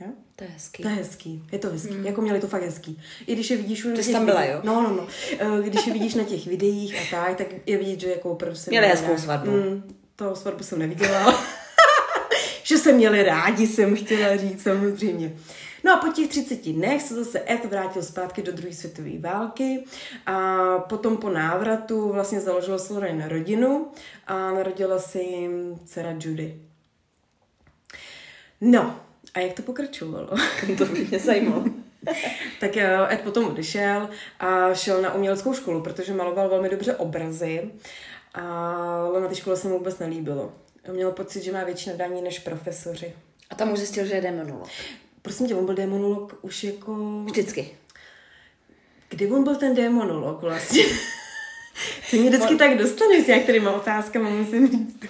Jo? 0.00 0.06
To 0.36 0.44
je 0.44 0.50
hezký. 0.50 0.82
To 0.82 0.88
je 0.88 0.94
hezký, 0.94 1.44
je 1.52 1.58
to 1.58 1.70
hezký, 1.70 1.94
mm. 1.94 2.06
jako 2.06 2.20
měli 2.20 2.40
to 2.40 2.48
fakt 2.48 2.62
hezký. 2.62 3.02
I 3.26 3.34
když 3.34 3.50
je 3.50 3.56
vidíš... 3.56 3.86
Ty 3.96 4.02
jsi 4.02 4.12
tam 4.12 4.24
byla, 4.24 4.44
jo? 4.44 4.60
No, 4.62 4.82
no, 4.82 4.90
no. 4.90 5.06
Eh, 5.38 5.62
Když 5.62 5.86
je 5.86 5.92
vidíš 5.92 6.14
na 6.14 6.24
těch 6.24 6.46
videích 6.46 6.96
a 6.96 7.16
tak, 7.16 7.36
tak 7.36 7.46
je 7.66 7.78
vidět, 7.78 8.00
že 8.00 8.10
jako 8.10 8.38
se 8.52 8.70
Měli 8.70 8.86
hezkou 8.86 9.18
svatbu. 9.18 9.50
Mm, 9.50 9.96
to 10.16 10.36
svatbu 10.36 10.64
jsem 10.64 10.78
neviděla. 10.78 11.44
že 12.62 12.78
se 12.78 12.92
měli 12.92 13.22
rádi, 13.22 13.66
jsem 13.66 13.96
chtěla 13.96 14.36
říct, 14.36 14.62
samozřejmě. 14.62 15.36
No 15.84 15.92
a 15.92 15.96
po 15.96 16.12
těch 16.12 16.28
30 16.28 16.72
dnech 16.72 17.02
se 17.02 17.14
zase 17.14 17.42
Ed 17.48 17.64
vrátil 17.64 18.02
zpátky 18.02 18.42
do 18.42 18.52
druhé 18.52 18.74
světové 18.74 19.18
války 19.18 19.84
a 20.26 20.58
potom 20.78 21.16
po 21.16 21.30
návratu 21.30 22.12
vlastně 22.12 22.40
založil 22.40 22.78
s 22.78 22.90
Lorraine 22.90 23.28
rodinu 23.28 23.88
a 24.26 24.34
narodila 24.50 24.98
se 24.98 25.20
jim 25.20 25.78
dcera 25.84 26.10
Judy. 26.20 26.60
No, 28.60 29.00
a 29.34 29.40
jak 29.40 29.52
to 29.52 29.62
pokračovalo? 29.62 30.28
to 30.78 30.84
by 30.84 31.04
mě 31.04 31.18
zajímalo. 31.18 31.64
tak 32.60 32.76
eh, 32.76 33.14
Ed 33.14 33.20
potom 33.20 33.46
odešel 33.46 34.08
a 34.40 34.74
šel 34.74 35.02
na 35.02 35.14
uměleckou 35.14 35.54
školu, 35.54 35.82
protože 35.82 36.14
maloval 36.14 36.48
velmi 36.48 36.68
dobře 36.68 36.94
obrazy, 36.94 37.70
ale 38.34 39.20
na 39.20 39.28
té 39.28 39.34
škole 39.34 39.56
se 39.56 39.68
mu 39.68 39.78
vůbec 39.78 39.98
nelíbilo. 39.98 40.52
Měl 40.92 41.10
pocit, 41.12 41.42
že 41.42 41.52
má 41.52 41.64
větší 41.64 41.90
nadání 41.90 42.22
než 42.22 42.38
profesoři. 42.38 43.14
A 43.50 43.54
tam 43.54 43.72
už 43.72 43.78
zjistil, 43.78 44.06
že 44.06 44.14
je 44.14 44.20
demonolog. 44.20 44.68
Prosím 45.22 45.46
tě, 45.46 45.54
on 45.54 45.66
byl 45.66 45.74
démonolog 45.74 46.38
už 46.42 46.64
jako... 46.64 47.22
Vždycky. 47.24 47.70
Kdy 49.08 49.30
on 49.30 49.44
byl 49.44 49.56
ten 49.56 49.74
démonolog 49.74 50.42
vlastně? 50.42 50.84
Ty 52.10 52.18
mě 52.18 52.30
vždycky 52.30 52.56
tak 52.56 52.78
dostane 52.78 53.24
s 53.24 53.26
některýma 53.26 53.72
otázkama, 53.72 54.30
musím 54.30 54.68
říct. 54.68 55.00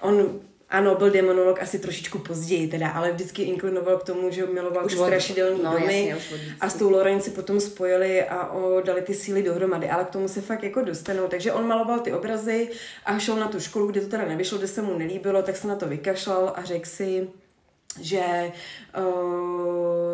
On 0.00 0.40
ano, 0.70 0.94
byl 0.94 1.10
demonolog 1.10 1.62
asi 1.62 1.78
trošičku 1.78 2.18
později 2.18 2.68
teda, 2.68 2.88
ale 2.88 3.12
vždycky 3.12 3.42
inklinoval 3.42 3.98
k 3.98 4.04
tomu, 4.04 4.30
že 4.30 4.46
miloval 4.46 4.84
Už 4.84 4.92
ty 4.92 4.98
strašidelný 4.98 5.62
no, 5.62 5.72
domy 5.72 6.08
jasně, 6.08 6.16
už 6.16 6.40
a 6.60 6.68
s 6.68 6.74
tou 6.74 6.90
Loren 6.90 7.20
si 7.20 7.30
potom 7.30 7.60
spojili 7.60 8.24
a 8.24 8.52
o, 8.52 8.80
dali 8.80 9.02
ty 9.02 9.14
síly 9.14 9.42
dohromady, 9.42 9.90
ale 9.90 10.04
k 10.04 10.10
tomu 10.10 10.28
se 10.28 10.40
fakt 10.40 10.62
jako 10.62 10.82
dostanou. 10.82 11.28
Takže 11.28 11.52
on 11.52 11.66
maloval 11.66 12.00
ty 12.00 12.12
obrazy 12.12 12.70
a 13.04 13.18
šel 13.18 13.36
na 13.36 13.48
tu 13.48 13.60
školu, 13.60 13.86
kde 13.86 14.00
to 14.00 14.08
teda 14.08 14.24
nevyšlo, 14.24 14.58
kde 14.58 14.68
se 14.68 14.82
mu 14.82 14.98
nelíbilo, 14.98 15.42
tak 15.42 15.56
se 15.56 15.68
na 15.68 15.76
to 15.76 15.86
vykašlal 15.86 16.52
a 16.56 16.64
řekl 16.64 16.86
si, 16.86 17.28
že 18.00 18.52
uh, 18.98 19.04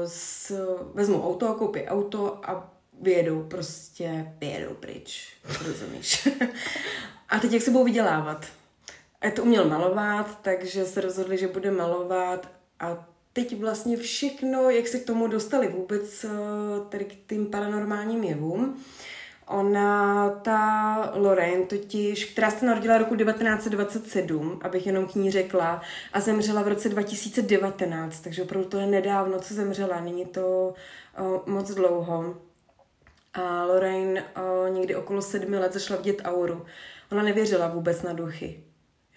s, 0.06 0.52
vezmu 0.94 1.28
auto, 1.28 1.54
koupí 1.54 1.84
auto 1.84 2.40
a 2.42 2.72
vyjedou 3.02 3.42
prostě, 3.42 4.32
vyjedou 4.40 4.74
pryč, 4.74 5.36
rozumíš? 5.66 6.28
a 7.28 7.38
teď 7.38 7.52
jak 7.52 7.62
se 7.62 7.70
budou 7.70 7.84
vydělávat? 7.84 8.46
Ed 9.24 9.38
uměl 9.38 9.68
malovat, 9.68 10.38
takže 10.42 10.84
se 10.84 11.00
rozhodli, 11.00 11.38
že 11.38 11.48
bude 11.48 11.70
malovat 11.70 12.48
a 12.80 13.06
teď 13.32 13.60
vlastně 13.60 13.96
všechno, 13.96 14.70
jak 14.70 14.88
se 14.88 14.98
k 14.98 15.06
tomu 15.06 15.26
dostali 15.26 15.68
vůbec 15.68 16.24
eh, 16.24 16.30
tady 16.88 17.04
k 17.04 17.28
tím 17.28 17.46
paranormálním 17.46 18.24
jevům, 18.24 18.84
Ona, 19.48 20.30
ta 20.30 21.12
Lorraine 21.14 21.66
totiž, 21.66 22.24
která 22.24 22.50
se 22.50 22.66
narodila 22.66 22.98
roku 22.98 23.16
1927, 23.16 24.58
abych 24.62 24.86
jenom 24.86 25.06
k 25.06 25.14
ní 25.14 25.30
řekla, 25.30 25.82
a 26.12 26.20
zemřela 26.20 26.62
v 26.62 26.68
roce 26.68 26.88
2019, 26.88 28.20
takže 28.20 28.42
opravdu 28.42 28.68
to 28.68 28.78
je 28.78 28.86
nedávno, 28.86 29.40
co 29.40 29.54
zemřela, 29.54 30.00
není 30.00 30.26
to 30.26 30.74
uh, 31.18 31.54
moc 31.54 31.74
dlouho. 31.74 32.36
A 33.34 33.64
Lorraine 33.64 34.22
uh, 34.22 34.74
někdy 34.74 34.96
okolo 34.96 35.22
sedmi 35.22 35.58
let 35.58 35.72
zašla 35.72 35.96
vidět 35.96 36.22
auru. 36.24 36.66
Ona 37.12 37.22
nevěřila 37.22 37.68
vůbec 37.68 38.02
na 38.02 38.12
duchy. 38.12 38.65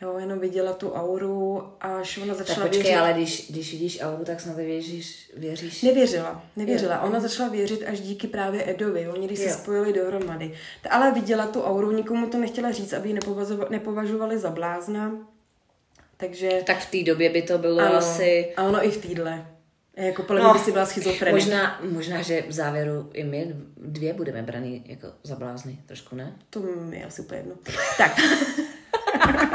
Jo, 0.01 0.17
jenom 0.19 0.39
viděla 0.39 0.73
tu 0.73 0.91
auru, 0.93 1.63
až 1.81 2.17
ona 2.17 2.35
Tak 2.35 2.47
začala 2.47 2.65
počkej, 2.67 2.83
věřit. 2.83 2.97
ale 2.99 3.13
když, 3.13 3.47
když 3.49 3.71
vidíš 3.71 4.01
auru, 4.01 4.25
tak 4.25 4.41
snad 4.41 4.55
věříš, 4.55 5.31
věříš. 5.37 5.81
Nevěřila, 5.81 6.43
nevěřila. 6.55 6.95
Jo. 6.95 7.01
Ona 7.03 7.19
začala 7.19 7.49
věřit 7.49 7.83
až 7.87 7.99
díky 7.99 8.27
právě 8.27 8.69
Edovi. 8.69 9.07
Oni 9.09 9.27
když 9.27 9.39
se 9.39 9.45
Jo. 9.49 9.53
spojili 9.53 9.93
dohromady. 9.93 10.53
Ta 10.83 10.89
ale 10.89 11.11
viděla 11.11 11.47
tu 11.47 11.61
auru, 11.63 11.91
nikomu 11.91 12.27
to 12.27 12.37
nechtěla 12.37 12.71
říct, 12.71 12.93
aby 12.93 13.09
ji 13.09 13.15
nepovažova- 13.15 13.69
nepovažovali 13.69 14.37
za 14.39 14.49
blázna. 14.49 15.11
Takže 16.17 16.61
Tak 16.65 16.77
v 16.79 16.91
té 16.91 17.03
době 17.11 17.29
by 17.29 17.41
to 17.41 17.57
bylo 17.57 17.79
ano, 17.79 17.95
asi... 17.95 18.53
a 18.57 18.63
ono 18.63 18.85
i 18.85 18.91
v 18.91 18.97
týdle. 18.97 19.47
Jako 19.95 20.23
podle 20.23 20.43
mě 20.43 20.53
by 20.53 20.59
si 20.59 20.71
byla 20.71 20.85
schizofrenik. 20.85 21.43
možná, 21.43 21.79
možná, 21.91 22.21
že 22.21 22.43
v 22.47 22.51
závěru 22.51 23.09
i 23.13 23.23
my 23.23 23.55
dvě 23.77 24.13
budeme 24.13 24.41
braný 24.41 24.83
jako 24.87 25.07
za 25.23 25.35
blázny, 25.35 25.79
trošku 25.85 26.15
ne? 26.15 26.33
To 26.49 26.59
mi 26.59 26.97
je 26.99 27.05
asi 27.05 27.21
úplně 27.21 27.39
jedno. 27.39 27.55
Tak. 27.97 28.11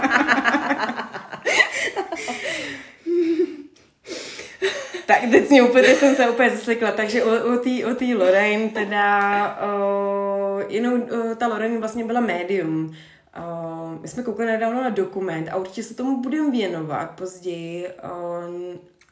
tak 5.07 5.21
teď 5.31 5.51
mě 5.51 5.63
úplně, 5.63 5.95
jsem 5.95 6.17
se 6.17 6.31
úplně 6.31 6.51
zaslikla, 6.51 6.93
takže 6.93 7.25
o, 7.25 7.55
o 7.91 7.95
té 7.95 8.05
Lorraine 8.15 8.69
teda, 8.69 9.59
o, 9.61 10.59
jinou, 10.69 11.03
o, 11.03 11.35
ta 11.35 11.47
Lorraine 11.47 11.79
vlastně 11.79 12.05
byla 12.05 12.21
médium. 12.21 12.95
O, 13.37 13.99
my 14.01 14.09
jsme 14.09 14.23
koukali 14.23 14.49
nedávno 14.49 14.83
na 14.83 14.91
dokument 14.91 15.49
a 15.49 15.57
určitě 15.57 15.83
se 15.83 15.95
tomu 15.95 16.23
budeme 16.23 16.51
věnovat 16.51 17.11
později. 17.11 17.89
O, 17.89 18.41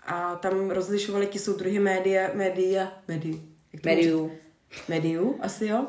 a 0.07 0.35
tam 0.35 0.71
rozlišovali, 0.71 1.25
jaký 1.25 1.39
jsou 1.39 1.53
druhy 1.53 1.79
média, 1.79 2.29
média, 2.35 2.93
mám 3.09 3.21
Médiu. 3.85 4.33
Médiu, 4.89 5.39
asi 5.41 5.67
jo. 5.67 5.87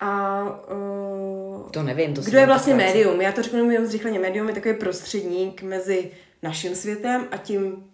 A 0.00 0.42
o, 0.68 1.68
To 1.70 1.82
nevím, 1.82 2.14
to 2.14 2.20
kdo 2.20 2.38
je 2.38 2.46
vlastně 2.46 2.74
médium? 2.74 3.20
Já 3.20 3.32
to 3.32 3.42
řeknu 3.42 3.70
jenom 3.70 3.86
zrychleně. 3.86 4.18
Médium 4.18 4.48
je 4.48 4.54
takový 4.54 4.74
prostředník 4.74 5.62
mezi 5.62 6.10
naším 6.42 6.74
světem 6.74 7.28
a 7.30 7.36
tím 7.36 7.84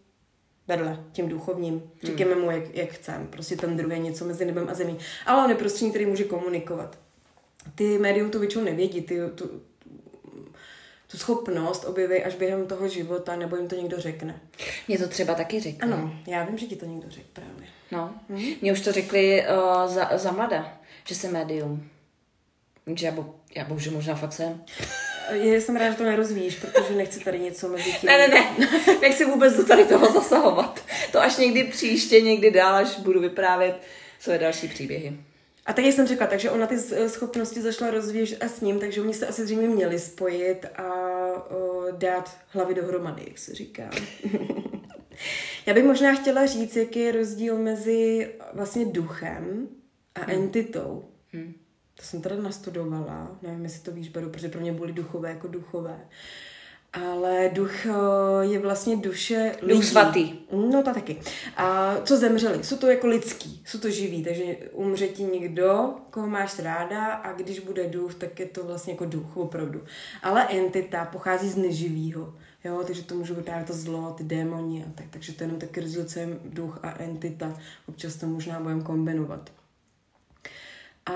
vedle, 0.69 1.05
tím 1.13 1.29
duchovním. 1.29 1.83
Říkáme 2.03 2.35
mu, 2.35 2.51
jak, 2.51 2.75
jak 2.75 2.89
chceme. 2.91 3.27
Prostě 3.31 3.57
ten 3.57 3.77
druhý 3.77 3.93
je 3.93 3.99
něco 3.99 4.25
mezi 4.25 4.45
nebem 4.45 4.69
a 4.69 4.75
zemí. 4.75 4.99
Ale 5.27 5.45
on 5.45 5.51
je 5.51 5.57
prostředník, 5.57 5.93
který 5.93 6.07
může 6.07 6.25
komunikovat. 6.25 6.99
Ty 7.75 7.99
médium 7.99 8.31
to 8.31 8.39
většinou 8.39 8.65
nevědí, 8.65 9.01
ty, 9.03 9.21
tu, 9.35 9.51
tu 11.11 11.19
schopnost 11.19 11.85
objeví 11.85 12.25
až 12.25 12.35
během 12.35 12.67
toho 12.67 12.89
života, 12.89 13.37
nebo 13.37 13.57
jim 13.57 13.69
to 13.69 13.75
někdo 13.77 14.01
řekne. 14.01 14.41
Mě 14.89 14.99
to 14.99 15.09
třeba 15.09 15.35
taky 15.35 15.61
řekl. 15.61 15.79
Ano, 15.85 16.15
já 16.27 16.45
vím, 16.45 16.59
že 16.59 16.67
ti 16.67 16.77
to 16.77 16.87
někdo 16.87 17.11
řekl 17.11 17.29
právě. 17.33 17.67
No. 17.93 18.15
Mhm. 18.29 18.43
Mně 18.63 18.73
už 18.73 18.81
to 18.81 18.93
řekli 18.93 19.45
uh, 19.57 19.93
za, 19.95 20.11
za 20.15 20.33
mlada, 20.33 20.79
že 21.05 21.15
jsem 21.15 21.33
médium. 21.33 21.89
Že 22.95 23.07
já, 23.07 23.13
bo, 23.13 23.35
já 23.57 23.65
bohužel 23.65 23.93
možná 23.93 24.15
fakt 24.15 24.33
jsem. 24.33 24.63
Je, 25.33 25.61
jsem 25.61 25.77
ráda, 25.77 25.91
že 25.91 25.97
to 25.97 26.05
nerozvíjíš, 26.05 26.57
protože 26.57 26.95
nechci 26.97 27.21
tady 27.21 27.39
něco 27.39 27.69
mezi 27.69 27.85
tím. 27.85 28.07
Ne, 28.09 28.19
ne, 28.19 28.29
ne, 28.29 28.69
nechci 29.01 29.25
vůbec 29.25 29.57
do 29.57 29.65
tady 29.65 29.85
toho 29.85 30.13
zasahovat. 30.13 30.85
To 31.13 31.21
až 31.21 31.37
někdy 31.37 31.65
příště, 31.65 32.21
někdy 32.21 32.51
dál, 32.51 32.75
až 32.75 32.99
budu 32.99 33.21
vyprávět 33.21 33.77
své 34.21 34.39
další 34.39 34.69
příběhy. 34.69 35.13
A 35.67 35.73
tak 35.73 35.85
jsem 35.85 36.07
řekla, 36.07 36.27
takže 36.27 36.51
ona 36.51 36.67
ty 36.67 36.79
s- 36.79 37.09
schopnosti 37.09 37.63
zašla 37.63 37.91
rozvíjet 37.91 38.43
a 38.45 38.49
s 38.49 38.61
ním, 38.61 38.79
takže 38.81 39.01
oni 39.01 39.15
se 39.15 39.27
asi 39.27 39.45
zřejmě 39.47 39.69
měli 39.69 39.99
spojit 39.99 40.67
a 40.77 40.83
o, 41.51 41.85
dát 41.91 42.37
hlavy 42.49 42.75
dohromady, 42.75 43.23
jak 43.29 43.39
se 43.39 43.55
říká. 43.55 43.91
Já 45.67 45.75
bych 45.75 45.85
možná 45.85 46.15
chtěla 46.15 46.47
říct, 46.47 46.77
jaký 46.77 46.99
je 47.01 47.13
rozdíl 47.13 47.59
mezi 47.59 48.31
vlastně 48.55 48.85
duchem 48.85 49.69
a 50.15 50.31
entitou. 50.31 51.05
Hmm. 51.33 51.55
To 52.03 52.09
jsem 52.09 52.23
teda 52.23 52.37
nastudovala, 52.37 53.31
nevím, 53.43 53.65
jestli 53.65 53.81
to 53.81 53.93
víš, 53.93 54.09
Beru, 54.09 54.31
protože 54.31 54.49
pro 54.49 54.61
mě 54.61 54.73
byly 54.73 54.93
duchové 54.93 55.29
jako 55.29 55.49
duchové. 55.49 56.01
Ale 56.93 57.51
duch 57.53 57.87
eh, 57.87 57.91
je 58.41 58.59
vlastně 58.59 58.97
duše 58.97 59.57
lidí. 59.63 59.83
svatý. 59.83 60.33
No 60.53 60.83
to 60.83 60.95
taky. 60.95 61.21
A 61.57 61.97
co 62.05 62.17
zemřeli? 62.17 62.65
Jsou 62.65 62.77
to 62.77 62.91
jako 62.91 63.07
lidský, 63.07 63.63
jsou 63.67 63.79
to 63.79 63.91
živí, 63.91 64.25
takže 64.25 64.43
umře 64.73 65.09
ti 65.09 65.25
někdo, 65.25 65.95
koho 66.11 66.27
máš 66.27 66.59
ráda 66.59 67.15
a 67.15 67.33
když 67.33 67.61
bude 67.61 67.89
duch, 67.89 68.15
tak 68.15 68.41
je 68.41 68.47
to 68.47 68.65
vlastně 68.65 68.93
jako 68.93 69.05
duch 69.05 69.37
opravdu. 69.37 69.81
Ale 70.23 70.47
entita 70.49 71.05
pochází 71.05 71.49
z 71.49 71.57
neživýho. 71.57 72.35
Jo, 72.65 72.83
takže 72.87 73.03
to 73.03 73.15
může 73.15 73.35
být 73.35 73.45
právě 73.45 73.65
to 73.65 73.73
zlo, 73.73 74.15
ty 74.19 74.25
démoni 74.25 74.85
a 74.89 74.93
tak. 74.95 75.07
Takže 75.11 75.33
to 75.33 75.43
je 75.43 75.47
jenom 75.47 75.61
taky 75.61 75.81
rozdíl, 75.81 76.05
co 76.05 76.19
je 76.19 76.29
duch 76.45 76.79
a 76.83 76.95
entita. 76.99 77.61
Občas 77.89 78.17
to 78.17 78.27
možná 78.27 78.61
budeme 78.61 78.83
kombinovat. 78.83 79.51
A 81.07 81.15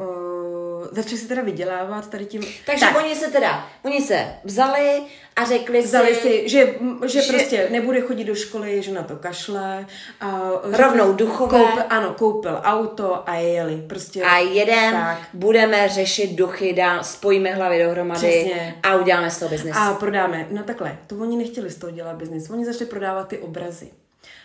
uh, 0.00 0.86
začali 0.90 1.18
si 1.18 1.28
teda 1.28 1.42
vydělávat 1.42 2.10
tady 2.10 2.26
tím. 2.26 2.42
Takže 2.66 2.84
tak. 2.84 2.96
oni 2.96 3.14
se 3.14 3.30
teda, 3.30 3.68
oni 3.82 4.02
se 4.02 4.34
vzali 4.44 5.02
a 5.36 5.44
řekli 5.44 5.82
Vzali 5.82 6.14
si, 6.14 6.20
si, 6.20 6.48
že, 6.48 6.74
že, 7.06 7.22
že 7.22 7.32
prostě 7.32 7.68
nebude 7.70 8.00
chodit 8.00 8.24
do 8.24 8.34
školy, 8.34 8.82
že 8.82 8.92
na 8.92 9.02
to 9.02 9.16
kašle. 9.16 9.86
A 10.20 10.50
rovnou 10.62 11.12
duchové. 11.12 11.58
Koupil, 11.58 11.82
ano, 11.88 12.14
koupil 12.18 12.60
auto 12.62 13.28
a 13.28 13.34
jeli. 13.34 13.84
Prostě, 13.86 14.22
a 14.22 14.38
jeden 14.38 14.92
tak. 14.92 15.18
budeme 15.32 15.88
řešit 15.88 16.32
duchy, 16.36 16.72
dá, 16.72 17.02
spojíme 17.02 17.54
hlavy 17.54 17.82
dohromady 17.84 18.20
Přesně. 18.20 18.74
a 18.82 18.96
uděláme 18.96 19.30
z 19.30 19.38
toho 19.38 19.48
biznis. 19.48 19.76
A 19.78 19.94
prodáme. 19.94 20.46
No 20.50 20.62
takhle, 20.62 20.98
to 21.06 21.16
oni 21.16 21.36
nechtěli 21.36 21.70
z 21.70 21.76
toho 21.76 21.90
dělat 21.90 22.16
biznis. 22.16 22.50
Oni 22.50 22.64
začali 22.64 22.90
prodávat 22.90 23.28
ty 23.28 23.38
obrazy. 23.38 23.90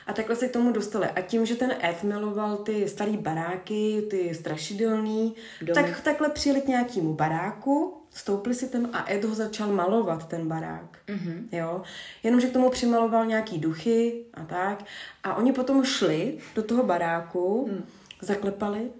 A 0.08 0.14
takhle 0.14 0.36
se 0.36 0.48
k 0.48 0.54
tomu 0.54 0.72
dostali. 0.72 1.08
A 1.08 1.22
tím, 1.22 1.46
že 1.46 1.56
ten 1.56 1.76
Ed 1.84 2.04
miloval 2.04 2.58
ty 2.58 2.90
starý 2.90 3.18
baráky, 3.18 4.08
ty 4.10 4.34
strašidelný, 4.36 5.36
Domy. 5.62 5.74
tak 5.74 6.02
takhle 6.02 6.30
přijeli 6.30 6.62
k 6.62 6.68
nějakému 6.68 7.14
baráku, 7.14 8.02
stoupli 8.10 8.56
si 8.56 8.70
tam 8.70 8.90
a 8.94 9.12
Ed 9.12 9.24
ho 9.24 9.36
začal 9.36 9.68
malovat, 9.68 10.28
ten 10.28 10.48
barák. 10.48 10.98
Mm-hmm. 11.08 11.48
Jo? 11.52 11.82
Jenomže 12.24 12.48
k 12.48 12.54
tomu 12.54 12.70
přimaloval 12.70 13.26
nějaký 13.26 13.58
duchy 13.58 14.26
a 14.34 14.44
tak. 14.44 14.84
A 15.24 15.36
oni 15.36 15.54
potom 15.54 15.84
šli 15.84 16.38
do 16.56 16.64
toho 16.64 16.84
baráku, 16.84 17.70
mm. 17.72 17.84
zaklepali 18.22 18.92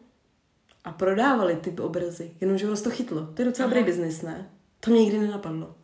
a 0.84 0.92
prodávali 0.92 1.56
ty 1.56 1.72
obrazy. 1.82 2.32
Jenomže 2.42 2.68
ono 2.68 2.78
to 2.78 2.90
chytlo. 2.90 3.26
To 3.34 3.42
je 3.42 3.46
docela 3.46 3.70
dobrý 3.70 3.84
biznis, 3.84 4.22
ne? 4.22 4.50
To 4.80 4.92
mě 4.92 5.00
nikdy 5.00 5.20
nenapadlo. 5.20 5.76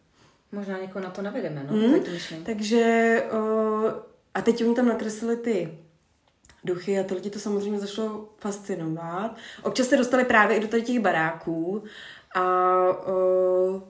Možná 0.52 0.80
někoho 0.80 1.06
na 1.06 1.12
to 1.12 1.22
navedeme, 1.22 1.66
no? 1.70 1.78
Mm. 1.78 1.94
Takže 2.44 3.24
uh, 3.32 3.92
a 4.34 4.42
teď 4.42 4.66
oni 4.66 4.76
tam 4.76 4.88
nakreslili 4.88 5.38
ty 5.38 5.78
duchy 6.64 7.00
a 7.00 7.04
ty 7.04 7.14
lidi 7.14 7.30
to 7.30 7.40
samozřejmě 7.40 7.80
začalo 7.80 8.30
fascinovat. 8.38 9.38
Občas 9.64 9.88
se 9.88 9.98
dostali 9.98 10.26
právě 10.26 10.58
i 10.58 10.60
do 10.60 10.68
tady 10.68 10.82
těch 10.82 11.00
baráků 11.00 11.84
a 12.36 12.44
uh, 13.08 13.82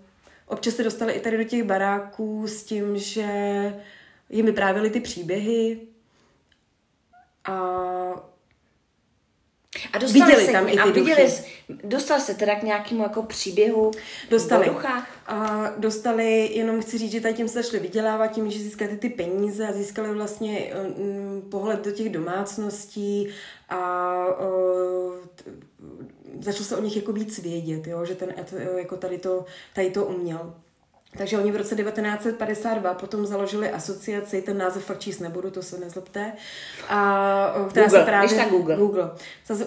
občas 0.48 0.76
se 0.76 0.84
dostali 0.84 1.14
i 1.14 1.20
tady 1.20 1.38
do 1.38 1.44
těch 1.44 1.64
baráků 1.64 2.48
s 2.48 2.64
tím, 2.64 2.98
že 2.98 3.26
jim 4.30 4.46
vyprávěli 4.46 4.90
ty 4.90 5.00
příběhy 5.00 5.88
a 7.46 8.30
a 9.94 9.98
dostali 9.98 10.26
viděli 10.26 10.46
se, 10.46 10.52
tam 10.52 10.68
i 10.68 10.72
ty 10.72 10.80
a 10.80 10.86
viděli, 10.86 11.24
duchy. 11.24 11.44
Dostal 11.84 12.20
se 12.20 12.34
teda 12.34 12.56
k 12.56 12.64
nějakému 12.64 13.04
jako 13.04 13.24
příběhu 13.24 13.92
dostali. 14.30 14.72
A 15.28 15.68
dostali, 15.78 16.50
jenom 16.54 16.82
chci 16.82 16.98
říct, 16.98 17.12
že 17.12 17.22
tady 17.22 17.34
tím 17.34 17.48
se 17.48 17.64
začali 17.64 17.84
vydělávat 17.84 18.28
tím, 18.28 18.52
že 18.52 18.60
získali 18.60 18.98
ty 18.98 19.10
peníze 19.10 19.68
a 19.68 19.74
získali 19.74 20.14
vlastně 20.14 20.74
um, 20.98 21.42
pohled 21.42 21.86
do 21.86 21.92
těch 21.92 22.10
domácností 22.10 23.28
a 23.70 24.26
uh, 24.26 25.14
začal 26.40 26.66
se 26.66 26.78
o 26.78 26.82
nich 26.82 26.96
jako 26.96 27.14
víc 27.14 27.40
vědět, 27.40 27.88
jo, 27.88 28.06
že 28.06 28.16
ten 28.16 28.34
Ed 28.38 28.54
jako 28.78 28.98
tady 28.98 29.18
to, 29.18 29.46
tady 29.74 29.90
to 29.90 30.06
uměl. 30.06 30.54
Takže 31.18 31.38
oni 31.38 31.52
v 31.52 31.56
roce 31.56 31.76
1952 31.76 32.94
potom 32.94 33.26
založili 33.26 33.70
asociaci, 33.70 34.42
ten 34.42 34.58
název 34.58 34.86
fakt 34.86 35.00
číst 35.00 35.20
nebudu, 35.20 35.52
to 35.52 35.62
se 35.62 35.80
nezlobte. 35.80 36.34
A, 36.90 37.68
která 37.70 37.86
Google, 37.86 38.00
se 38.00 38.06
právě, 38.06 38.28
když 38.28 38.50
Google. 38.50 38.76
Google. 38.76 39.12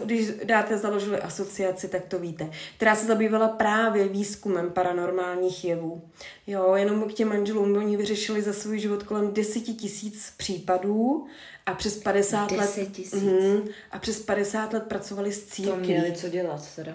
Když 0.04 0.28
dáte 0.44 0.78
založili 0.78 1.20
asociaci, 1.20 1.88
tak 1.88 2.04
to 2.04 2.18
víte. 2.18 2.50
Která 2.76 2.96
se 2.96 3.06
zabývala 3.06 3.48
právě 3.48 4.08
výzkumem 4.08 4.70
paranormálních 4.70 5.64
jevů. 5.64 6.02
Jo, 6.46 6.74
jenom 6.74 7.04
k 7.04 7.12
těm 7.12 7.28
manželům 7.28 7.76
oni 7.76 7.96
vyřešili 7.96 8.42
za 8.42 8.52
svůj 8.52 8.78
život 8.78 9.02
kolem 9.02 9.32
10 9.32 9.60
tisíc 9.60 10.32
případů 10.36 11.26
a 11.66 11.74
přes 11.74 11.96
50 11.96 12.50
10 12.50 12.56
let... 12.56 12.92
Tisíc. 12.92 13.22
Mm, 13.22 13.68
a 13.90 13.98
přes 13.98 14.18
50 14.18 14.72
let 14.72 14.82
pracovali 14.82 15.32
s 15.32 15.44
církví. 15.44 15.72
To 15.72 15.76
měli 15.76 16.12
co 16.12 16.28
dělat 16.28 16.74
teda. 16.76 16.94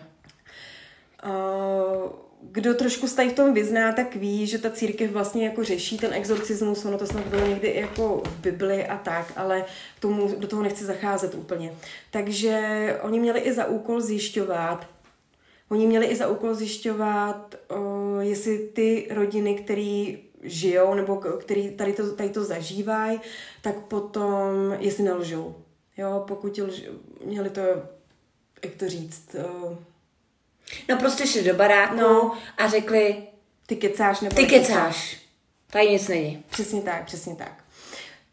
Uh, 1.25 2.26
kdo 2.51 2.73
trošku 2.73 3.07
tady 3.07 3.29
v 3.29 3.33
tom 3.33 3.53
vyzná, 3.53 3.91
tak 3.91 4.15
ví, 4.15 4.47
že 4.47 4.57
ta 4.57 4.69
církev 4.69 5.11
vlastně 5.11 5.45
jako 5.45 5.63
řeší 5.63 5.97
ten 5.97 6.13
exorcismus, 6.13 6.85
ono 6.85 6.97
to 6.97 7.07
snad 7.07 7.25
bylo 7.25 7.47
někdy 7.47 7.75
jako 7.75 8.21
v 8.25 8.39
Bibli 8.39 8.87
a 8.87 8.97
tak, 8.97 9.33
ale 9.35 9.65
tomu, 9.99 10.35
do 10.37 10.47
toho 10.47 10.63
nechci 10.63 10.85
zacházet 10.85 11.35
úplně. 11.35 11.73
Takže 12.11 12.59
oni 13.01 13.19
měli 13.19 13.39
i 13.39 13.53
za 13.53 13.65
úkol 13.65 14.01
zjišťovat, 14.01 14.87
oni 15.69 15.87
měli 15.87 16.05
i 16.05 16.15
za 16.15 16.27
úkol 16.27 16.53
zjišťovat, 16.53 17.55
o, 17.67 18.19
jestli 18.19 18.57
ty 18.57 19.07
rodiny, 19.11 19.55
které 19.55 20.13
žijou 20.43 20.93
nebo 20.93 21.15
který 21.15 21.71
tady 21.71 21.93
to, 21.93 22.15
tady 22.15 22.29
to 22.29 22.43
zažívají, 22.43 23.19
tak 23.61 23.79
potom, 23.79 24.75
jestli 24.79 25.03
nelžou. 25.03 25.55
Jo, 25.97 26.23
pokud 26.27 26.57
lž, 26.57 26.83
měli 27.25 27.49
to, 27.49 27.61
jak 28.63 28.75
to 28.77 28.89
říct, 28.89 29.35
o, 29.35 29.77
No 30.89 30.97
prostě 30.97 31.27
šli 31.27 31.43
do 31.43 31.53
baráku 31.53 31.95
no. 31.95 32.37
a 32.57 32.69
řekli... 32.69 33.23
Ty 33.65 33.75
kecáš 33.75 34.21
nebo 34.21 34.35
Ty 34.35 34.45
kecáš. 34.45 35.17
Tady 35.71 35.89
nic 35.89 36.07
není. 36.07 36.43
Přesně 36.49 36.81
tak, 36.81 37.05
přesně 37.05 37.35
tak. 37.35 37.63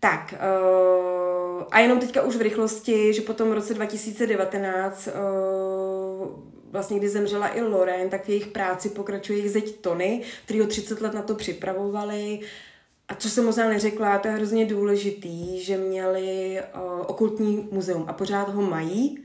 Tak, 0.00 0.34
uh, 0.34 1.62
a 1.70 1.80
jenom 1.80 2.00
teďka 2.00 2.22
už 2.22 2.36
v 2.36 2.40
rychlosti, 2.40 3.14
že 3.14 3.22
potom 3.22 3.50
v 3.50 3.52
roce 3.52 3.74
2019 3.74 5.06
uh, 5.06 5.12
eh, 5.12 5.18
vlastně 6.70 6.98
kdy 6.98 7.08
zemřela 7.08 7.56
i 7.56 7.62
Loren, 7.62 8.08
tak 8.08 8.24
v 8.24 8.28
jejich 8.28 8.46
práci 8.46 8.90
pokračuje 8.90 9.38
jejich 9.38 9.52
zeď 9.52 9.76
Tony, 9.80 10.20
který 10.44 10.60
ho 10.60 10.66
30 10.66 11.00
let 11.00 11.14
na 11.14 11.22
to 11.22 11.34
připravovali. 11.34 12.40
A 13.08 13.14
co 13.14 13.30
jsem 13.30 13.44
možná 13.44 13.68
neřekla, 13.68 14.18
to 14.18 14.28
je 14.28 14.34
hrozně 14.34 14.66
důležitý, 14.66 15.64
že 15.64 15.76
měli 15.76 16.60
uh, 16.74 17.00
okultní 17.06 17.68
muzeum 17.70 18.04
a 18.08 18.12
pořád 18.12 18.48
ho 18.48 18.62
mají, 18.62 19.23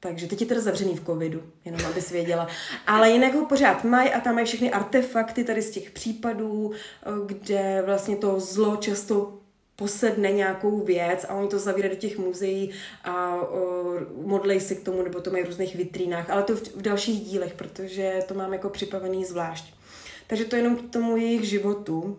takže 0.00 0.26
teď 0.26 0.40
je 0.40 0.46
teda 0.46 0.60
zavřený 0.60 0.96
v 0.96 1.04
covidu, 1.04 1.42
jenom 1.64 1.86
abys 1.86 2.10
věděla. 2.10 2.48
Ale 2.86 3.10
jinak 3.10 3.34
ho 3.34 3.46
pořád 3.46 3.84
mají 3.84 4.10
a 4.10 4.20
tam 4.20 4.34
mají 4.34 4.46
všechny 4.46 4.70
artefakty 4.70 5.44
tady 5.44 5.62
z 5.62 5.70
těch 5.70 5.90
případů, 5.90 6.72
eh, 6.72 7.10
kde 7.26 7.82
vlastně 7.86 8.16
to 8.16 8.40
zlo 8.40 8.76
často 8.76 9.40
posedne 9.76 10.32
nějakou 10.32 10.80
věc 10.84 11.26
a 11.28 11.34
oni 11.34 11.48
to 11.48 11.58
zavírají 11.58 11.94
do 11.94 12.00
těch 12.00 12.18
muzeí 12.18 12.70
a 13.04 13.36
uh, 13.36 14.26
modlej 14.26 14.60
se 14.60 14.74
k 14.74 14.84
tomu, 14.84 15.02
nebo 15.02 15.20
to 15.20 15.30
mají 15.30 15.44
v 15.44 15.46
různých 15.46 15.76
vitrínách, 15.76 16.30
ale 16.30 16.42
to 16.42 16.56
v, 16.56 16.76
v 16.76 16.82
dalších 16.82 17.20
dílech, 17.20 17.54
protože 17.54 18.22
to 18.28 18.34
mám 18.34 18.52
jako 18.52 18.68
připravený 18.68 19.24
zvlášť. 19.24 19.74
Takže 20.26 20.44
to 20.44 20.56
jenom 20.56 20.76
k 20.76 20.92
tomu 20.92 21.16
jejich 21.16 21.44
životu 21.44 22.18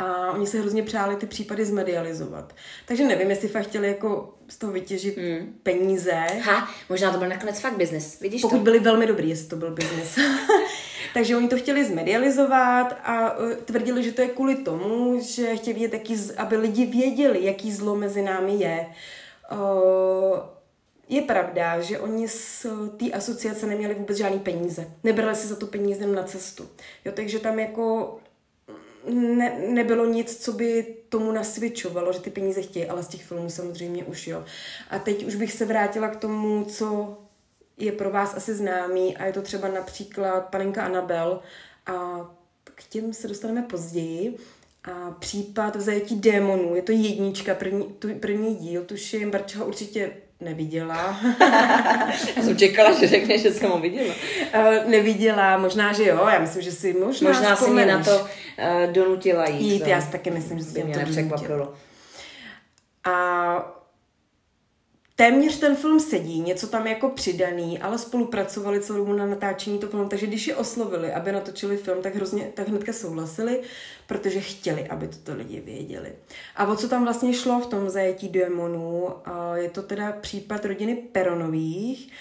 a 0.00 0.32
oni 0.32 0.46
se 0.46 0.60
hrozně 0.60 0.82
přáli 0.82 1.16
ty 1.16 1.26
případy 1.26 1.64
zmedializovat. 1.64 2.54
Takže 2.86 3.04
nevím, 3.04 3.30
jestli 3.30 3.48
fakt 3.48 3.66
chtěli 3.66 3.88
jako 3.88 4.34
z 4.48 4.58
toho 4.58 4.72
vytěžit 4.72 5.16
hmm. 5.16 5.54
peníze. 5.62 6.12
Ha, 6.40 6.68
možná 6.88 7.12
to 7.12 7.18
byl 7.18 7.28
nakonec 7.28 7.60
fakt 7.60 7.76
biznis, 7.76 8.20
vidíš 8.20 8.42
Pokud 8.42 8.56
to? 8.56 8.62
byli 8.62 8.78
velmi 8.78 9.06
dobrý, 9.06 9.28
jestli 9.28 9.48
to 9.48 9.56
byl 9.56 9.70
biznis. 9.70 10.18
Takže 11.14 11.36
oni 11.36 11.48
to 11.48 11.56
chtěli 11.56 11.84
zmedializovat 11.84 12.98
a 13.04 13.38
uh, 13.38 13.52
tvrdili, 13.52 14.02
že 14.02 14.12
to 14.12 14.22
je 14.22 14.28
kvůli 14.28 14.56
tomu, 14.56 15.20
že 15.22 15.56
chtěli 15.56 15.78
vědět, 15.78 15.92
jaký, 15.92 16.16
aby 16.36 16.56
lidi 16.56 16.86
věděli, 16.86 17.44
jaký 17.44 17.72
zlo 17.72 17.96
mezi 17.96 18.22
námi 18.22 18.54
je. 18.54 18.86
Uh, 19.52 20.38
je 21.08 21.22
pravda, 21.22 21.80
že 21.80 21.98
oni 21.98 22.28
z 22.28 22.66
té 22.96 23.10
asociace 23.10 23.66
neměli 23.66 23.94
vůbec 23.94 24.16
žádný 24.16 24.38
peníze. 24.38 24.86
Nebrali 25.04 25.36
si 25.36 25.46
za 25.46 25.56
to 25.56 25.66
peníze 25.66 26.06
na 26.06 26.22
cestu. 26.22 26.68
Jo, 27.04 27.12
takže 27.12 27.38
tam 27.38 27.58
jako 27.58 28.16
ne, 29.08 29.58
nebylo 29.68 30.06
nic, 30.06 30.36
co 30.36 30.52
by 30.52 30.96
tomu 31.08 31.32
nasvědčovalo, 31.32 32.12
že 32.12 32.20
ty 32.20 32.30
peníze 32.30 32.62
chtějí, 32.62 32.86
ale 32.86 33.02
z 33.02 33.08
těch 33.08 33.24
filmů 33.24 33.50
samozřejmě 33.50 34.04
už 34.04 34.26
jo. 34.26 34.44
A 34.90 34.98
teď 34.98 35.26
už 35.26 35.34
bych 35.34 35.52
se 35.52 35.64
vrátila 35.64 36.08
k 36.08 36.16
tomu, 36.16 36.64
co 36.64 37.16
je 37.78 37.92
pro 37.92 38.10
vás 38.10 38.34
asi 38.34 38.54
známý 38.54 39.16
a 39.16 39.26
je 39.26 39.32
to 39.32 39.42
třeba 39.42 39.68
například 39.68 40.40
panenka 40.40 40.84
Anabel 40.84 41.40
a 41.86 42.20
k 42.64 42.84
těm 42.84 43.12
se 43.12 43.28
dostaneme 43.28 43.62
později. 43.62 44.36
A 44.84 45.10
případ 45.10 45.76
v 45.76 45.80
zajetí 45.80 46.20
démonů, 46.20 46.74
je 46.74 46.82
to 46.82 46.92
jednička, 46.92 47.54
první, 47.54 47.84
tu, 47.84 48.14
první 48.14 48.54
díl, 48.54 48.84
tuším, 48.84 49.30
Barča 49.30 49.58
ho 49.58 49.66
určitě 49.66 50.12
neviděla. 50.40 51.20
já 52.36 52.42
jsem 52.42 52.56
čekala, 52.56 52.92
že 52.92 53.08
řekne, 53.08 53.38
že 53.38 53.52
jsem 53.52 53.70
ho 53.70 53.78
viděla. 53.78 54.14
Uh, 54.58 54.90
neviděla, 54.90 55.58
možná, 55.58 55.92
že 55.92 56.04
jo, 56.04 56.26
já 56.32 56.38
myslím, 56.38 56.62
že 56.62 56.72
si 56.72 56.92
možná 56.92 57.28
Možná 57.28 57.56
si 57.56 57.70
mě 57.70 57.86
na 57.86 58.04
to 58.04 58.20
uh, 58.20 58.92
donutila 58.92 59.48
jít. 59.48 59.72
Jít, 59.72 59.86
já 59.86 60.00
si 60.00 60.12
taky 60.12 60.30
myslím, 60.30 60.58
že 60.58 60.64
si 60.64 60.84
mě 60.84 60.94
to 60.94 61.00
nepřekvapilo. 61.00 61.74
A 63.04 63.79
téměř 65.20 65.58
ten 65.58 65.76
film 65.76 66.00
sedí, 66.00 66.40
něco 66.40 66.66
tam 66.66 66.86
jako 66.86 67.08
přidaný, 67.08 67.78
ale 67.78 67.98
spolupracovali 67.98 68.80
celou 68.80 68.98
dobu 68.98 69.12
na 69.12 69.26
natáčení 69.26 69.78
toho 69.78 69.90
filmu, 69.90 70.08
takže 70.08 70.26
když 70.26 70.46
je 70.46 70.56
oslovili, 70.56 71.12
aby 71.12 71.32
natočili 71.32 71.76
film, 71.76 72.02
tak 72.02 72.14
hrozně, 72.14 72.50
tak 72.54 72.68
hnedka 72.68 72.92
souhlasili, 72.92 73.60
protože 74.06 74.40
chtěli, 74.40 74.88
aby 74.88 75.08
to 75.08 75.34
lidi 75.34 75.60
věděli. 75.60 76.12
A 76.56 76.66
o 76.66 76.76
co 76.76 76.88
tam 76.88 77.04
vlastně 77.04 77.34
šlo 77.34 77.60
v 77.60 77.66
tom 77.66 77.90
zajetí 77.90 78.28
démonů, 78.28 79.08
je 79.54 79.70
to 79.70 79.82
teda 79.82 80.12
případ 80.12 80.64
rodiny 80.64 80.96
Peronových, 80.96 82.12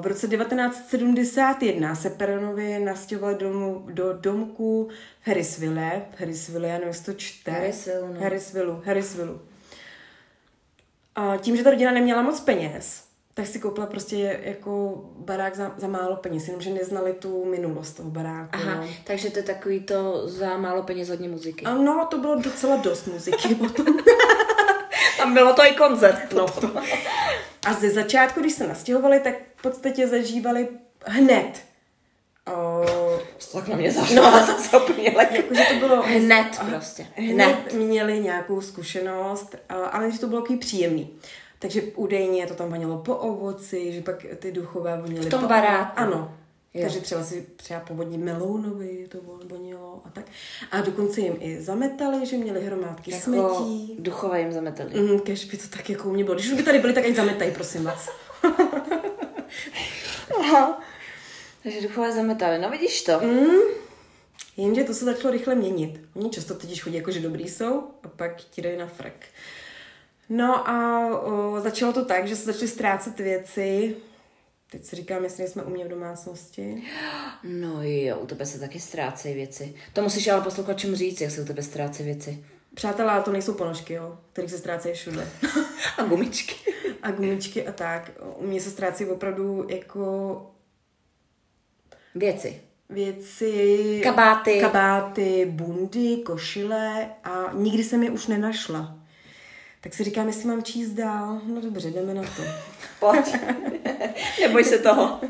v 0.00 0.06
roce 0.06 0.28
1971 0.28 1.94
se 1.94 2.10
Peronovi 2.10 2.78
nastěhovali 2.78 3.34
do, 3.34 3.82
do 3.86 4.12
domku 4.12 4.88
v 5.22 5.26
Harrisville, 5.26 6.02
Harrisville, 6.18 6.68
já 6.68 6.74
nevím, 6.74 6.88
jestli 6.88 7.04
to 7.04 7.18
čte. 7.20 7.50
Harrisville, 7.50 8.08
no. 8.14 8.20
Harrisville, 8.20 8.80
Harrisville. 8.84 9.38
A 11.16 11.36
tím, 11.36 11.56
že 11.56 11.64
ta 11.64 11.70
rodina 11.70 11.92
neměla 11.92 12.22
moc 12.22 12.40
peněz, 12.40 13.04
tak 13.34 13.46
si 13.46 13.58
koupila 13.58 13.86
prostě 13.86 14.40
jako 14.42 15.04
barák 15.18 15.56
za, 15.56 15.74
za 15.76 15.88
málo 15.88 16.16
peněz, 16.16 16.46
jenomže 16.46 16.70
neznali 16.70 17.12
tu 17.12 17.44
minulost 17.44 17.92
toho 17.92 18.10
baráku. 18.10 18.50
Aha, 18.52 18.74
no. 18.74 18.88
takže 19.04 19.30
to 19.30 19.38
je 19.38 19.42
takový 19.42 19.80
to 19.80 20.28
za 20.28 20.56
málo 20.56 20.82
peněz 20.82 21.08
hodně 21.08 21.28
muziky. 21.28 21.64
A 21.64 21.74
no, 21.74 22.06
to 22.10 22.18
bylo 22.18 22.34
docela 22.34 22.76
dost 22.76 23.06
muziky 23.06 23.54
potom. 23.54 23.86
Tam 25.16 25.34
bylo 25.34 25.54
to 25.54 25.62
i 25.62 25.74
koncert. 25.74 26.32
No. 26.32 26.46
A 27.66 27.72
ze 27.72 27.90
začátku, 27.90 28.40
když 28.40 28.52
se 28.52 28.66
nastěhovali, 28.66 29.20
tak 29.20 29.34
v 29.56 29.62
podstatě 29.62 30.08
zažívali 30.08 30.68
hned. 31.06 31.65
O, 32.54 32.84
Tak 33.52 33.68
na 33.68 33.76
mě 33.76 33.92
zašla, 33.92 34.30
no. 34.72 34.82
úplně 34.82 35.14
jakože 35.32 35.62
to 35.80 35.86
bylo 35.86 36.02
Hned 36.02 36.46
prostě. 36.70 37.06
hned 37.16 37.72
měli 37.74 38.20
nějakou 38.20 38.60
zkušenost, 38.60 39.56
a- 39.68 39.74
ale 39.74 40.10
že 40.10 40.18
to 40.20 40.26
bylo 40.26 40.40
takový 40.40 40.58
příjemný. 40.58 41.10
Takže 41.58 41.82
údajně 41.82 42.46
to 42.46 42.54
tam 42.54 42.68
vonilo 42.70 42.98
po 42.98 43.14
ovoci, 43.16 43.92
že 43.92 44.00
pak 44.00 44.26
ty 44.38 44.52
duchové 44.52 45.00
vonily 45.00 45.26
V 45.26 45.30
tom 45.30 45.40
po... 45.40 45.46
baráku. 45.46 45.92
Ano. 45.96 46.34
Jo. 46.74 46.82
Takže 46.82 47.00
třeba 47.00 47.22
si 47.24 47.46
třeba 47.56 47.80
původně 47.80 48.18
melounovi 48.18 49.06
to 49.08 49.18
vonilo 49.50 50.02
a 50.04 50.10
tak. 50.10 50.24
A 50.70 50.80
dokonce 50.80 51.20
jim 51.20 51.36
i 51.40 51.62
zametali, 51.62 52.26
že 52.26 52.36
měli 52.36 52.64
hromádky 52.64 53.10
Jako 53.10 53.22
smetí. 53.24 53.96
duchové 53.98 54.40
jim 54.40 54.52
zametali. 54.52 54.90
Mm, 55.00 55.18
kež 55.20 55.44
by 55.44 55.56
to 55.56 55.68
tak 55.68 55.90
jako 55.90 56.08
u 56.08 56.12
mě 56.12 56.24
bylo. 56.24 56.34
Když 56.34 56.46
už 56.50 56.56
by 56.56 56.62
tady 56.62 56.78
byli, 56.78 56.92
tak 56.92 57.04
ať 57.04 57.14
zametají, 57.14 57.50
prosím 57.50 57.84
vás. 57.84 58.08
Aha. 60.40 60.80
Takže 61.66 61.80
duchové 61.80 62.12
zametali. 62.12 62.58
No 62.58 62.70
vidíš 62.70 63.02
to. 63.02 63.20
Mm. 63.20 63.60
Jenže 64.56 64.84
to 64.84 64.94
se 64.94 65.04
začalo 65.04 65.32
rychle 65.32 65.54
měnit. 65.54 66.00
Oni 66.14 66.30
často 66.30 66.54
totiž 66.54 66.82
chodí 66.82 66.96
jako, 66.96 67.10
že 67.10 67.20
dobrý 67.20 67.48
jsou 67.48 67.82
a 68.02 68.08
pak 68.08 68.36
ti 68.36 68.62
dají 68.62 68.76
na 68.76 68.86
frak. 68.86 69.26
No 70.28 70.68
a 70.68 71.08
o, 71.22 71.60
začalo 71.60 71.92
to 71.92 72.04
tak, 72.04 72.28
že 72.28 72.36
se 72.36 72.44
začaly 72.44 72.68
ztrácet 72.68 73.20
věci. 73.20 73.96
Teď 74.70 74.84
si 74.84 74.96
říkám, 74.96 75.24
jestli 75.24 75.48
jsme 75.48 75.62
u 75.62 75.70
mě 75.70 75.84
v 75.84 75.88
domácnosti. 75.88 76.82
No 77.44 77.82
jo, 77.82 78.18
u 78.18 78.26
tebe 78.26 78.46
se 78.46 78.60
taky 78.60 78.80
ztrácejí 78.80 79.34
věci. 79.34 79.74
To 79.92 80.02
musíš 80.02 80.28
ale 80.28 80.40
posluchačům 80.42 80.94
říct, 80.94 81.20
jak 81.20 81.30
se 81.30 81.42
u 81.42 81.44
tebe 81.44 81.62
ztrácejí 81.62 82.06
věci. 82.06 82.44
Přátelé, 82.74 83.22
to 83.22 83.32
nejsou 83.32 83.54
ponožky, 83.54 83.94
jo, 83.94 84.18
kterých 84.32 84.50
se 84.50 84.58
ztrácejí 84.58 84.94
všude. 84.94 85.28
A 85.98 86.02
gumičky. 86.02 86.72
a 87.02 87.10
gumičky 87.10 87.66
a 87.66 87.72
tak. 87.72 88.10
U 88.36 88.46
mě 88.46 88.60
se 88.60 88.70
ztrácejí 88.70 89.10
opravdu 89.10 89.66
jako 89.68 90.55
Věci. 92.16 92.60
věci... 92.90 94.00
Kabáty. 94.04 94.60
Kabáty, 94.60 95.46
bundy, 95.50 96.16
košile 96.16 97.10
a 97.24 97.50
nikdy 97.52 97.84
jsem 97.84 98.02
je 98.02 98.10
už 98.10 98.26
nenašla. 98.26 98.94
Tak 99.80 99.94
si 99.94 100.04
říkám, 100.04 100.26
jestli 100.26 100.48
mám 100.48 100.62
číst 100.62 100.90
dál. 100.90 101.40
No 101.46 101.60
dobře, 101.60 101.90
jdeme 101.90 102.14
na 102.14 102.22
to. 102.22 102.42
Pojď. 103.00 103.36
Neboj 104.40 104.64
se 104.64 104.78
toho. 104.78 105.20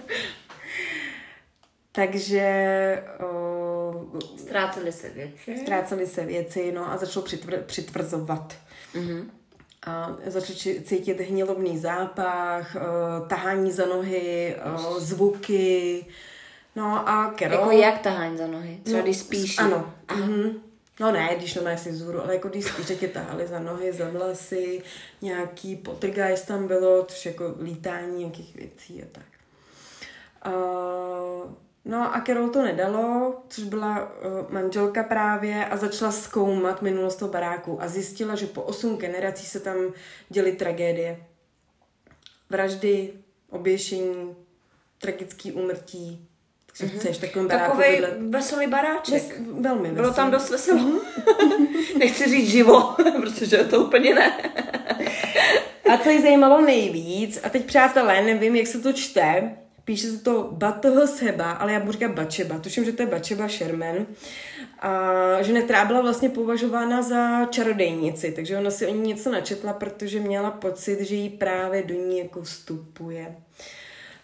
Takže 1.93 3.03
o, 3.25 4.07
Ztrácely 4.39 4.93
se 4.93 5.09
věci. 5.11 5.57
ztrácely 5.63 6.07
se 6.07 6.25
věci, 6.27 6.73
no 6.73 6.93
a 6.93 6.97
začalo 6.97 7.25
přitvr, 7.25 7.57
přitvrzovat. 7.67 8.55
Mhm. 8.95 9.31
A 9.87 10.17
začali 10.27 10.59
či- 10.59 10.81
cítit 10.81 11.21
hnilobný 11.21 11.79
zápach, 11.79 12.77
tahání 13.29 13.73
za 13.73 13.87
nohy, 13.87 14.57
zvuky. 14.99 16.05
No 16.77 17.09
a 17.09 17.35
Carol... 17.39 17.59
Jako 17.59 17.71
jak 17.71 17.99
tahání 17.99 18.39
za 18.39 18.47
nohy? 18.47 18.81
Třeba 18.85 19.03
když 19.03 19.17
spíš. 19.17 19.59
Ano. 19.59 19.95
Mhm. 20.17 20.61
No 21.01 21.13
ne, 21.13 21.35
když 21.37 21.55
normálně 21.55 21.79
si 21.79 21.91
vzhůru, 21.91 22.23
ale 22.23 22.35
jako 22.35 22.49
když 22.49 22.65
spíš 22.65 22.99
tě 22.99 23.09
tahali 23.09 23.47
za 23.47 23.59
nohy, 23.59 23.93
za 23.93 24.11
vlasy, 24.11 24.83
nějaký 25.23 25.77
potrgajs 25.77 26.43
tam 26.43 26.67
bylo, 26.67 27.05
což 27.05 27.27
jako 27.27 27.55
lítání 27.61 28.19
nějakých 28.19 28.57
věcí 28.57 29.03
a 29.03 29.07
tak. 29.13 29.25
Uh, 30.47 31.53
no 31.85 32.17
a 32.17 32.21
Carol 32.27 32.49
to 32.49 32.63
nedalo, 32.63 33.37
což 33.49 33.65
byla 33.65 34.03
uh, 34.03 34.53
manželka 34.53 35.03
právě 35.03 35.67
a 35.67 35.77
začala 35.77 36.13
zkoumat 36.13 36.83
minulost 36.83 37.17
toho 37.17 37.33
baráku 37.33 37.83
a 37.83 37.89
zjistila, 37.89 38.35
že 38.35 38.47
po 38.47 38.63
osm 38.63 38.97
generací 38.97 39.47
se 39.47 39.61
tam 39.61 39.77
děly 40.29 40.53
tragédie. 40.53 41.27
Vraždy, 42.51 43.13
oběšení, 43.51 44.37
tragický 44.99 45.53
úmrtí. 45.53 46.29
Takže 46.79 46.95
mm-hmm. 46.95 46.99
chceš 46.99 47.19
takovým 47.19 47.49
baráku 47.49 47.77
Takový 47.77 47.95
bydlet. 47.95 48.15
veselý 48.21 48.67
baráček. 48.67 49.23
Ves, 49.23 49.33
velmi 49.61 49.89
Bylo 49.89 50.13
tam 50.13 50.31
veselý. 50.31 50.31
dost 50.31 50.51
veselo. 50.51 51.01
Nechci 51.99 52.31
říct 52.31 52.51
živo, 52.51 52.95
protože 53.21 53.57
to 53.57 53.85
úplně 53.85 54.15
ne. 54.15 54.33
A 55.93 55.97
co 55.99 56.11
jí 56.11 56.23
zajímalo 56.23 56.61
nejvíc, 56.61 57.41
a 57.43 57.49
teď 57.49 57.65
přátelé, 57.65 58.23
nevím, 58.23 58.57
jak 58.57 58.67
se 58.67 58.81
to 58.81 58.93
čte, 58.93 59.57
píše 59.85 60.11
se 60.11 60.19
to 60.19 60.49
Batoho 60.53 61.07
Seba, 61.07 61.51
ale 61.51 61.73
já 61.73 61.81
budu 61.81 61.93
říkat 61.93 62.11
Bačeba, 62.13 62.59
tuším, 62.59 62.85
že 62.85 62.93
to 62.93 63.03
je 63.03 63.07
Bačeba 63.07 63.49
Sherman, 63.49 64.07
a 64.79 65.03
žena, 65.43 65.63
která 65.63 65.85
byla 65.85 66.01
vlastně 66.01 66.29
považována 66.29 67.03
za 67.03 67.45
čarodejnici, 67.45 68.33
takže 68.33 68.59
ona 68.59 68.71
si 68.71 68.87
o 68.87 68.95
ní 68.95 69.01
něco 69.01 69.31
načetla, 69.31 69.73
protože 69.73 70.21
měla 70.21 70.51
pocit, 70.51 71.01
že 71.01 71.15
jí 71.15 71.29
právě 71.29 71.83
do 71.83 71.95
ní 71.95 72.19
jako 72.19 72.43
vstupuje. 72.43 73.37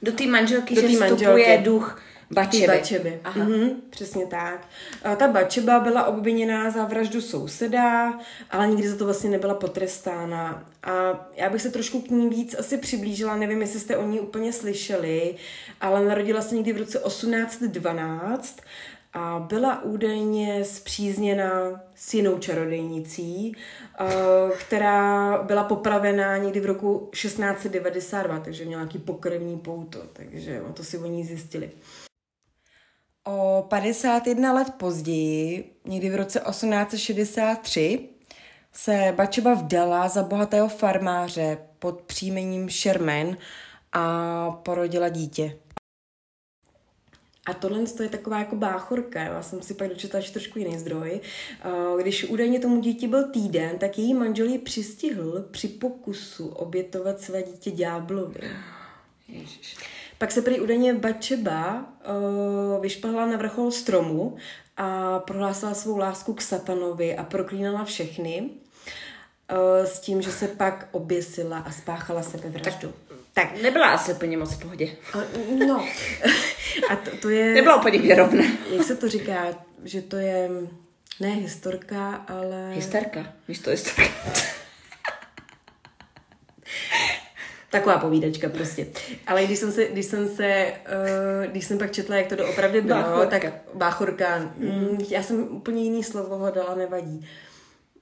Do 0.03 0.12
té 0.12 0.26
manželky, 0.26 0.74
Do 0.74 0.80
že 0.80 0.88
vstupuje 0.88 1.09
manželky. 1.28 1.64
duch 1.64 2.03
bačeby. 2.32 2.66
Bačeby. 2.66 3.20
Aha. 3.24 3.44
Mhm, 3.44 3.70
přesně 3.90 4.26
tak. 4.26 4.68
A 5.02 5.16
ta 5.16 5.28
Bačeba 5.28 5.80
byla 5.80 6.04
obviněná 6.04 6.70
za 6.70 6.84
vraždu 6.84 7.20
souseda, 7.20 8.18
ale 8.50 8.68
nikdy 8.68 8.88
za 8.88 8.96
to 8.96 9.04
vlastně 9.04 9.30
nebyla 9.30 9.54
potrestána. 9.54 10.64
A 10.82 11.26
já 11.36 11.50
bych 11.50 11.62
se 11.62 11.70
trošku 11.70 12.00
k 12.00 12.10
ní 12.10 12.28
víc 12.28 12.54
asi 12.58 12.78
přiblížila, 12.78 13.36
nevím, 13.36 13.60
jestli 13.60 13.80
jste 13.80 13.96
o 13.96 14.06
ní 14.06 14.20
úplně 14.20 14.52
slyšeli, 14.52 15.34
ale 15.80 16.04
narodila 16.04 16.42
se 16.42 16.54
někdy 16.54 16.72
v 16.72 16.78
roce 16.78 16.98
1812 17.06 18.60
a 19.14 19.46
byla 19.48 19.82
údajně 19.82 20.64
zpřízněna 20.64 21.80
s 21.94 22.14
jinou 22.14 22.38
čarodejnicí, 22.38 23.56
která 24.58 25.38
byla 25.42 25.64
popravená 25.64 26.36
někdy 26.36 26.60
v 26.60 26.66
roku 26.66 27.08
1692, 27.12 28.40
takže 28.40 28.64
měla 28.64 28.82
nějaký 28.82 28.98
pokrevní 28.98 29.58
pouto, 29.58 29.98
takže 30.12 30.62
o 30.62 30.72
to 30.72 30.84
si 30.84 30.98
o 30.98 31.06
ní 31.06 31.24
zjistili. 31.24 31.70
O 33.24 33.66
51 33.68 34.52
let 34.52 34.74
později, 34.76 35.74
někdy 35.84 36.10
v 36.10 36.14
roce 36.14 36.40
1863, 36.50 38.08
se 38.72 39.12
Bačeba 39.16 39.54
vdala 39.54 40.08
za 40.08 40.22
bohatého 40.22 40.68
farmáře 40.68 41.58
pod 41.78 42.02
příjmením 42.02 42.70
Sherman 42.70 43.36
a 43.92 44.50
porodila 44.50 45.08
dítě. 45.08 45.58
A 47.46 47.54
tohle 47.54 47.80
je 48.02 48.08
taková 48.08 48.38
jako 48.38 48.56
báchorka, 48.56 49.20
já 49.20 49.42
jsem 49.42 49.62
si 49.62 49.74
pak 49.74 49.88
dočetla 49.88 50.18
ještě 50.18 50.32
trošku 50.32 50.58
jiný 50.58 50.78
zdroj. 50.78 51.20
Eh, 51.64 52.02
Když 52.02 52.24
údajně 52.24 52.60
tomu 52.60 52.80
dítě 52.80 53.08
byl 53.08 53.30
týden, 53.30 53.78
tak 53.78 53.98
její 53.98 54.14
manžel 54.14 54.46
ji 54.46 54.58
přistihl 54.58 55.42
při 55.50 55.68
pokusu 55.68 56.48
obětovat 56.48 57.20
své 57.20 57.42
dítě 57.42 57.70
ďáblovi. 57.70 58.40
Ježiš. 59.28 59.76
Pak 60.22 60.32
se 60.32 60.42
prý 60.42 60.60
údajně 60.60 60.94
Bačeba 60.94 61.86
uh, 62.76 62.82
vyšplhala 62.82 63.26
na 63.26 63.36
vrchol 63.36 63.70
stromu 63.70 64.36
a 64.76 65.18
prohlásila 65.18 65.74
svou 65.74 65.96
lásku 65.96 66.34
k 66.34 66.42
satanovi 66.42 67.16
a 67.16 67.24
proklínala 67.24 67.84
všechny 67.84 68.42
uh, 68.42 69.86
s 69.86 70.00
tím, 70.00 70.22
že 70.22 70.32
se 70.32 70.48
pak 70.48 70.88
oběsila 70.92 71.58
a 71.58 71.70
spáchala 71.70 72.22
sebevraždu. 72.22 72.92
Tak, 73.32 73.62
Nebyla 73.62 73.86
asi 73.86 74.12
úplně 74.12 74.36
moc 74.36 74.52
v 74.54 74.60
pohodě. 74.62 74.88
tak 75.12 75.26
no. 75.68 75.86
A 76.88 76.96
to, 76.96 77.10
to 77.16 77.28
je, 77.28 77.54
Nebyla 77.54 77.76
úplně 77.76 77.98
věrovná. 77.98 78.44
jak 78.70 78.84
se 78.84 78.96
to 78.96 79.08
říká, 79.08 79.46
že 79.84 80.02
to 80.02 80.16
je 80.16 80.50
ne 81.20 81.28
historka, 81.28 82.14
ale... 82.14 82.70
Hysterka. 82.74 83.32
Víš, 83.48 83.58
to 83.58 83.70
je 83.70 83.76
hysterka. 83.76 84.12
Taková 87.72 87.98
povídačka 87.98 88.48
prostě. 88.48 88.86
Ale 89.26 89.44
když 89.44 89.58
jsem 89.58 89.72
se, 89.72 89.84
když 89.84 90.06
jsem 90.06 90.28
se, 90.28 90.72
uh, 91.46 91.50
když 91.50 91.64
jsem 91.64 91.78
pak 91.78 91.92
četla, 91.92 92.16
jak 92.16 92.26
to 92.26 92.36
doopravdy 92.36 92.80
bylo, 92.80 93.00
Báchorka. 93.02 93.26
tak 93.40 93.52
báchorka, 93.74 94.38
mm, 94.56 94.98
já 95.08 95.22
jsem 95.22 95.42
úplně 95.56 95.82
jiný 95.82 96.04
slovo 96.04 96.36
hledala, 96.38 96.74
nevadí. 96.74 97.26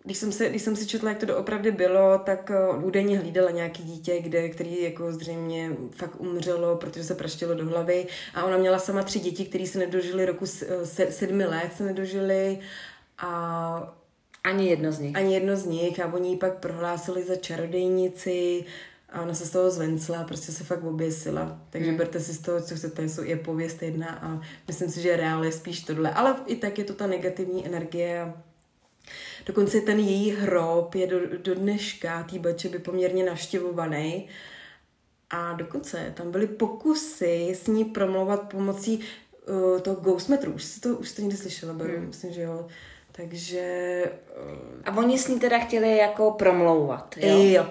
Když 0.04 0.16
jsem, 0.18 0.32
se, 0.32 0.48
když 0.48 0.62
jsem 0.62 0.76
si 0.76 0.86
četla, 0.86 1.08
jak 1.08 1.18
to 1.18 1.26
doopravdy 1.26 1.70
bylo, 1.72 2.18
tak 2.24 2.50
uh, 2.74 2.84
údajně 2.84 3.18
hlídala 3.18 3.50
nějaký 3.50 3.82
dítě, 3.82 4.20
kde, 4.20 4.48
který 4.48 4.82
jako 4.82 5.12
zřejmě 5.12 5.70
fakt 5.90 6.20
umřelo, 6.20 6.76
protože 6.76 7.04
se 7.04 7.14
praštilo 7.14 7.54
do 7.54 7.66
hlavy. 7.66 8.06
A 8.34 8.44
ona 8.44 8.56
měla 8.56 8.78
sama 8.78 9.02
tři 9.02 9.18
děti, 9.20 9.44
které 9.44 9.66
se 9.66 9.78
nedožily 9.78 10.26
roku 10.26 10.46
s- 10.46 10.84
se, 10.84 11.12
sedmi 11.12 11.44
let, 11.46 11.70
se 11.76 11.82
nedožily. 11.84 12.58
A 13.18 13.94
Ani 14.44 14.68
jedno 14.70 14.92
z 14.92 14.98
nich. 14.98 15.16
ani 15.16 15.34
jedno 15.34 15.56
z 15.56 15.66
nich 15.66 16.00
a 16.00 16.12
oni 16.14 16.28
ji 16.30 16.36
pak 16.36 16.54
prohlásili 16.58 17.22
za 17.24 17.36
čarodejnici 17.36 18.64
a 19.12 19.22
ona 19.22 19.34
se 19.34 19.46
z 19.46 19.50
toho 19.50 19.70
zvencla, 19.70 20.24
prostě 20.24 20.52
se 20.52 20.64
fakt 20.64 20.84
oběsila. 20.84 21.58
Takže 21.70 21.88
hmm. 21.88 21.98
berte 21.98 22.20
si 22.20 22.34
z 22.34 22.38
toho, 22.38 22.60
co 22.60 22.74
chcete, 22.76 23.08
jsou- 23.08 23.22
je 23.22 23.36
pověst 23.36 23.82
jedna 23.82 24.18
a 24.22 24.40
myslím 24.68 24.90
si, 24.90 25.00
že 25.00 25.16
reál 25.16 25.44
je 25.44 25.52
spíš 25.52 25.80
tohle. 25.82 26.10
Ale 26.10 26.36
i 26.46 26.56
tak 26.56 26.78
je 26.78 26.84
to 26.84 26.94
ta 26.94 27.06
negativní 27.06 27.66
energie 27.66 28.32
Dokonce 29.46 29.80
ten 29.80 29.98
její 29.98 30.30
hrob 30.30 30.94
je 30.94 31.06
do, 31.06 31.36
do 31.36 31.54
dneška, 31.54 32.22
tý 32.22 32.38
bače 32.38 32.68
by 32.68 32.78
poměrně 32.78 33.24
navštěvovaný. 33.24 34.28
A 35.30 35.52
dokonce 35.52 36.12
tam 36.16 36.30
byly 36.30 36.46
pokusy 36.46 37.50
s 37.54 37.66
ní 37.66 37.84
promlouvat 37.84 38.48
pomocí 38.48 39.00
uh, 39.48 39.80
toho 39.80 39.96
ghost 40.00 40.28
metru. 40.28 40.52
Už 40.52 40.64
jsi 40.64 40.80
to, 40.80 40.88
už 40.88 41.08
jsi 41.08 41.16
to 41.16 41.22
někdy 41.22 41.36
slyšela, 41.36 41.72
Baru? 41.72 41.96
Hmm. 41.96 42.06
Myslím, 42.06 42.32
že 42.32 42.42
jo. 42.42 42.66
Takže... 43.12 44.04
Uh, 44.52 44.82
A 44.84 44.96
oni 44.96 45.18
s 45.18 45.28
ní 45.28 45.40
teda 45.40 45.58
chtěli 45.58 45.96
jako 45.96 46.30
promlouvat, 46.30 47.14
jo? 47.16 47.36
jo. 47.38 47.66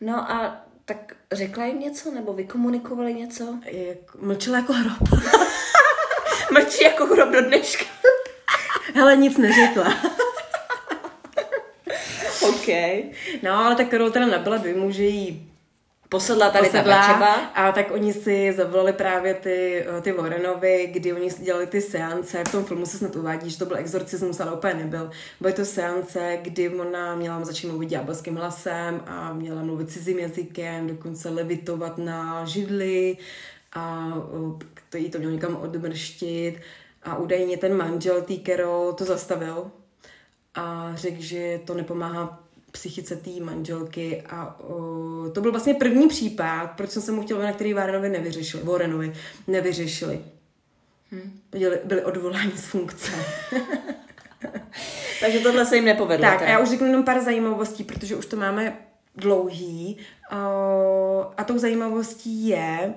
No 0.00 0.30
a 0.30 0.67
tak 0.88 1.14
řekla 1.32 1.64
jim 1.64 1.80
něco, 1.80 2.10
nebo 2.10 2.32
vykomunikovali 2.32 3.14
něco? 3.14 3.58
Jak, 3.64 4.14
mlčela 4.20 4.56
jako 4.56 4.72
hrob. 4.72 5.08
Mlčí 6.52 6.84
jako 6.84 7.06
hrob 7.06 7.28
do 7.28 7.40
dneška. 7.40 7.84
Hele, 8.94 9.16
nic 9.16 9.38
neřekla. 9.38 9.94
OK. 12.48 12.68
No, 13.42 13.52
ale 13.52 13.76
tak 13.76 13.88
Karol 13.88 14.10
teda 14.10 14.26
nabyla 14.26 14.56
dojmu, 14.56 14.90
že 14.90 15.04
jí 15.04 15.50
Posedla 16.08 16.50
tady 16.50 16.64
ta 16.64 16.78
posedla 16.78 17.02
třeba. 17.02 17.34
a 17.34 17.72
tak 17.72 17.90
oni 17.90 18.12
si 18.12 18.52
zavolali 18.52 18.92
právě 18.92 19.34
ty, 19.34 19.86
eh, 19.98 20.00
ty 20.00 20.12
Warrenovi, 20.12 20.90
kdy 20.92 21.12
oni 21.12 21.30
si 21.30 21.42
dělali 21.42 21.66
ty 21.66 21.80
seance. 21.80 22.44
V 22.48 22.52
tom 22.52 22.64
filmu 22.64 22.86
se 22.86 22.98
snad 22.98 23.16
uvádí, 23.16 23.50
že 23.50 23.58
to 23.58 23.66
byl 23.66 23.76
exorcismus, 23.76 24.40
ale 24.40 24.52
úplně 24.52 24.74
nebyl. 24.74 25.10
Byly 25.40 25.52
to 25.52 25.64
seance, 25.64 26.38
kdy 26.42 26.68
ona 26.68 27.14
měla 27.14 27.44
začít 27.44 27.66
mluvit 27.66 27.86
ďábelským 27.86 28.36
hlasem 28.36 29.02
a 29.06 29.32
měla 29.32 29.62
mluvit 29.62 29.90
cizím 29.90 30.18
jazykem, 30.18 30.86
dokonce 30.86 31.28
levitovat 31.28 31.98
na 31.98 32.44
židli 32.44 33.16
a 33.72 34.12
eh, 34.16 34.66
to 34.88 34.96
jí 34.96 35.10
to 35.10 35.18
mělo 35.18 35.32
někam 35.32 35.56
odmrštit. 35.56 36.60
A 37.02 37.16
údajně 37.16 37.56
ten 37.56 37.76
manžel 37.76 38.22
tý 38.22 38.40
Carol 38.44 38.92
to 38.92 39.04
zastavil 39.04 39.70
a 40.54 40.92
řekl, 40.94 41.22
že 41.22 41.60
to 41.64 41.74
nepomáhá 41.74 42.47
psychice 42.72 43.16
té 43.16 43.30
manželky 43.40 44.22
a 44.28 44.60
o, 44.60 45.30
to 45.30 45.40
byl 45.40 45.50
vlastně 45.50 45.74
první 45.74 46.08
případ, 46.08 46.70
proč 46.76 46.90
jsem 46.90 47.02
se 47.02 47.12
mu 47.12 47.22
chtěla, 47.22 47.42
na 47.42 47.52
který 47.52 47.74
Warrenovi 47.74 48.08
nevyřešili, 48.08 48.62
Warrenovi 48.62 49.12
nevyřešili. 49.46 50.20
Hmm. 51.10 51.40
Byli, 51.50 51.80
byli 51.84 52.04
odvoláni 52.04 52.52
z 52.56 52.64
funkce. 52.64 53.10
Takže 55.20 55.38
tohle 55.38 55.66
se 55.66 55.76
jim 55.76 55.84
nepovedlo. 55.84 56.26
tak, 56.26 56.34
a 56.34 56.38
teda. 56.38 56.50
já 56.50 56.58
už 56.58 56.68
řeknu 56.68 56.86
jenom 56.86 57.04
pár 57.04 57.20
zajímavostí, 57.20 57.84
protože 57.84 58.16
už 58.16 58.26
to 58.26 58.36
máme 58.36 58.78
dlouhý. 59.16 59.98
O, 60.32 60.36
a 61.36 61.44
tou 61.44 61.58
zajímavostí 61.58 62.48
je, 62.48 62.94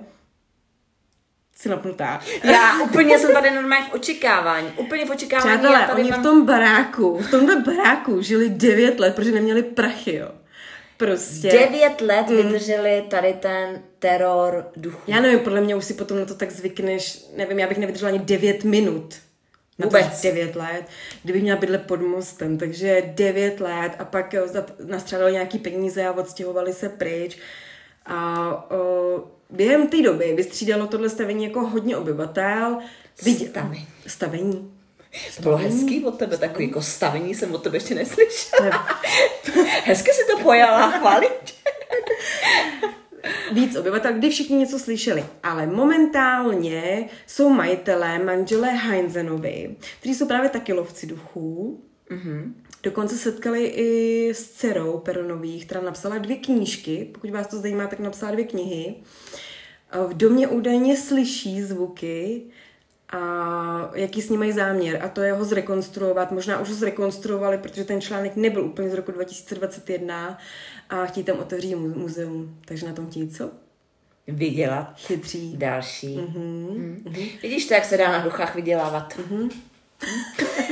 jsi 1.62 1.68
napnutá. 1.68 2.20
Já 2.44 2.82
úplně 2.82 3.18
jsem 3.18 3.32
tady 3.32 3.50
normálně 3.50 3.86
v 3.90 3.94
očekávání. 3.94 4.68
Úplně 4.76 5.06
v 5.06 5.10
očekávání. 5.10 5.58
Přátelé, 5.58 5.86
tady 5.86 6.02
oni 6.02 6.10
mám... 6.10 6.20
v 6.20 6.22
tom 6.22 6.46
baráku, 6.46 7.18
v 7.18 7.30
tomhle 7.30 7.60
baráku 7.60 8.22
žili 8.22 8.48
devět 8.48 9.00
let, 9.00 9.14
protože 9.14 9.32
neměli 9.32 9.62
prachy, 9.62 10.14
jo. 10.14 10.28
Prostě. 10.96 11.48
Devět 11.48 12.00
let 12.00 12.30
vydrželi 12.30 13.04
tady 13.08 13.32
ten 13.32 13.82
teror 13.98 14.66
duchů. 14.76 14.98
Já 15.06 15.20
nevím, 15.20 15.38
podle 15.38 15.60
mě 15.60 15.76
už 15.76 15.84
si 15.84 15.94
potom 15.94 16.18
na 16.18 16.24
to 16.24 16.34
tak 16.34 16.50
zvykneš, 16.50 17.24
nevím, 17.36 17.58
já 17.58 17.68
bych 17.68 17.78
nevydržela 17.78 18.10
ani 18.10 18.18
9 18.18 18.64
minut. 18.64 19.14
Na 19.78 19.86
Vůbec. 19.86 20.20
To, 20.20 20.28
9 20.28 20.56
let, 20.56 20.84
kdybych 21.22 21.42
měla 21.42 21.60
bydlet 21.60 21.82
pod 21.82 22.00
mostem, 22.00 22.58
takže 22.58 23.02
9 23.06 23.60
let 23.60 23.92
a 23.98 24.04
pak 24.04 24.34
jo, 24.34 24.46
nastřádali 24.84 25.32
nějaký 25.32 25.58
peníze 25.58 26.06
a 26.06 26.12
odstěhovali 26.12 26.72
se 26.72 26.88
pryč. 26.88 27.38
A 28.06 28.48
o, 28.70 29.24
během 29.50 29.86
té 29.88 30.02
doby 30.02 30.32
vystřídalo 30.36 30.86
tohle 30.86 31.08
stavení 31.08 31.44
jako 31.44 31.60
hodně 31.60 31.96
obyvatel. 31.96 32.78
Vidě- 33.22 33.48
Stavení. 33.48 33.86
Stavení. 34.06 34.72
To 35.36 35.42
bylo 35.42 35.56
hezký 35.56 36.04
od 36.04 36.18
tebe, 36.18 36.38
takový 36.38 36.66
jako 36.68 36.82
stavení 36.82 37.34
jsem 37.34 37.54
od 37.54 37.62
tebe 37.62 37.76
ještě 37.76 37.94
neslyšela. 37.94 38.70
Hezky 39.84 40.10
si 40.12 40.22
to 40.30 40.38
pojala, 40.42 40.90
chválím 40.90 41.30
tě. 41.44 41.52
víc 43.52 43.76
obyvatel, 43.76 44.12
kdy 44.12 44.30
všichni 44.30 44.56
něco 44.56 44.78
slyšeli. 44.78 45.24
Ale 45.42 45.66
momentálně 45.66 47.08
jsou 47.26 47.48
majitelé 47.48 48.18
manželé 48.18 48.68
Heinzenovi, 48.70 49.76
kteří 50.00 50.14
jsou 50.14 50.26
právě 50.26 50.50
taky 50.50 50.72
lovci 50.72 51.06
duchů. 51.06 51.80
Mm-hmm. 52.10 52.52
Dokonce 52.82 53.16
setkali 53.16 53.66
i 53.66 54.30
s 54.34 54.48
dcerou 54.48 54.98
Peronových, 54.98 55.66
která 55.66 55.80
napsala 55.80 56.18
dvě 56.18 56.36
knížky. 56.36 57.10
Pokud 57.12 57.30
vás 57.30 57.46
to 57.46 57.58
zajímá, 57.58 57.86
tak 57.86 57.98
napsala 57.98 58.32
dvě 58.32 58.44
knihy. 58.44 58.94
V 60.06 60.14
domě 60.14 60.48
údajně 60.48 60.96
slyší 60.96 61.62
zvuky 61.62 62.42
a 63.08 63.90
jaký 63.94 64.22
s 64.22 64.28
ní 64.28 64.36
mají 64.36 64.52
záměr. 64.52 65.00
A 65.02 65.08
to 65.08 65.20
je 65.20 65.32
ho 65.32 65.44
zrekonstruovat. 65.44 66.32
Možná 66.32 66.60
už 66.60 66.68
ho 66.68 66.74
zrekonstruovali, 66.74 67.58
protože 67.58 67.84
ten 67.84 68.00
článek 68.00 68.36
nebyl 68.36 68.64
úplně 68.64 68.90
z 68.90 68.94
roku 68.94 69.12
2021 69.12 70.38
a 70.90 71.06
chtějí 71.06 71.24
tam 71.24 71.38
otevřít 71.38 71.74
mu- 71.74 71.98
muzeum. 71.98 72.58
Takže 72.64 72.86
na 72.86 72.92
tom 72.92 73.06
chtějí 73.06 73.30
co? 73.30 73.50
Vydělat. 74.26 74.92
Chytří. 74.96 75.56
Další. 75.56 76.16
Mm-hmm. 76.16 77.02
Mm-hmm. 77.04 77.30
Vidíš 77.42 77.66
to, 77.66 77.74
jak 77.74 77.84
se 77.84 77.96
dá 77.96 78.12
na 78.12 78.24
duchách 78.24 78.54
vydělávat. 78.54 79.14
Mm-hmm. 79.18 79.50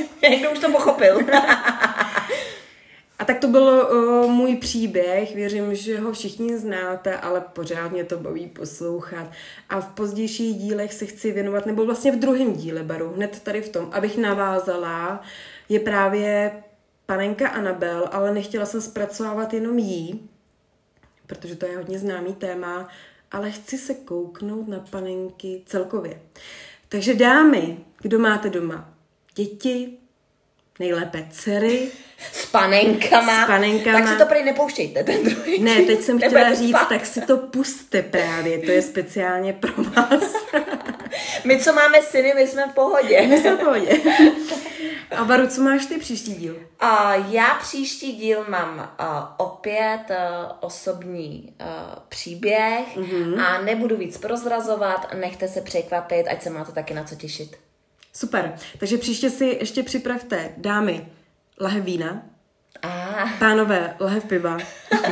Někdo 0.29 0.51
už 0.51 0.59
to 0.59 0.71
pochopil. 0.71 1.19
A 3.19 3.25
tak 3.25 3.39
to 3.39 3.47
byl 3.47 3.63
uh, 3.63 4.31
můj 4.31 4.55
příběh, 4.55 5.35
věřím, 5.35 5.75
že 5.75 5.99
ho 5.99 6.13
všichni 6.13 6.57
znáte, 6.57 7.17
ale 7.17 7.41
pořád 7.41 7.91
mě 7.91 8.03
to 8.03 8.17
baví 8.17 8.47
poslouchat. 8.47 9.31
A 9.69 9.81
v 9.81 9.87
pozdějších 9.87 10.55
dílech 10.55 10.93
se 10.93 11.05
chci 11.05 11.31
věnovat, 11.31 11.65
nebo 11.65 11.85
vlastně 11.85 12.11
v 12.11 12.19
druhém 12.19 12.53
díle 12.53 12.83
baru, 12.83 13.13
hned 13.13 13.39
tady 13.43 13.61
v 13.61 13.69
tom, 13.69 13.89
abych 13.91 14.17
navázala, 14.17 15.21
je 15.69 15.79
právě 15.79 16.51
panenka 17.05 17.49
Anabel, 17.49 18.09
ale 18.11 18.33
nechtěla 18.33 18.65
jsem 18.65 18.81
zpracovávat 18.81 19.53
jenom 19.53 19.79
jí, 19.79 20.29
protože 21.27 21.55
to 21.55 21.65
je 21.65 21.77
hodně 21.77 21.99
známý 21.99 22.33
téma, 22.33 22.87
ale 23.31 23.51
chci 23.51 23.77
se 23.77 23.93
kouknout 23.93 24.67
na 24.67 24.79
panenky 24.89 25.61
celkově. 25.65 26.21
Takže 26.89 27.13
dámy, 27.13 27.77
kdo 28.01 28.19
máte 28.19 28.49
doma 28.49 28.93
děti, 29.35 29.97
nejlépe 30.79 31.27
dcery, 31.31 31.91
S 32.31 32.45
panenkama. 32.45 33.43
S 33.43 33.47
panenkama. 33.47 33.99
Tak 33.99 34.07
si 34.07 34.17
to 34.17 34.25
prý 34.25 34.43
nepouštějte, 34.43 35.03
ten 35.03 35.23
druhý. 35.23 35.63
Ne, 35.63 35.81
teď 35.81 36.01
jsem 36.01 36.17
chtěla 36.17 36.53
říct, 36.53 36.69
spát. 36.69 36.89
tak 36.89 37.05
si 37.05 37.21
to 37.21 37.37
puste 37.37 38.01
právě, 38.01 38.59
to 38.59 38.71
je 38.71 38.81
speciálně 38.81 39.53
pro 39.53 39.83
vás. 39.83 40.33
My, 41.45 41.59
co 41.59 41.73
máme 41.73 42.01
syny, 42.01 42.33
my 42.35 42.47
jsme 42.47 42.67
v 42.67 42.73
pohodě. 42.73 43.27
My 43.27 43.37
jsme 43.37 43.55
v 43.55 43.59
pohodě. 43.59 44.01
A 45.11 45.23
Varu, 45.23 45.47
co 45.47 45.61
máš 45.61 45.85
ty 45.85 45.97
příští 45.97 46.35
díl? 46.35 46.55
A 46.79 47.15
já 47.15 47.57
příští 47.61 48.11
díl 48.11 48.45
mám 48.49 48.77
uh, 48.99 49.05
opět 49.37 50.03
uh, 50.09 50.15
osobní 50.59 51.55
uh, 51.61 51.67
příběh 52.09 52.97
mm-hmm. 52.97 53.45
a 53.45 53.61
nebudu 53.61 53.97
víc 53.97 54.17
prozrazovat, 54.17 55.13
nechte 55.13 55.47
se 55.47 55.61
překvapit, 55.61 56.27
ať 56.27 56.43
se 56.43 56.49
máte 56.49 56.71
taky 56.71 56.93
na 56.93 57.03
co 57.03 57.15
těšit. 57.15 57.57
Super, 58.13 58.53
takže 58.77 58.97
příště 58.97 59.29
si 59.29 59.45
ještě 59.45 59.83
připravte, 59.83 60.49
dámy, 60.57 61.07
lahev 61.59 61.83
vína, 61.83 62.21
A 62.83 63.29
pánové, 63.39 63.95
lahev 63.99 64.25
piva. 64.25 64.57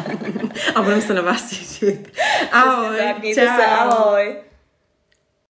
A 0.75 0.81
budeme 0.81 1.01
se 1.01 1.13
na 1.13 1.21
vás 1.21 1.49
těšit. 1.49 2.17
Ahoj, 2.51 2.97
tak, 2.97 3.19
mějte 3.19 3.41
se, 3.41 3.65
ahoj. 3.65 4.48